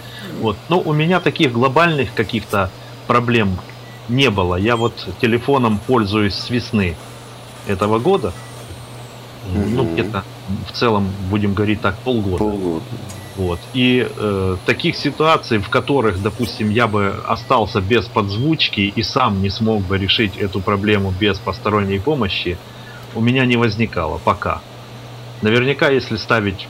Вот. 0.41 0.57
Но 0.69 0.81
у 0.81 0.93
меня 0.93 1.21
таких 1.21 1.53
глобальных 1.53 2.15
каких-то 2.15 2.71
проблем 3.07 3.59
не 4.09 4.31
было. 4.31 4.57
Я 4.57 4.77
вот 4.77 4.95
телефоном 5.21 5.79
пользуюсь 5.87 6.35
с 6.35 6.49
весны 6.49 6.97
этого 7.67 7.99
года. 7.99 8.33
Ну, 9.55 9.93
где-то 9.93 10.25
в 10.69 10.73
целом, 10.73 11.09
будем 11.31 11.55
говорить 11.55 11.81
так, 11.81 11.97
полгода. 11.99 12.39
Полгода. 12.39 12.85
Вот. 13.37 13.59
И 13.73 14.07
э, 14.09 14.57
таких 14.67 14.97
ситуаций, 14.97 15.59
в 15.59 15.69
которых, 15.69 16.23
допустим, 16.23 16.71
я 16.71 16.87
бы 16.87 17.15
остался 17.27 17.81
без 17.81 18.07
подзвучки 18.07 18.81
и 18.81 19.03
сам 19.03 19.41
не 19.43 19.51
смог 19.51 19.83
бы 19.83 19.99
решить 19.99 20.37
эту 20.37 20.61
проблему 20.61 21.13
без 21.19 21.39
посторонней 21.39 21.99
помощи, 21.99 22.59
у 23.15 23.21
меня 23.21 23.47
не 23.47 23.57
возникало 23.57 24.21
пока. 24.23 24.61
Наверняка, 25.41 25.89
если 25.89 26.17
ставить 26.17 26.69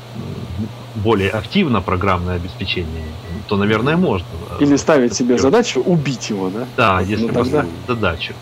более 0.95 1.31
активно 1.31 1.81
программное 1.81 2.37
обеспечение, 2.37 3.05
то, 3.49 3.57
наверное, 3.57 3.97
можно. 3.97 4.27
Или 4.61 4.77
ставить 4.77 5.15
себе 5.15 5.39
задачу 5.39 5.81
убить 5.81 6.31
его, 6.31 6.49
да? 6.49 6.67
Да, 6.77 7.01
если 7.01 7.27
ну, 7.27 7.35
поставить 7.35 7.71
задачу. 7.89 8.35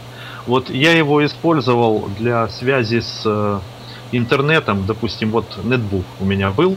Вот 0.47 0.71
я 0.71 0.93
его 0.93 1.25
использовал 1.25 2.09
для 2.19 2.49
связи 2.49 3.01
с 3.01 3.23
э, 3.25 3.61
интернетом, 4.13 4.87
допустим, 4.87 5.31
вот 5.31 5.47
нетбук 5.65 6.05
у 6.21 6.25
меня 6.25 6.51
был, 6.51 6.77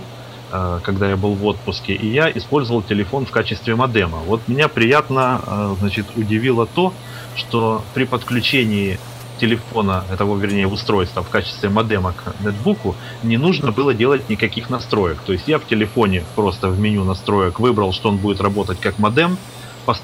э, 0.51 0.79
когда 0.83 1.09
я 1.09 1.17
был 1.17 1.33
в 1.33 1.45
отпуске, 1.45 1.93
и 1.93 2.07
я 2.07 2.29
использовал 2.31 2.81
телефон 2.81 3.25
в 3.25 3.31
качестве 3.31 3.75
модема. 3.75 4.19
Вот 4.19 4.47
меня 4.47 4.67
приятно, 4.67 5.41
э, 5.45 5.75
значит, 5.79 6.05
удивило 6.15 6.65
то, 6.65 6.93
что 7.35 7.83
при 7.93 8.05
подключении 8.05 8.99
телефона, 9.39 10.05
этого, 10.11 10.37
вернее, 10.37 10.67
устройства 10.67 11.23
в 11.23 11.29
качестве 11.29 11.69
модема 11.69 12.13
к 12.13 12.35
нетбуку, 12.43 12.95
не 13.23 13.37
нужно 13.37 13.71
было 13.71 13.93
делать 13.93 14.29
никаких 14.29 14.69
настроек. 14.69 15.17
То 15.25 15.33
есть 15.33 15.47
я 15.47 15.59
в 15.59 15.65
телефоне 15.65 16.23
просто 16.35 16.69
в 16.69 16.79
меню 16.79 17.03
настроек 17.03 17.59
выбрал, 17.59 17.93
что 17.93 18.09
он 18.09 18.17
будет 18.17 18.41
работать 18.41 18.79
как 18.79 18.99
модем, 18.99 19.37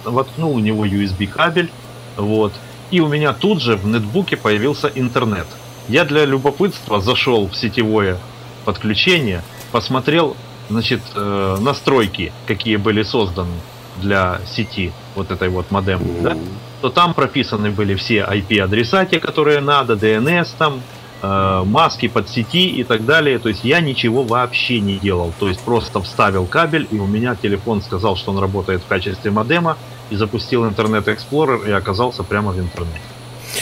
воткнул 0.04 0.56
у 0.56 0.60
него 0.60 0.86
USB 0.86 1.28
кабель, 1.28 1.70
вот, 2.18 2.54
и 2.92 3.00
у 3.00 3.08
меня 3.08 3.34
тут 3.34 3.62
же 3.62 3.76
в 3.76 3.86
нетбуке 3.88 4.36
появился 4.36 4.92
интернет. 4.94 5.48
Я 5.90 6.06
для 6.06 6.24
любопытства 6.26 7.02
зашел 7.02 7.48
в 7.48 7.56
сетевое 7.56 8.20
подключение, 8.64 9.42
посмотрел, 9.72 10.38
значит, 10.70 11.02
э, 11.16 11.58
настройки, 11.60 12.32
какие 12.46 12.76
были 12.76 13.02
созданы 13.02 13.56
для 13.98 14.40
сети 14.46 14.92
вот 15.16 15.32
этой 15.32 15.50
вот 15.50 15.72
модем, 15.72 16.00
да, 16.22 16.38
то 16.82 16.90
там 16.90 17.16
прописаны 17.16 17.72
были 17.72 17.96
все 17.96 18.20
IP-адреса, 18.20 19.06
те, 19.06 19.20
которые 19.20 19.62
надо, 19.62 19.94
DNS 19.94 20.48
там, 20.60 20.82
э, 21.24 21.64
маски 21.66 22.08
под 22.08 22.30
сети 22.30 22.68
и 22.68 22.84
так 22.84 23.04
далее. 23.06 23.40
То 23.40 23.50
есть 23.50 23.64
я 23.64 23.82
ничего 23.82 24.22
вообще 24.22 24.80
не 24.80 24.98
делал. 24.98 25.34
То 25.40 25.50
есть 25.50 25.60
просто 25.62 26.02
вставил 26.02 26.46
кабель, 26.46 26.88
и 26.92 27.00
у 27.00 27.08
меня 27.08 27.36
телефон 27.36 27.82
сказал, 27.82 28.16
что 28.16 28.32
он 28.32 28.38
работает 28.38 28.84
в 28.84 28.88
качестве 28.88 29.32
модема, 29.32 29.76
и 30.12 30.16
запустил 30.16 30.66
Internet 30.66 31.06
Explorer 31.06 31.68
и 31.68 31.72
оказался 31.72 32.24
прямо 32.24 32.52
в 32.52 32.60
интернете. 32.60 33.02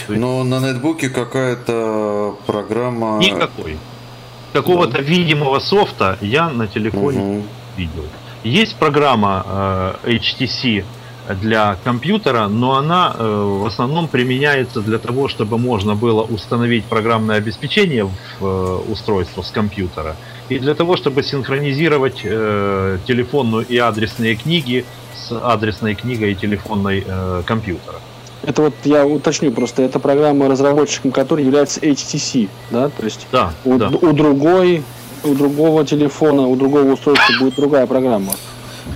Но 0.08 0.44
на 0.44 0.60
нетбуке 0.60 1.08
какая-то 1.08 2.36
программа... 2.46 3.18
Никакой. 3.18 3.78
Какого-то 4.52 5.02
видимого 5.02 5.58
софта 5.60 6.18
я 6.20 6.48
на 6.48 6.66
телефоне 6.66 7.18
Мгм. 7.18 7.42
видел. 7.76 8.04
Есть 8.44 8.76
программа 8.76 9.44
э, 10.04 10.16
HTC 10.16 10.84
для 11.40 11.76
компьютера, 11.84 12.48
но 12.48 12.76
она 12.76 13.14
э, 13.18 13.58
в 13.62 13.66
основном 13.66 14.08
применяется 14.08 14.80
для 14.80 14.98
того, 14.98 15.28
чтобы 15.28 15.58
можно 15.58 15.94
было 15.94 16.22
установить 16.22 16.84
программное 16.84 17.36
обеспечение 17.36 18.04
в 18.04 18.12
э, 18.40 18.76
устройство 18.90 19.42
с 19.42 19.50
компьютера 19.50 20.16
и 20.48 20.58
для 20.58 20.74
того, 20.74 20.96
чтобы 20.96 21.22
синхронизировать 21.22 22.20
э, 22.24 22.98
телефонную 23.06 23.66
и 23.66 23.76
адресные 23.76 24.34
книги 24.36 24.84
с 25.14 25.32
адресной 25.32 25.94
книгой 25.94 26.32
и 26.32 26.34
телефонной 26.34 27.04
э, 27.06 27.42
компьютера. 27.44 27.96
Это 28.42 28.62
вот 28.62 28.74
я 28.84 29.04
уточню 29.06 29.50
просто, 29.52 29.82
это 29.82 29.98
программа, 29.98 30.48
разработчиком 30.48 31.10
которой 31.10 31.44
является 31.44 31.80
HTC, 31.80 32.48
да, 32.70 32.88
то 32.88 33.04
есть 33.04 33.26
Да, 33.32 33.52
у, 33.64 33.76
да. 33.76 33.88
у 33.88 34.12
другой, 34.12 34.82
у 35.24 35.34
другого 35.34 35.84
телефона, 35.84 36.46
у 36.46 36.56
другого 36.56 36.92
устройства 36.92 37.34
будет 37.40 37.56
другая 37.56 37.86
программа. 37.86 38.32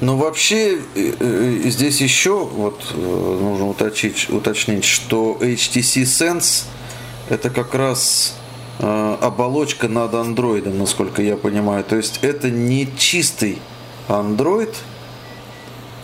Но 0.00 0.16
вообще 0.16 0.78
э, 0.94 1.12
э, 1.20 1.60
здесь 1.64 2.00
еще 2.00 2.44
вот 2.44 2.80
э, 2.94 3.38
нужно 3.40 3.68
уточнить, 3.68 4.30
уточнить, 4.30 4.84
что 4.84 5.36
HTC 5.40 6.02
Sense 6.04 6.64
это 7.28 7.50
как 7.50 7.74
раз 7.74 8.36
э, 8.78 9.16
оболочка 9.20 9.88
над 9.88 10.14
андроидом, 10.14 10.78
насколько 10.78 11.22
я 11.22 11.36
понимаю. 11.36 11.84
То 11.84 11.96
есть 11.96 12.20
это 12.22 12.50
не 12.50 12.88
чистый 12.96 13.58
Android, 14.08 14.74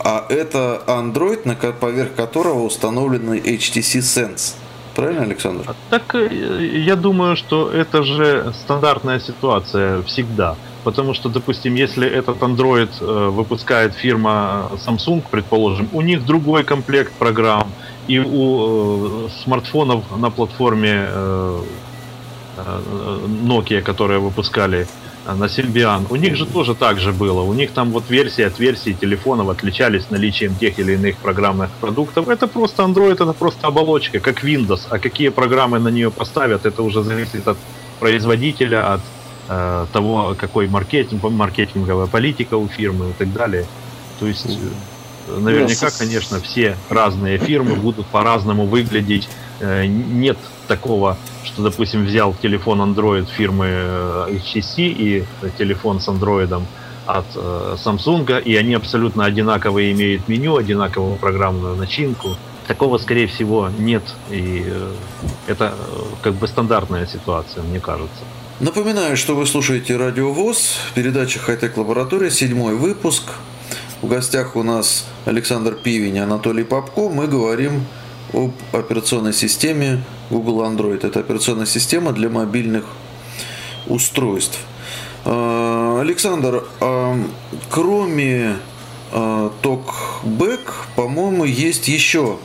а 0.03 0.25
это 0.29 0.81
Android, 0.87 1.41
на 1.45 1.55
поверх 1.55 2.15
которого 2.15 2.63
установлен 2.63 3.33
HTC 3.33 3.99
Sense. 3.99 4.55
Правильно, 4.95 5.23
Александр? 5.23 5.75
Так 5.89 6.15
э, 6.15 6.83
я 6.85 6.95
думаю, 6.95 7.35
что 7.35 7.69
это 7.71 8.03
же 8.03 8.53
стандартная 8.63 9.19
ситуация 9.19 10.01
всегда. 10.03 10.55
Потому 10.83 11.13
что, 11.13 11.29
допустим, 11.29 11.75
если 11.75 12.07
этот 12.07 12.37
Android 12.39 12.89
э, 12.99 13.29
выпускает 13.29 13.93
фирма 13.93 14.71
Samsung, 14.85 15.23
предположим, 15.29 15.89
у 15.93 16.01
них 16.01 16.25
другой 16.25 16.63
комплект 16.63 17.13
программ, 17.13 17.71
и 18.07 18.19
у 18.19 19.25
э, 19.27 19.29
смартфонов 19.43 20.03
на 20.17 20.29
платформе 20.29 21.05
э, 21.07 21.61
э, 22.57 22.79
Nokia, 23.43 23.81
которые 23.81 24.19
выпускали 24.19 24.79
э, 24.81 24.98
на 25.25 25.45
Symbian, 25.45 26.07
у 26.09 26.15
них 26.15 26.35
же 26.35 26.45
тоже 26.45 26.75
так 26.75 26.99
же 26.99 27.11
было. 27.11 27.41
У 27.41 27.53
них 27.53 27.71
там 27.71 27.91
вот 27.91 28.09
версии 28.09 28.43
от 28.43 28.59
версии 28.59 28.93
телефонов 28.93 29.49
отличались 29.49 30.09
наличием 30.09 30.55
тех 30.55 30.79
или 30.79 30.93
иных 30.93 31.17
программных 31.17 31.69
продуктов. 31.81 32.29
Это 32.29 32.47
просто 32.47 32.83
Android, 32.83 33.13
это 33.13 33.33
просто 33.33 33.67
оболочка, 33.67 34.19
как 34.19 34.43
Windows. 34.43 34.87
А 34.89 34.99
какие 34.99 35.29
программы 35.29 35.79
на 35.79 35.89
нее 35.89 36.09
поставят, 36.09 36.65
это 36.65 36.83
уже 36.83 37.03
зависит 37.03 37.47
от 37.47 37.57
производителя, 37.99 38.93
от 38.93 39.01
э, 39.49 39.85
того, 39.91 40.35
какой 40.37 40.67
маркетинг, 40.67 41.23
маркетинговая 41.23 42.07
политика 42.07 42.55
у 42.55 42.67
фирмы 42.67 43.09
и 43.09 43.13
так 43.13 43.31
далее. 43.33 43.65
То 44.19 44.27
есть, 44.27 44.57
э, 45.27 45.39
наверняка, 45.39 45.89
конечно, 45.97 46.39
все 46.39 46.75
разные 46.89 47.37
фирмы 47.37 47.75
будут 47.75 48.05
по-разному 48.07 48.65
выглядеть. 48.65 49.27
Э, 49.59 49.85
Нет 49.85 50.37
такого, 50.67 51.17
что, 51.43 51.63
допустим, 51.63 52.05
взял 52.05 52.33
телефон 52.41 52.81
Android 52.81 53.27
фирмы 53.29 53.67
э, 53.69 54.27
HTC 54.31 54.75
и 54.77 55.23
телефон 55.57 55.99
с 55.99 56.07
Android 56.07 56.63
от 57.05 57.25
э, 57.35 57.75
Samsung, 57.83 58.41
и 58.41 58.55
они 58.55 58.73
абсолютно 58.75 59.25
одинаковые 59.25 59.91
имеют 59.91 60.27
меню, 60.27 60.57
одинаковую 60.57 61.15
программную 61.17 61.75
начинку. 61.75 62.37
Такого, 62.67 62.99
скорее 62.99 63.25
всего, 63.25 63.69
нет, 63.79 64.03
и 64.29 64.63
это 65.47 65.73
как 66.21 66.35
бы 66.35 66.47
стандартная 66.47 67.07
ситуация, 67.07 67.63
мне 67.63 67.79
кажется. 67.79 68.21
Напоминаю, 68.59 69.17
что 69.17 69.35
вы 69.35 69.47
слушаете 69.47 69.97
Радио 69.97 70.31
ВОЗ, 70.31 70.75
передача 70.93 71.39
Хайтек 71.39 71.77
Лаборатория, 71.77 72.29
седьмой 72.29 72.75
выпуск. 72.75 73.23
В 74.03 74.07
гостях 74.07 74.55
у 74.55 74.61
нас 74.61 75.07
Александр 75.25 75.73
Пивень 75.73 76.17
и 76.17 76.19
Анатолий 76.19 76.63
Попко. 76.63 77.09
Мы 77.09 77.25
говорим 77.25 77.85
об 78.33 78.51
операционной 78.71 79.33
системе 79.33 80.03
Google 80.29 80.63
Android. 80.63 81.05
Это 81.05 81.19
операционная 81.19 81.65
система 81.65 82.11
для 82.11 82.29
мобильных 82.29 82.85
устройств. 83.87 84.59
Э, 85.25 85.99
Александр, 86.01 86.63
а 86.79 87.17
кроме 87.69 88.57
э, 89.11 89.49
TalkBack, 89.61 90.71
по-моему, 90.95 91.45
есть 91.45 91.87
еще 91.87 92.37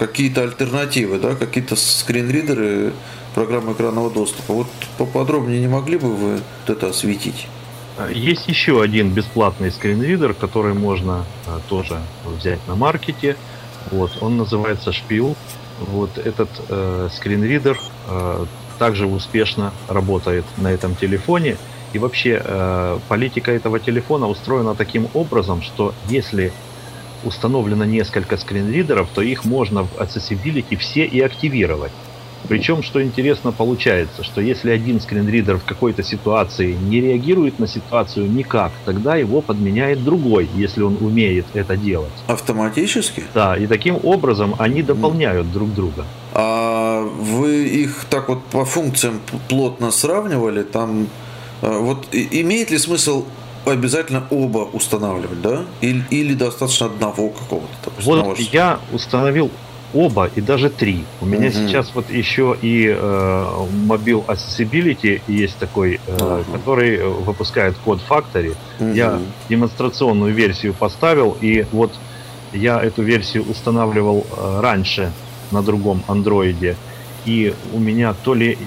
какие-то 0.00 0.42
альтернативы, 0.42 1.20
да, 1.20 1.36
какие-то 1.36 1.76
скринридеры 1.76 2.92
программы 3.34 3.74
экранного 3.74 4.10
доступа. 4.10 4.52
Вот 4.52 4.66
поподробнее 4.98 5.60
не 5.60 5.68
могли 5.68 5.98
бы 5.98 6.14
вы 6.14 6.40
это 6.66 6.88
осветить? 6.88 7.46
Есть 8.10 8.48
еще 8.48 8.82
один 8.82 9.10
бесплатный 9.10 9.70
скринридер, 9.70 10.32
который 10.34 10.72
можно 10.74 11.24
а, 11.46 11.60
тоже 11.68 12.00
взять 12.24 12.66
на 12.66 12.74
маркете. 12.74 13.36
Вот, 13.90 14.18
он 14.20 14.36
называется 14.36 14.92
Шпил. 14.92 15.36
Вот 15.80 16.16
этот 16.18 16.48
э, 16.68 17.08
скринридер 17.12 17.78
э, 18.08 18.46
также 18.78 19.06
успешно 19.06 19.72
работает 19.88 20.44
на 20.56 20.68
этом 20.68 20.94
телефоне. 20.94 21.56
И 21.92 21.98
вообще 21.98 22.40
э, 22.42 22.98
политика 23.08 23.52
этого 23.52 23.78
телефона 23.78 24.28
устроена 24.28 24.74
таким 24.74 25.08
образом, 25.14 25.62
что 25.62 25.94
если 26.08 26.52
установлено 27.24 27.84
несколько 27.84 28.36
скринридеров, 28.36 29.08
то 29.14 29.22
их 29.22 29.44
можно 29.44 29.84
в 29.84 29.98
Accessibility 29.98 30.76
все 30.76 31.04
и 31.04 31.20
активировать. 31.20 31.92
Причем, 32.48 32.82
что 32.82 33.02
интересно 33.02 33.52
получается, 33.52 34.24
что 34.24 34.40
если 34.40 34.70
один 34.70 35.00
скринридер 35.00 35.58
в 35.58 35.64
какой-то 35.64 36.02
ситуации 36.02 36.72
не 36.72 37.00
реагирует 37.00 37.58
на 37.58 37.66
ситуацию 37.66 38.30
никак, 38.30 38.72
тогда 38.84 39.16
его 39.16 39.40
подменяет 39.40 40.04
другой, 40.04 40.48
если 40.54 40.82
он 40.82 40.98
умеет 41.00 41.46
это 41.54 41.76
делать. 41.76 42.12
Автоматически? 42.26 43.24
Да, 43.34 43.56
и 43.56 43.66
таким 43.66 43.98
образом 44.02 44.54
они 44.58 44.82
дополняют 44.82 45.52
друг 45.52 45.72
друга. 45.74 46.04
А 46.34 47.02
вы 47.02 47.66
их 47.66 48.04
так 48.10 48.28
вот 48.28 48.44
по 48.44 48.64
функциям 48.64 49.20
плотно 49.48 49.90
сравнивали? 49.90 50.62
Там 50.62 51.08
э, 51.62 51.78
вот 51.78 52.06
имеет 52.12 52.70
ли 52.70 52.78
смысл 52.78 53.24
обязательно 53.64 54.24
оба 54.30 54.68
устанавливать, 54.72 55.40
да? 55.40 55.64
Или, 55.80 56.04
или 56.10 56.34
достаточно 56.34 56.86
одного 56.86 57.30
какого-то? 57.30 57.92
Вот 58.02 58.38
я 58.38 58.80
установил 58.92 59.50
оба 59.94 60.30
и 60.34 60.40
даже 60.40 60.70
три. 60.70 61.04
У 61.20 61.26
меня 61.26 61.48
угу. 61.48 61.54
сейчас 61.54 61.90
вот 61.94 62.10
еще 62.10 62.56
и 62.60 62.86
э, 62.88 63.66
Mobile 63.86 64.24
Accessibility 64.26 65.20
есть 65.28 65.56
такой, 65.58 65.94
э, 65.94 66.16
ага. 66.20 66.44
который 66.52 67.02
выпускает 67.04 67.76
код 67.84 68.00
Factory. 68.08 68.56
Угу. 68.80 68.90
Я 68.90 69.18
демонстрационную 69.48 70.32
версию 70.32 70.74
поставил, 70.74 71.36
и 71.40 71.66
вот 71.72 71.92
я 72.52 72.82
эту 72.82 73.02
версию 73.02 73.44
устанавливал 73.48 74.26
э, 74.30 74.60
раньше 74.60 75.12
на 75.50 75.62
другом 75.62 76.02
андроиде, 76.08 76.76
и 77.24 77.54
у 77.72 77.78
меня 77.78 78.14
то 78.14 78.34
ли 78.34 78.58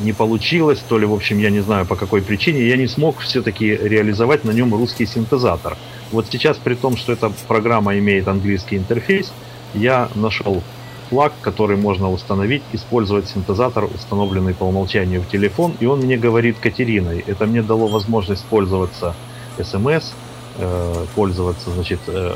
не 0.00 0.12
получилось, 0.12 0.78
то 0.86 0.98
ли, 0.98 1.06
в 1.06 1.14
общем, 1.14 1.38
я 1.38 1.50
не 1.50 1.60
знаю 1.60 1.86
по 1.86 1.96
какой 1.96 2.20
причине, 2.20 2.68
я 2.68 2.76
не 2.76 2.86
смог 2.86 3.20
все-таки 3.20 3.74
реализовать 3.74 4.44
на 4.44 4.50
нем 4.50 4.74
русский 4.74 5.06
синтезатор. 5.06 5.76
Вот 6.12 6.26
сейчас, 6.30 6.58
при 6.58 6.74
том, 6.74 6.96
что 6.96 7.12
эта 7.12 7.32
программа 7.48 7.98
имеет 7.98 8.28
английский 8.28 8.76
интерфейс, 8.76 9.32
я 9.76 10.08
нашел 10.14 10.62
флаг, 11.08 11.32
который 11.40 11.76
можно 11.76 12.10
установить, 12.10 12.62
использовать 12.72 13.28
синтезатор, 13.28 13.84
установленный 13.84 14.54
по 14.54 14.64
умолчанию 14.64 15.22
в 15.22 15.28
телефон, 15.28 15.74
и 15.80 15.86
он 15.86 16.00
мне 16.00 16.16
говорит 16.16 16.56
Катериной. 16.58 17.24
Это 17.26 17.46
мне 17.46 17.62
дало 17.62 17.86
возможность 17.86 18.44
пользоваться 18.46 19.14
смс, 19.62 20.12
э, 20.58 21.04
пользоваться, 21.14 21.70
значит, 21.70 22.00
э, 22.08 22.34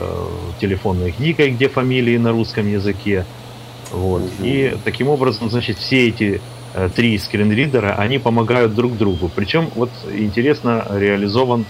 телефонной 0.61 1.13
книгой, 1.13 1.51
где 1.51 1.69
фамилии 1.69 2.17
на 2.17 2.33
русском 2.33 2.69
языке. 2.69 3.25
Вот. 3.91 4.23
Угу. 4.23 4.45
И 4.45 4.77
таким 4.85 5.09
образом, 5.09 5.51
значит, 5.51 5.79
все 5.79 6.09
эти 6.09 6.41
э, 6.75 6.89
три 6.95 7.19
скринридера, 7.19 7.97
они 7.99 8.19
помогают 8.19 8.75
друг 8.75 8.97
другу. 8.97 9.31
Причем, 9.35 9.69
вот 9.75 9.91
интересно, 10.13 10.87
реализован 10.91 11.65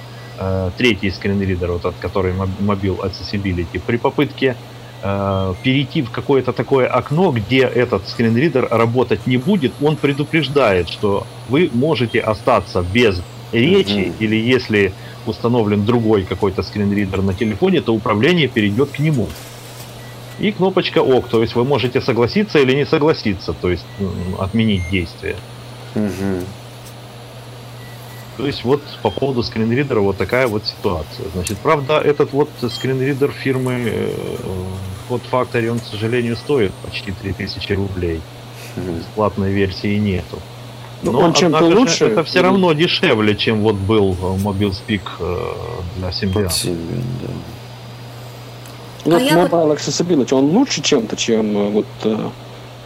третий 0.78 1.10
скринридер, 1.10 1.70
вот, 1.70 1.84
от 1.84 1.94
который 2.00 2.32
Mobile 2.32 2.98
Accessibility. 3.04 3.78
При 3.86 3.98
попытке 3.98 4.56
Э, 5.02 5.54
перейти 5.62 6.02
в 6.02 6.10
какое-то 6.10 6.52
такое 6.52 6.86
окно, 6.86 7.32
где 7.32 7.60
этот 7.60 8.06
скринридер 8.06 8.68
работать 8.70 9.26
не 9.26 9.38
будет, 9.38 9.72
он 9.80 9.96
предупреждает, 9.96 10.90
что 10.90 11.26
вы 11.48 11.70
можете 11.72 12.20
остаться 12.20 12.82
без 12.82 13.22
речи, 13.50 13.88
mm-hmm. 13.88 14.14
или 14.18 14.36
если 14.36 14.92
установлен 15.24 15.86
другой 15.86 16.24
какой-то 16.24 16.62
скринридер 16.62 17.22
на 17.22 17.32
телефоне, 17.32 17.80
то 17.80 17.94
управление 17.94 18.46
перейдет 18.46 18.90
к 18.90 18.98
нему. 18.98 19.28
И 20.38 20.52
кнопочка 20.52 20.98
ОК, 20.98 21.28
то 21.28 21.40
есть 21.40 21.54
вы 21.54 21.64
можете 21.64 22.02
согласиться 22.02 22.58
или 22.58 22.74
не 22.74 22.84
согласиться, 22.84 23.54
то 23.54 23.70
есть 23.70 23.84
отменить 24.38 24.82
действие. 24.90 25.36
Mm-hmm. 25.94 26.44
То 28.40 28.46
есть 28.46 28.64
вот 28.64 28.80
по 29.02 29.10
поводу 29.10 29.42
скринридера 29.42 30.00
вот 30.00 30.16
такая 30.16 30.48
вот 30.48 30.64
ситуация. 30.64 31.26
Значит, 31.34 31.58
правда, 31.58 31.98
этот 31.98 32.32
вот 32.32 32.48
скринридер 32.70 33.30
фирмы 33.30 33.82
э, 33.84 34.12
Hot 35.10 35.20
Factory, 35.30 35.68
он, 35.68 35.78
к 35.78 35.84
сожалению, 35.84 36.36
стоит 36.36 36.72
почти 36.82 37.12
3000 37.12 37.72
рублей. 37.74 38.22
Бесплатной 38.76 39.52
версии 39.52 39.98
нету. 39.98 40.38
Ну, 41.02 41.12
Но 41.12 41.20
он 41.20 41.34
чем-то 41.34 41.64
лучше? 41.64 42.06
Это 42.06 42.24
все 42.24 42.40
равно 42.40 42.72
дешевле, 42.72 43.36
чем 43.36 43.60
вот 43.60 43.74
был 43.74 44.12
Mobile 44.12 44.72
Speak 44.72 45.02
э, 45.18 45.52
для 45.98 46.08
Symbian. 46.08 46.50
Да. 49.04 49.12
Вот 49.12 49.22
а 49.22 49.24
Mobile 49.24 49.76
Accessibility, 49.76 50.32
он 50.32 50.46
лучше 50.46 50.80
чем-то, 50.80 51.14
чем 51.16 51.56
э, 51.58 51.70
вот 51.70 51.86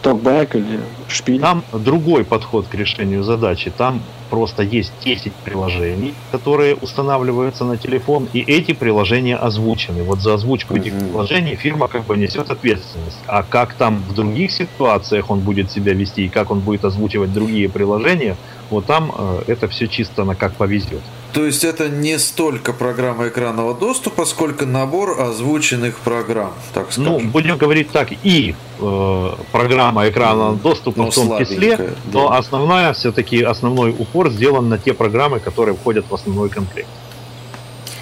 Talkback 0.05 0.57
или 0.57 0.79
Шпиль? 1.07 1.41
Там 1.41 1.63
другой 1.73 2.23
подход 2.23 2.67
к 2.67 2.75
решению 2.75 3.23
задачи. 3.23 3.71
Там 3.75 4.01
просто 4.29 4.61
есть 4.63 4.91
10 5.03 5.33
приложений, 5.33 6.13
которые 6.31 6.75
устанавливаются 6.75 7.63
на 7.65 7.77
телефон, 7.77 8.27
и 8.33 8.39
эти 8.39 8.73
приложения 8.73 9.35
озвучены. 9.35 10.03
Вот 10.03 10.19
за 10.19 10.35
озвучку 10.35 10.75
этих 10.75 10.93
приложений 10.93 11.55
фирма 11.55 11.87
как 11.87 12.05
бы 12.05 12.17
несет 12.17 12.51
ответственность. 12.51 13.17
А 13.27 13.43
как 13.43 13.73
там 13.73 14.03
в 14.07 14.13
других 14.13 14.51
ситуациях 14.51 15.29
он 15.29 15.39
будет 15.39 15.71
себя 15.71 15.93
вести 15.93 16.25
и 16.25 16.29
как 16.29 16.51
он 16.51 16.59
будет 16.59 16.85
озвучивать 16.85 17.33
другие 17.33 17.69
приложения, 17.69 18.35
вот 18.69 18.85
там 18.85 19.11
э, 19.17 19.43
это 19.47 19.67
все 19.67 19.87
чисто 19.87 20.23
на 20.23 20.35
как 20.35 20.53
повезет. 20.53 21.01
То 21.35 21.45
есть 21.45 21.65
это 21.65 21.89
не 21.89 22.17
столько 22.17 22.71
программа 22.71 23.27
экранного 23.27 23.73
доступа, 23.73 24.23
сколько 24.23 24.65
набор 24.65 25.19
озвученных 25.19 25.99
программ, 25.99 26.53
так 26.73 26.93
скажем. 26.93 27.03
Ну, 27.03 27.19
будем 27.19 27.57
говорить 27.57 27.91
так, 27.91 28.13
и 28.23 28.55
э, 28.79 29.29
программа 29.51 30.07
экранного 30.07 30.51
ну, 30.53 30.57
доступа 30.57 30.99
ну, 30.99 31.11
в 31.11 31.13
том 31.13 31.37
числе, 31.37 31.75
да. 31.75 31.85
но 32.13 32.31
основная, 32.31 32.93
все-таки 32.93 33.43
основной 33.43 33.89
упор 33.91 34.31
сделан 34.31 34.69
на 34.69 34.77
те 34.77 34.93
программы, 34.93 35.41
которые 35.41 35.75
входят 35.75 36.05
в 36.09 36.13
основной 36.15 36.47
комплект. 36.47 36.87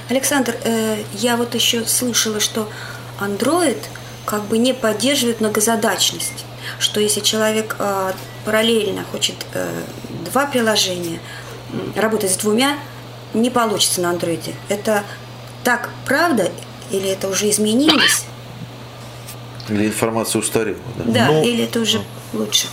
Александр, 0.09 0.55
э, 0.63 0.97
я 1.13 1.35
вот 1.35 1.55
еще 1.55 1.85
слышала, 1.85 2.39
что 2.39 2.69
Android 3.19 3.79
как 4.25 4.43
бы 4.43 4.59
не 4.59 4.73
поддерживает 4.73 5.41
многозадачность, 5.41 6.45
что 6.77 6.99
если 6.99 7.21
человек 7.21 7.77
э, 7.79 8.11
параллельно 8.45 9.03
хочет 9.11 9.37
э, 9.55 9.71
два 10.31 10.45
приложения, 10.45 11.17
работать 11.95 12.31
с 12.31 12.35
двумя, 12.35 12.77
не 13.33 13.49
получится 13.49 14.01
на 14.01 14.09
андроиде. 14.09 14.53
Это 14.69 15.03
так 15.63 15.89
правда 16.05 16.51
или 16.91 17.09
это 17.09 17.27
уже 17.29 17.49
изменилось? 17.49 18.25
Или 19.69 19.87
информация 19.87 20.39
устарела, 20.39 20.77
да? 20.97 21.03
Да, 21.05 21.27
ну, 21.31 21.43
или 21.43 21.63
это 21.63 21.79
уже 21.79 22.01
лучше. 22.33 22.67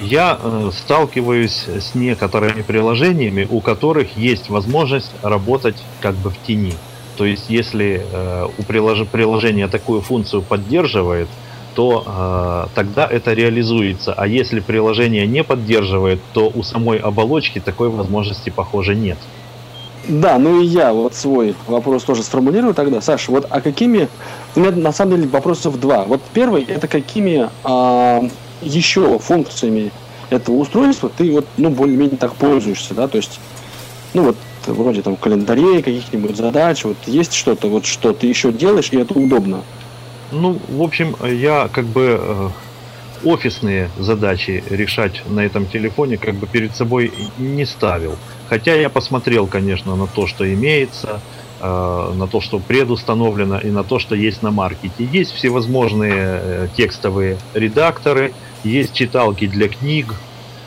Я 0.00 0.38
э, 0.40 0.70
сталкиваюсь 0.76 1.66
с 1.66 1.94
некоторыми 1.94 2.62
приложениями, 2.62 3.48
у 3.50 3.60
которых 3.60 4.16
есть 4.16 4.50
возможность 4.50 5.10
работать 5.22 5.76
как 6.00 6.14
бы 6.16 6.30
в 6.30 6.36
тени. 6.46 6.74
То 7.16 7.24
есть, 7.24 7.46
если 7.48 8.04
э, 8.12 8.46
у 8.58 8.62
прилож... 8.62 9.06
приложения 9.10 9.68
такую 9.68 10.02
функцию 10.02 10.42
поддерживает, 10.42 11.28
то 11.74 12.04
э, 12.06 12.74
тогда 12.74 13.06
это 13.06 13.32
реализуется. 13.32 14.12
А 14.12 14.26
если 14.26 14.60
приложение 14.60 15.26
не 15.26 15.42
поддерживает, 15.42 16.20
то 16.32 16.50
у 16.54 16.62
самой 16.62 16.98
оболочки 16.98 17.58
такой 17.58 17.88
возможности, 17.88 18.50
похоже, 18.50 18.94
нет. 18.94 19.18
Да, 20.08 20.38
ну 20.38 20.60
и 20.60 20.64
я 20.64 20.92
вот 20.92 21.14
свой 21.14 21.54
вопрос 21.66 22.04
тоже 22.04 22.22
сформулирую 22.22 22.74
тогда. 22.74 23.00
Саша, 23.00 23.32
вот 23.32 23.46
а 23.50 23.60
какими... 23.60 24.08
У 24.54 24.60
меня 24.60 24.70
на 24.70 24.92
самом 24.92 25.16
деле 25.16 25.28
вопросов 25.28 25.80
два. 25.80 26.04
Вот 26.04 26.20
первый, 26.32 26.62
это 26.64 26.86
какими 26.86 27.50
а, 27.64 28.28
еще 28.62 29.18
функциями 29.18 29.90
этого 30.30 30.56
устройства 30.56 31.10
ты 31.14 31.30
вот, 31.32 31.46
ну, 31.56 31.70
более-менее 31.70 32.16
так 32.16 32.34
пользуешься, 32.34 32.94
да, 32.94 33.08
то 33.08 33.16
есть, 33.16 33.38
ну, 34.14 34.24
вот, 34.24 34.36
вроде 34.66 35.02
там 35.02 35.16
календарей, 35.16 35.82
каких-нибудь 35.82 36.36
задач, 36.36 36.84
вот 36.84 36.96
есть 37.06 37.32
что-то, 37.32 37.68
вот, 37.68 37.86
что 37.86 38.12
ты 38.12 38.26
еще 38.26 38.52
делаешь, 38.52 38.88
и 38.90 38.96
это 38.96 39.14
удобно. 39.14 39.62
Ну, 40.32 40.58
в 40.68 40.82
общем, 40.82 41.14
я 41.24 41.68
как 41.72 41.84
бы 41.84 42.18
э, 42.20 42.48
офисные 43.26 43.90
задачи 43.98 44.62
решать 44.70 45.22
на 45.28 45.40
этом 45.40 45.66
телефоне 45.66 46.16
как 46.16 46.36
бы 46.36 46.46
перед 46.46 46.74
собой 46.76 47.12
не 47.38 47.66
ставил. 47.66 48.16
Хотя 48.48 48.74
я 48.74 48.88
посмотрел, 48.88 49.46
конечно, 49.46 49.96
на 49.96 50.06
то, 50.06 50.26
что 50.26 50.50
имеется, 50.52 51.20
э, 51.60 52.12
на 52.14 52.26
то, 52.28 52.40
что 52.40 52.60
предустановлено 52.60 53.58
и 53.58 53.70
на 53.70 53.82
то, 53.82 53.98
что 53.98 54.14
есть 54.14 54.42
на 54.42 54.52
маркете. 54.52 55.04
Есть 55.04 55.32
всевозможные 55.32 56.12
э, 56.14 56.68
текстовые 56.76 57.38
редакторы, 57.52 58.32
есть 58.62 58.92
читалки 58.92 59.46
для 59.46 59.68
книг, 59.68 60.14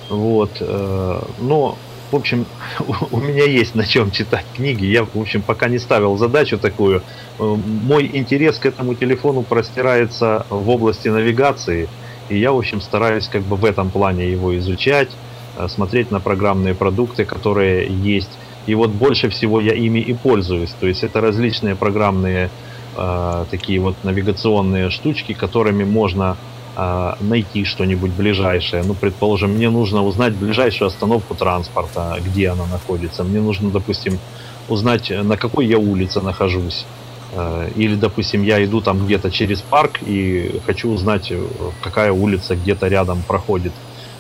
вот, 0.10 0.58
э, 0.60 1.22
но 1.40 1.78
в 2.12 2.16
общем, 2.16 2.46
у 3.12 3.18
меня 3.18 3.46
есть 3.46 3.76
на 3.76 3.86
чем 3.86 4.12
читать 4.12 4.46
книги. 4.56 4.86
Я, 4.86 5.06
в 5.06 5.16
общем, 5.16 5.42
пока 5.42 5.68
не 5.68 5.80
ставил 5.80 6.18
задачу 6.18 6.58
такую. 6.58 7.04
Мой 7.38 8.10
интерес 8.12 8.58
к 8.58 8.66
этому 8.66 8.96
телефону 8.96 9.44
простирается 9.44 10.46
в 10.50 10.70
области 10.70 11.08
навигации. 11.08 11.88
И 12.30 12.38
я, 12.38 12.52
в 12.52 12.58
общем, 12.58 12.82
стараюсь 12.82 13.28
как 13.28 13.42
бы 13.42 13.56
в 13.56 13.66
этом 13.66 13.90
плане 13.90 14.32
его 14.32 14.58
изучать, 14.58 15.10
э, 15.58 15.68
смотреть 15.68 16.12
на 16.12 16.20
программные 16.20 16.76
продукты, 16.76 17.26
которые 17.26 17.88
есть. 17.88 18.30
И 18.68 18.76
вот 18.76 18.92
больше 18.92 19.30
всего 19.30 19.60
я 19.60 19.74
ими 19.74 20.00
и 20.00 20.14
пользуюсь. 20.14 20.72
То 20.80 20.88
есть 20.88 21.04
это 21.04 21.22
различные 21.22 21.76
программные 21.76 22.50
э, 22.96 23.46
такие 23.50 23.80
вот 23.80 23.96
навигационные 24.04 24.92
штучки, 24.92 25.34
которыми 25.34 25.84
можно 25.84 26.38
э, 26.78 27.14
найти 27.20 27.66
что-нибудь 27.66 28.12
ближайшее. 28.12 28.84
Ну, 28.84 28.94
предположим, 28.94 29.52
мне 29.52 29.70
нужно 29.70 30.04
узнать 30.04 30.34
ближайшую 30.34 30.88
остановку 30.88 31.34
транспорта, 31.34 32.20
где 32.24 32.50
она 32.50 32.68
находится. 32.68 33.24
Мне 33.24 33.42
нужно, 33.42 33.72
допустим, 33.72 34.20
узнать, 34.68 35.10
на 35.10 35.36
какой 35.36 35.66
я 35.66 35.80
улице 35.80 36.22
нахожусь. 36.22 36.86
Э, 37.34 37.70
или, 37.76 37.96
допустим, 37.96 38.44
я 38.44 38.64
иду 38.64 38.82
там 38.82 39.06
где-то 39.06 39.30
через 39.32 39.62
парк 39.62 40.00
и 40.02 40.60
хочу 40.66 40.90
узнать, 40.92 41.28
э, 41.32 41.44
какая 41.82 42.12
улица 42.12 42.56
где-то 42.56 42.88
рядом 42.88 43.22
проходит. 43.28 43.72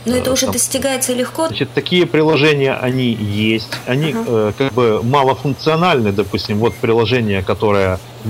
Но 0.05 0.15
это 0.15 0.29
э, 0.29 0.33
уже 0.33 0.45
там- 0.45 0.53
достигается 0.53 1.13
легко. 1.13 1.47
Значит, 1.47 1.69
такие 1.73 2.05
приложения, 2.05 2.73
они 2.73 3.11
есть. 3.13 3.69
Они 3.87 4.13
э, 4.15 4.53
как 4.57 4.73
бы 4.73 5.01
малофункциональны, 5.03 6.11
допустим, 6.11 6.59
вот 6.59 6.75
приложение, 6.75 7.41
которое 7.41 7.99
э, 8.25 8.29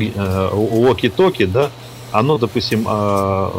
Walkie-Talkie, 0.53 1.47
да, 1.47 1.69
оно, 2.11 2.37
допустим, 2.37 2.87
э, 2.89 3.49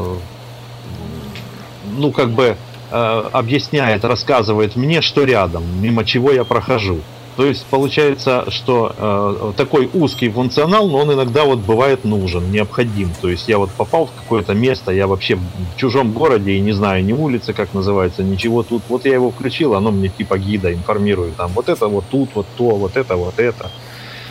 ну, 1.99 2.13
как 2.13 2.31
бы 2.31 2.57
э, 2.91 3.23
объясняет, 3.33 4.05
рассказывает 4.05 4.75
мне, 4.77 5.03
что 5.03 5.25
рядом, 5.25 5.65
мимо 5.81 6.05
чего 6.05 6.33
я 6.33 6.45
прохожу. 6.45 7.01
То 7.41 7.47
есть 7.47 7.65
получается, 7.65 8.51
что 8.51 8.95
э, 8.99 9.53
такой 9.57 9.89
узкий 9.95 10.29
функционал, 10.29 10.91
но 10.91 10.99
он 10.99 11.15
иногда 11.15 11.47
вот 11.47 11.61
бывает 11.61 12.05
нужен, 12.05 12.53
необходим. 12.53 13.13
То 13.19 13.31
есть 13.31 13.49
я 13.49 13.57
вот 13.57 13.71
попал 13.71 14.09
в 14.09 14.13
какое-то 14.13 14.53
место, 14.53 14.93
я 14.93 15.07
вообще 15.07 15.37
в 15.37 15.79
чужом 15.79 16.13
городе 16.13 16.53
и 16.53 16.61
не 16.61 16.73
знаю 16.73 17.03
ни 17.03 17.15
улицы, 17.15 17.55
как 17.55 17.73
называется, 17.73 18.23
ничего 18.23 18.63
тут. 18.63 18.83
Вот 18.91 19.07
я 19.07 19.15
его 19.15 19.31
включил, 19.31 19.75
оно 19.75 19.91
мне 19.91 20.11
типа 20.11 20.37
гида 20.37 20.75
информирует. 20.75 21.37
Там 21.37 21.53
вот 21.55 21.71
это 21.71 21.89
вот 21.89 22.05
тут, 22.11 22.29
вот 22.35 22.47
то, 22.59 22.77
вот 22.77 22.99
это, 22.99 23.17
вот 23.17 23.39
это. 23.39 23.71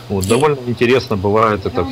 Вот, 0.07 0.27
довольно 0.27 0.59
интересно 0.67 1.17
бывает 1.17 1.65
это. 1.65 1.87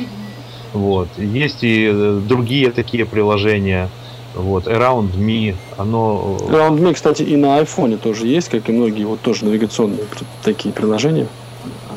Вот. 0.72 1.08
Есть 1.18 1.64
и 1.64 1.90
э, 1.92 2.20
другие 2.28 2.70
такие 2.70 3.04
приложения. 3.06 3.90
Вот, 4.34 4.66
Around 4.66 5.16
Me, 5.16 5.54
оно 5.76 6.38
э, 6.40 6.52
Round 6.52 6.78
Me, 6.78 6.94
кстати, 6.94 7.22
и 7.22 7.36
на 7.36 7.56
айфоне 7.56 7.96
тоже 7.96 8.26
есть, 8.26 8.48
как 8.48 8.68
и 8.68 8.72
многие 8.72 9.04
вот 9.04 9.20
тоже 9.20 9.44
навигационные 9.44 10.00
такие 10.42 10.72
приложения. 10.72 11.26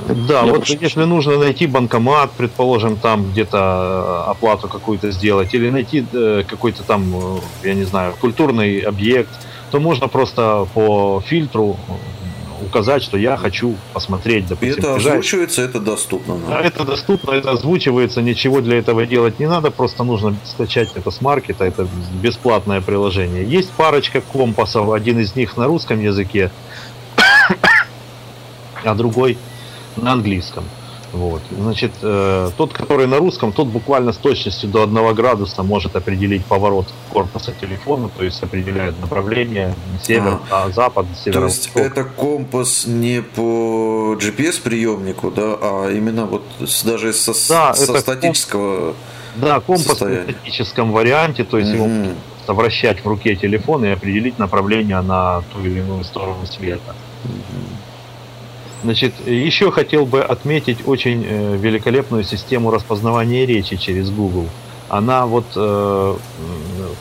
Да, 0.08 0.42
Я 0.42 0.52
вот 0.52 0.66
прошу. 0.66 0.78
если 0.80 1.04
нужно 1.04 1.38
найти 1.38 1.68
банкомат, 1.68 2.32
предположим, 2.32 2.98
там 2.98 3.30
где-то 3.32 4.24
э, 4.28 4.32
оплату 4.32 4.68
какую-то 4.68 5.12
сделать, 5.12 5.54
или 5.54 5.70
найти 5.70 6.06
э, 6.12 6.44
какой-то 6.48 6.84
там, 6.84 7.40
я 7.64 7.74
не 7.74 7.84
знаю, 7.84 8.14
культурный 8.20 8.80
объект, 8.80 9.30
то 9.70 9.80
можно 9.80 10.08
просто 10.08 10.68
по 10.74 11.22
фильтру 11.26 11.78
указать, 12.62 13.04
что 13.04 13.18
я 13.18 13.38
хочу 13.38 13.76
посмотреть, 13.94 14.48
допустим, 14.48 14.80
это 14.80 14.94
ближайший- 14.94 15.10
озвучивается, 15.12 15.62
это 15.62 15.80
доступно. 15.80 16.38
Да, 16.48 16.62
это 16.62 16.84
доступно, 16.84 17.32
это 17.32 17.52
озвучивается, 17.52 18.22
ничего 18.22 18.62
для 18.62 18.78
этого 18.78 19.06
делать 19.06 19.40
не 19.40 19.48
надо, 19.48 19.72
просто 19.72 20.04
нужно 20.04 20.36
скачать 20.46 20.90
это 20.96 21.12
с 21.12 21.22
маркета, 21.22 21.66
это 21.66 21.88
бесплатное 22.22 22.82
приложение. 22.82 23.44
Есть 23.44 23.72
парочка 23.72 24.22
компасов, 24.22 24.92
один 24.92 25.20
из 25.20 25.36
них 25.36 25.58
на 25.58 25.68
русском 25.68 26.00
языке, 26.00 26.52
а 28.84 28.96
другой 28.96 29.38
на 29.96 30.14
английском. 30.14 30.64
Вот. 31.14 31.42
Значит, 31.52 31.92
э, 32.02 32.52
тот, 32.58 32.72
который 32.72 33.06
на 33.06 33.18
русском, 33.18 33.52
тот 33.52 33.68
буквально 33.68 34.14
с 34.14 34.18
точностью 34.18 34.70
до 34.70 34.84
1 34.84 35.14
градуса 35.14 35.62
может 35.62 35.96
определить 35.96 36.46
поворот 36.46 36.88
корпуса 37.12 37.54
телефона, 37.60 38.10
то 38.18 38.24
есть 38.24 38.42
определяет 38.42 39.00
направление 39.02 39.76
север, 40.02 40.40
а, 40.50 40.70
запад, 40.70 41.06
север. 41.22 41.40
То 41.40 41.46
есть 41.46 41.70
это 41.76 42.06
компас 42.06 42.86
не 42.88 43.22
по 43.22 44.16
GPS-приемнику, 44.20 45.32
да, 45.32 45.58
а 45.62 45.90
именно 45.92 46.26
вот 46.26 46.44
с- 46.66 46.84
даже 46.84 47.12
со, 47.14 47.34
Да, 47.50 47.74
со 47.74 48.00
статического... 48.00 48.94
Да, 49.36 49.60
компас 49.60 49.86
в 49.86 49.90
состояние. 49.90 50.24
статическом 50.34 50.92
варианте, 50.92 51.44
то 51.44 51.58
есть 51.58 51.74
его 51.74 51.88
можно 51.88 52.16
просто 52.36 52.54
вращать 52.54 53.04
в 53.04 53.08
руке 53.08 53.36
телефон 53.36 53.84
и 53.86 53.90
определить 53.90 54.40
направление 54.40 55.02
на 55.02 55.42
ту 55.54 55.60
или 55.62 55.80
иную 55.80 56.04
сторону 56.04 56.46
света. 56.46 56.96
Значит, 58.84 59.14
еще 59.28 59.72
хотел 59.72 60.06
бы 60.06 60.22
отметить 60.22 60.88
очень 60.88 61.24
э, 61.28 61.58
великолепную 61.58 62.24
систему 62.24 62.72
распознавания 62.72 63.46
речи 63.46 63.76
через 63.76 64.10
Google. 64.10 64.48
Она 64.90 65.26
вот, 65.28 65.46
э, 65.56 66.16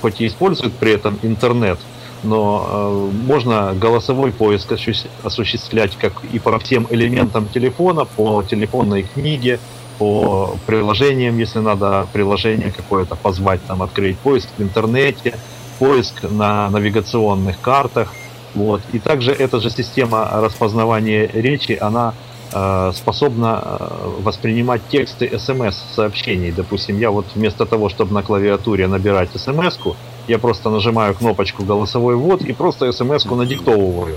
хоть 0.03 0.21
и 0.21 0.27
использует 0.27 0.75
при 0.75 0.93
этом 0.93 1.19
интернет, 1.23 1.79
но 2.23 2.67
э, 2.71 3.27
можно 3.27 3.75
голосовой 3.75 4.31
поиск 4.31 4.73
осущ- 4.73 5.09
осуществлять 5.23 5.97
как 5.97 6.13
и 6.31 6.39
по 6.39 6.59
всем 6.59 6.87
элементам 6.91 7.49
телефона, 7.49 8.05
по 8.05 8.43
телефонной 8.43 9.03
книге, 9.03 9.59
по 9.99 10.57
приложениям, 10.67 11.39
если 11.39 11.61
надо 11.61 12.07
приложение 12.13 12.73
какое-то 12.73 13.17
позвать, 13.17 13.61
там 13.67 13.83
открыть 13.83 14.19
поиск 14.19 14.49
в 14.59 14.63
интернете, 14.63 15.35
поиск 15.79 16.23
на 16.31 16.69
навигационных 16.71 17.59
картах. 17.61 18.13
Вот. 18.55 18.81
И 18.93 18.99
также 18.99 19.33
эта 19.33 19.61
же 19.61 19.71
система 19.71 20.29
распознавания 20.33 21.27
речи, 21.33 21.79
она 21.81 22.15
э, 22.53 22.93
способна 22.95 23.63
э, 23.63 24.23
воспринимать 24.23 24.83
тексты 24.91 25.39
смс-сообщений. 25.39 26.51
Допустим, 26.53 26.99
я 26.99 27.11
вот 27.11 27.27
вместо 27.35 27.65
того, 27.67 27.89
чтобы 27.89 28.13
на 28.13 28.23
клавиатуре 28.23 28.89
набирать 28.89 29.31
смс-ку, 29.35 29.97
я 30.29 30.39
просто 30.39 30.71
нажимаю 30.71 31.15
кнопочку 31.15 31.65
«Голосовой 31.65 32.17
ввод» 32.17 32.43
и 32.43 32.53
просто 32.53 32.93
смс-ку 32.93 33.35
надиктовываю. 33.37 34.17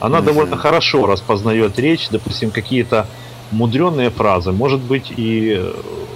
Она 0.00 0.18
Мгм. 0.18 0.26
довольно 0.26 0.56
хорошо 0.56 1.06
распознает 1.06 1.78
речь, 1.78 2.08
допустим, 2.10 2.50
какие-то 2.50 3.06
мудреные 3.50 4.10
фразы, 4.10 4.52
может 4.52 4.80
быть, 4.80 5.12
и 5.16 5.56
э, 5.58 5.72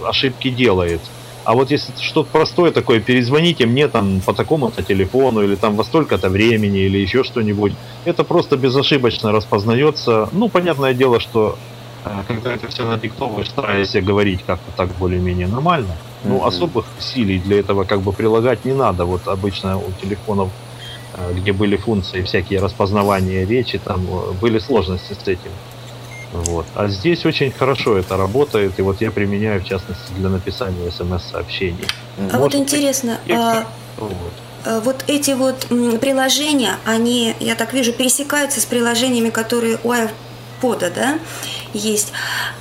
ошибки 0.07 0.51
делает. 0.51 1.01
А 1.49 1.55
вот 1.55 1.71
если 1.71 1.95
что-то 1.99 2.29
простое 2.31 2.73
такое, 2.73 3.01
перезвоните 3.01 3.65
мне 3.65 3.89
там 3.89 4.21
по 4.21 4.35
такому-то 4.35 4.83
телефону, 4.83 5.43
или 5.43 5.55
там 5.55 5.77
во 5.77 5.85
столько-то 5.85 6.29
времени, 6.29 6.81
или 6.81 6.99
еще 6.99 7.25
что-нибудь, 7.25 7.73
это 8.05 8.23
просто 8.23 8.59
безошибочно 8.59 9.33
распознается. 9.33 10.29
Ну, 10.33 10.51
понятное 10.51 10.93
дело, 10.93 11.21
что 11.21 11.57
э, 12.05 12.11
когда 12.29 12.53
это 12.53 12.69
все 12.69 12.85
надиктовываешь, 12.85 13.49
стараешься 13.49 14.03
говорить 14.03 14.41
как-то 14.47 14.71
так 14.77 14.91
более-менее 14.99 15.47
нормально, 15.47 15.97
ну, 16.23 16.37
Мгм. 16.37 16.49
особых 16.49 16.85
усилий 16.99 17.39
для 17.39 17.61
этого 17.61 17.85
как 17.85 18.03
бы 18.03 18.13
прилагать 18.13 18.67
не 18.67 18.75
надо. 18.75 19.07
Вот 19.07 19.27
обычно 19.27 19.79
у 19.79 19.91
телефонов, 20.03 20.51
э, 21.15 21.33
где 21.33 21.55
были 21.55 21.79
функции 21.79 22.21
всякие 22.21 22.61
распознавания 22.61 23.47
речи, 23.47 23.79
там 23.83 24.07
э, 24.07 24.33
были 24.39 24.59
сложности 24.59 25.15
с 25.15 25.27
этим. 25.27 25.51
Вот. 26.33 26.67
А 26.75 26.89
здесь 26.89 27.25
очень 27.25 27.51
хорошо 27.51 27.97
это 27.97 28.17
работает, 28.17 28.79
и 28.79 28.83
вот 28.83 29.01
я 29.01 29.11
применяю 29.11 29.61
в 29.61 29.65
частности 29.65 30.13
для 30.17 30.29
написания 30.29 30.91
смс-сообщений. 30.91 31.87
А 32.19 32.39
вот 32.39 32.55
Может, 32.55 32.61
интересно, 32.61 33.19
а, 33.31 33.65
Вот. 33.97 34.13
а, 34.65 34.81
вот 34.81 35.05
эти 35.07 35.31
вот 35.31 35.67
приложения, 36.01 36.77
они, 36.85 37.35
я 37.41 37.55
так 37.55 37.73
вижу, 37.73 37.93
пересекаются 37.93 38.61
с 38.61 38.67
приложениями, 38.67 39.31
которые 39.31 39.79
у 39.83 39.93
iPod, 39.93 40.93
да, 40.95 41.19
есть. 41.75 42.13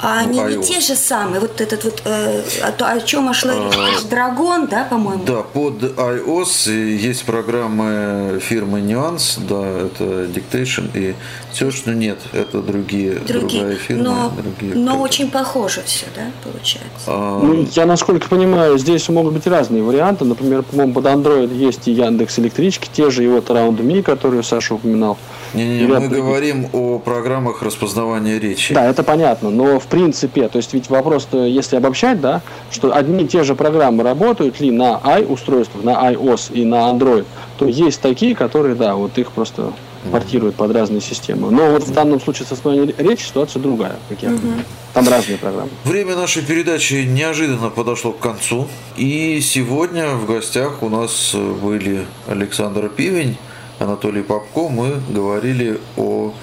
А 0.02 0.20
они 0.20 0.40
не 0.40 0.56
iOS. 0.56 0.64
те 0.64 0.80
же 0.80 0.96
самые. 0.96 1.40
Вот 1.40 1.60
этот 1.62 1.84
вот, 1.84 2.02
э, 2.06 2.42
а 2.64 2.72
то, 2.72 2.88
о 2.92 3.00
чем 3.02 3.34
шла 3.34 3.54
речь, 3.54 4.04
Драгон, 4.10 4.68
да, 4.68 4.84
по-моему? 4.86 5.24
Да, 5.24 5.44
под 5.44 5.82
iOS 5.84 6.72
есть 6.72 7.26
программы 7.26 8.40
фирмы 8.42 8.80
Nuance, 8.80 9.40
да, 9.48 9.86
это 9.88 10.26
Dictation 10.26 10.90
и 10.94 11.16
все, 11.52 11.72
что 11.72 11.94
нет, 11.94 12.20
это 12.34 12.62
другие, 12.62 13.14
Другие. 13.16 13.62
другая 13.62 13.76
фирма, 13.78 14.04
но, 14.04 14.34
другие. 14.36 14.76
но 14.76 15.02
очень 15.02 15.30
похоже 15.30 15.82
все, 15.86 16.06
да, 16.16 16.24
получается. 16.44 17.08
А, 17.08 17.40
Ну, 17.42 17.68
я, 17.74 17.86
насколько 17.86 18.28
понимаю, 18.28 18.78
здесь 18.78 19.08
могут 19.10 19.34
быть 19.34 19.48
разные 19.48 19.82
варианты. 19.84 20.26
Например, 20.26 20.64
по-моему, 20.64 20.94
под 20.94 21.06
Android 21.06 21.54
есть 21.54 21.88
и 21.88 21.92
Яндекс 21.92 22.40
Электрички, 22.40 22.90
те 22.92 23.10
же 23.10 23.24
и 23.24 23.28
вот 23.28 23.50
Round 23.50 23.78
Me, 23.80 24.04
которые 24.04 24.44
Саша 24.44 24.76
упоминал. 24.76 25.18
Не-не-не, 25.54 25.88
мы 25.88 26.08
говорим 26.10 26.68
о 26.74 27.00
программах 27.00 27.62
распознавания 27.62 28.38
речи. 28.40 28.74
Да, 28.74 28.90
это 28.98 29.04
понятно, 29.04 29.52
но 29.52 29.80
в 29.80 29.86
принципе, 29.86 30.48
то 30.48 30.58
есть 30.58 30.74
ведь 30.74 30.90
вопрос-то, 30.90 31.46
если 31.46 31.76
обобщать, 31.76 32.20
да, 32.20 32.42
что 32.72 32.96
одни 32.96 33.26
и 33.26 33.28
те 33.28 33.44
же 33.44 33.54
программы 33.54 34.04
работают 34.04 34.60
ли 34.60 34.72
на 34.72 35.00
i-устройствах, 35.04 35.84
на 35.84 36.12
iOS 36.12 36.52
и 36.52 36.66
на 36.66 36.90
Android, 36.90 37.26
то 37.60 37.68
есть 37.68 38.02
такие, 38.02 38.36
которые, 38.36 38.74
да, 38.74 38.96
вот 38.96 39.16
их 39.20 39.32
просто 39.32 39.72
портируют 40.12 40.56
под 40.56 40.72
разные 40.72 41.02
системы. 41.02 41.52
Но 41.52 41.70
вот 41.72 41.84
в 41.84 41.94
данном 41.94 42.20
случае 42.20 42.48
со 42.48 42.56
основной 42.56 42.96
речи 42.98 43.26
ситуация 43.26 43.62
другая, 43.62 43.98
как 44.10 44.24
я 44.24 44.30
понимаю. 44.30 44.64
Там 44.94 45.08
разные 45.08 45.38
программы. 45.38 45.70
Время 45.84 46.16
нашей 46.16 46.44
передачи 46.44 47.06
неожиданно 47.06 47.70
подошло 47.70 48.14
к 48.14 48.20
концу. 48.20 48.68
И 48.96 49.40
сегодня 49.42 50.10
в 50.12 50.26
гостях 50.26 50.82
у 50.82 50.90
нас 50.90 51.36
были 51.36 52.06
Александр 52.28 52.90
Пивень, 52.90 53.38
Анатолий 53.80 54.24
Попко. 54.24 54.70
Мы 54.70 54.96
говорили 55.10 55.80
о 55.98 56.34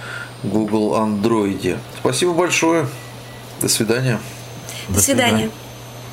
Google 0.43 0.95
Android. 0.97 1.79
Спасибо 2.05 2.35
большое. 2.35 2.87
До 3.63 3.69
свидания. 3.69 4.21
До 4.91 5.01
свидания. 5.01 5.49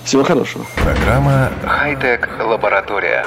Всего 0.05 0.23
хорошего. 0.23 0.65
Программа 0.77 1.51
«Хай-тек 1.65 2.29
Лаборатория». 2.39 3.25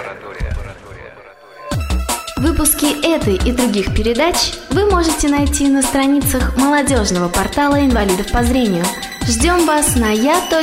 Выпуски 2.39 3.05
этой 3.07 3.35
и 3.37 3.53
других 3.53 3.95
передач 3.95 4.55
вы 4.71 4.87
можете 4.91 5.29
найти 5.29 5.69
на 5.69 5.83
страницах 5.83 6.57
молодежного 6.57 7.29
портала 7.29 7.79
инвалидов 7.85 8.33
по 8.33 8.43
зрению. 8.43 8.87
Ждем 9.27 9.67
вас 9.67 9.97
на 9.97 10.13
я.ксрк.ру. 10.13 10.55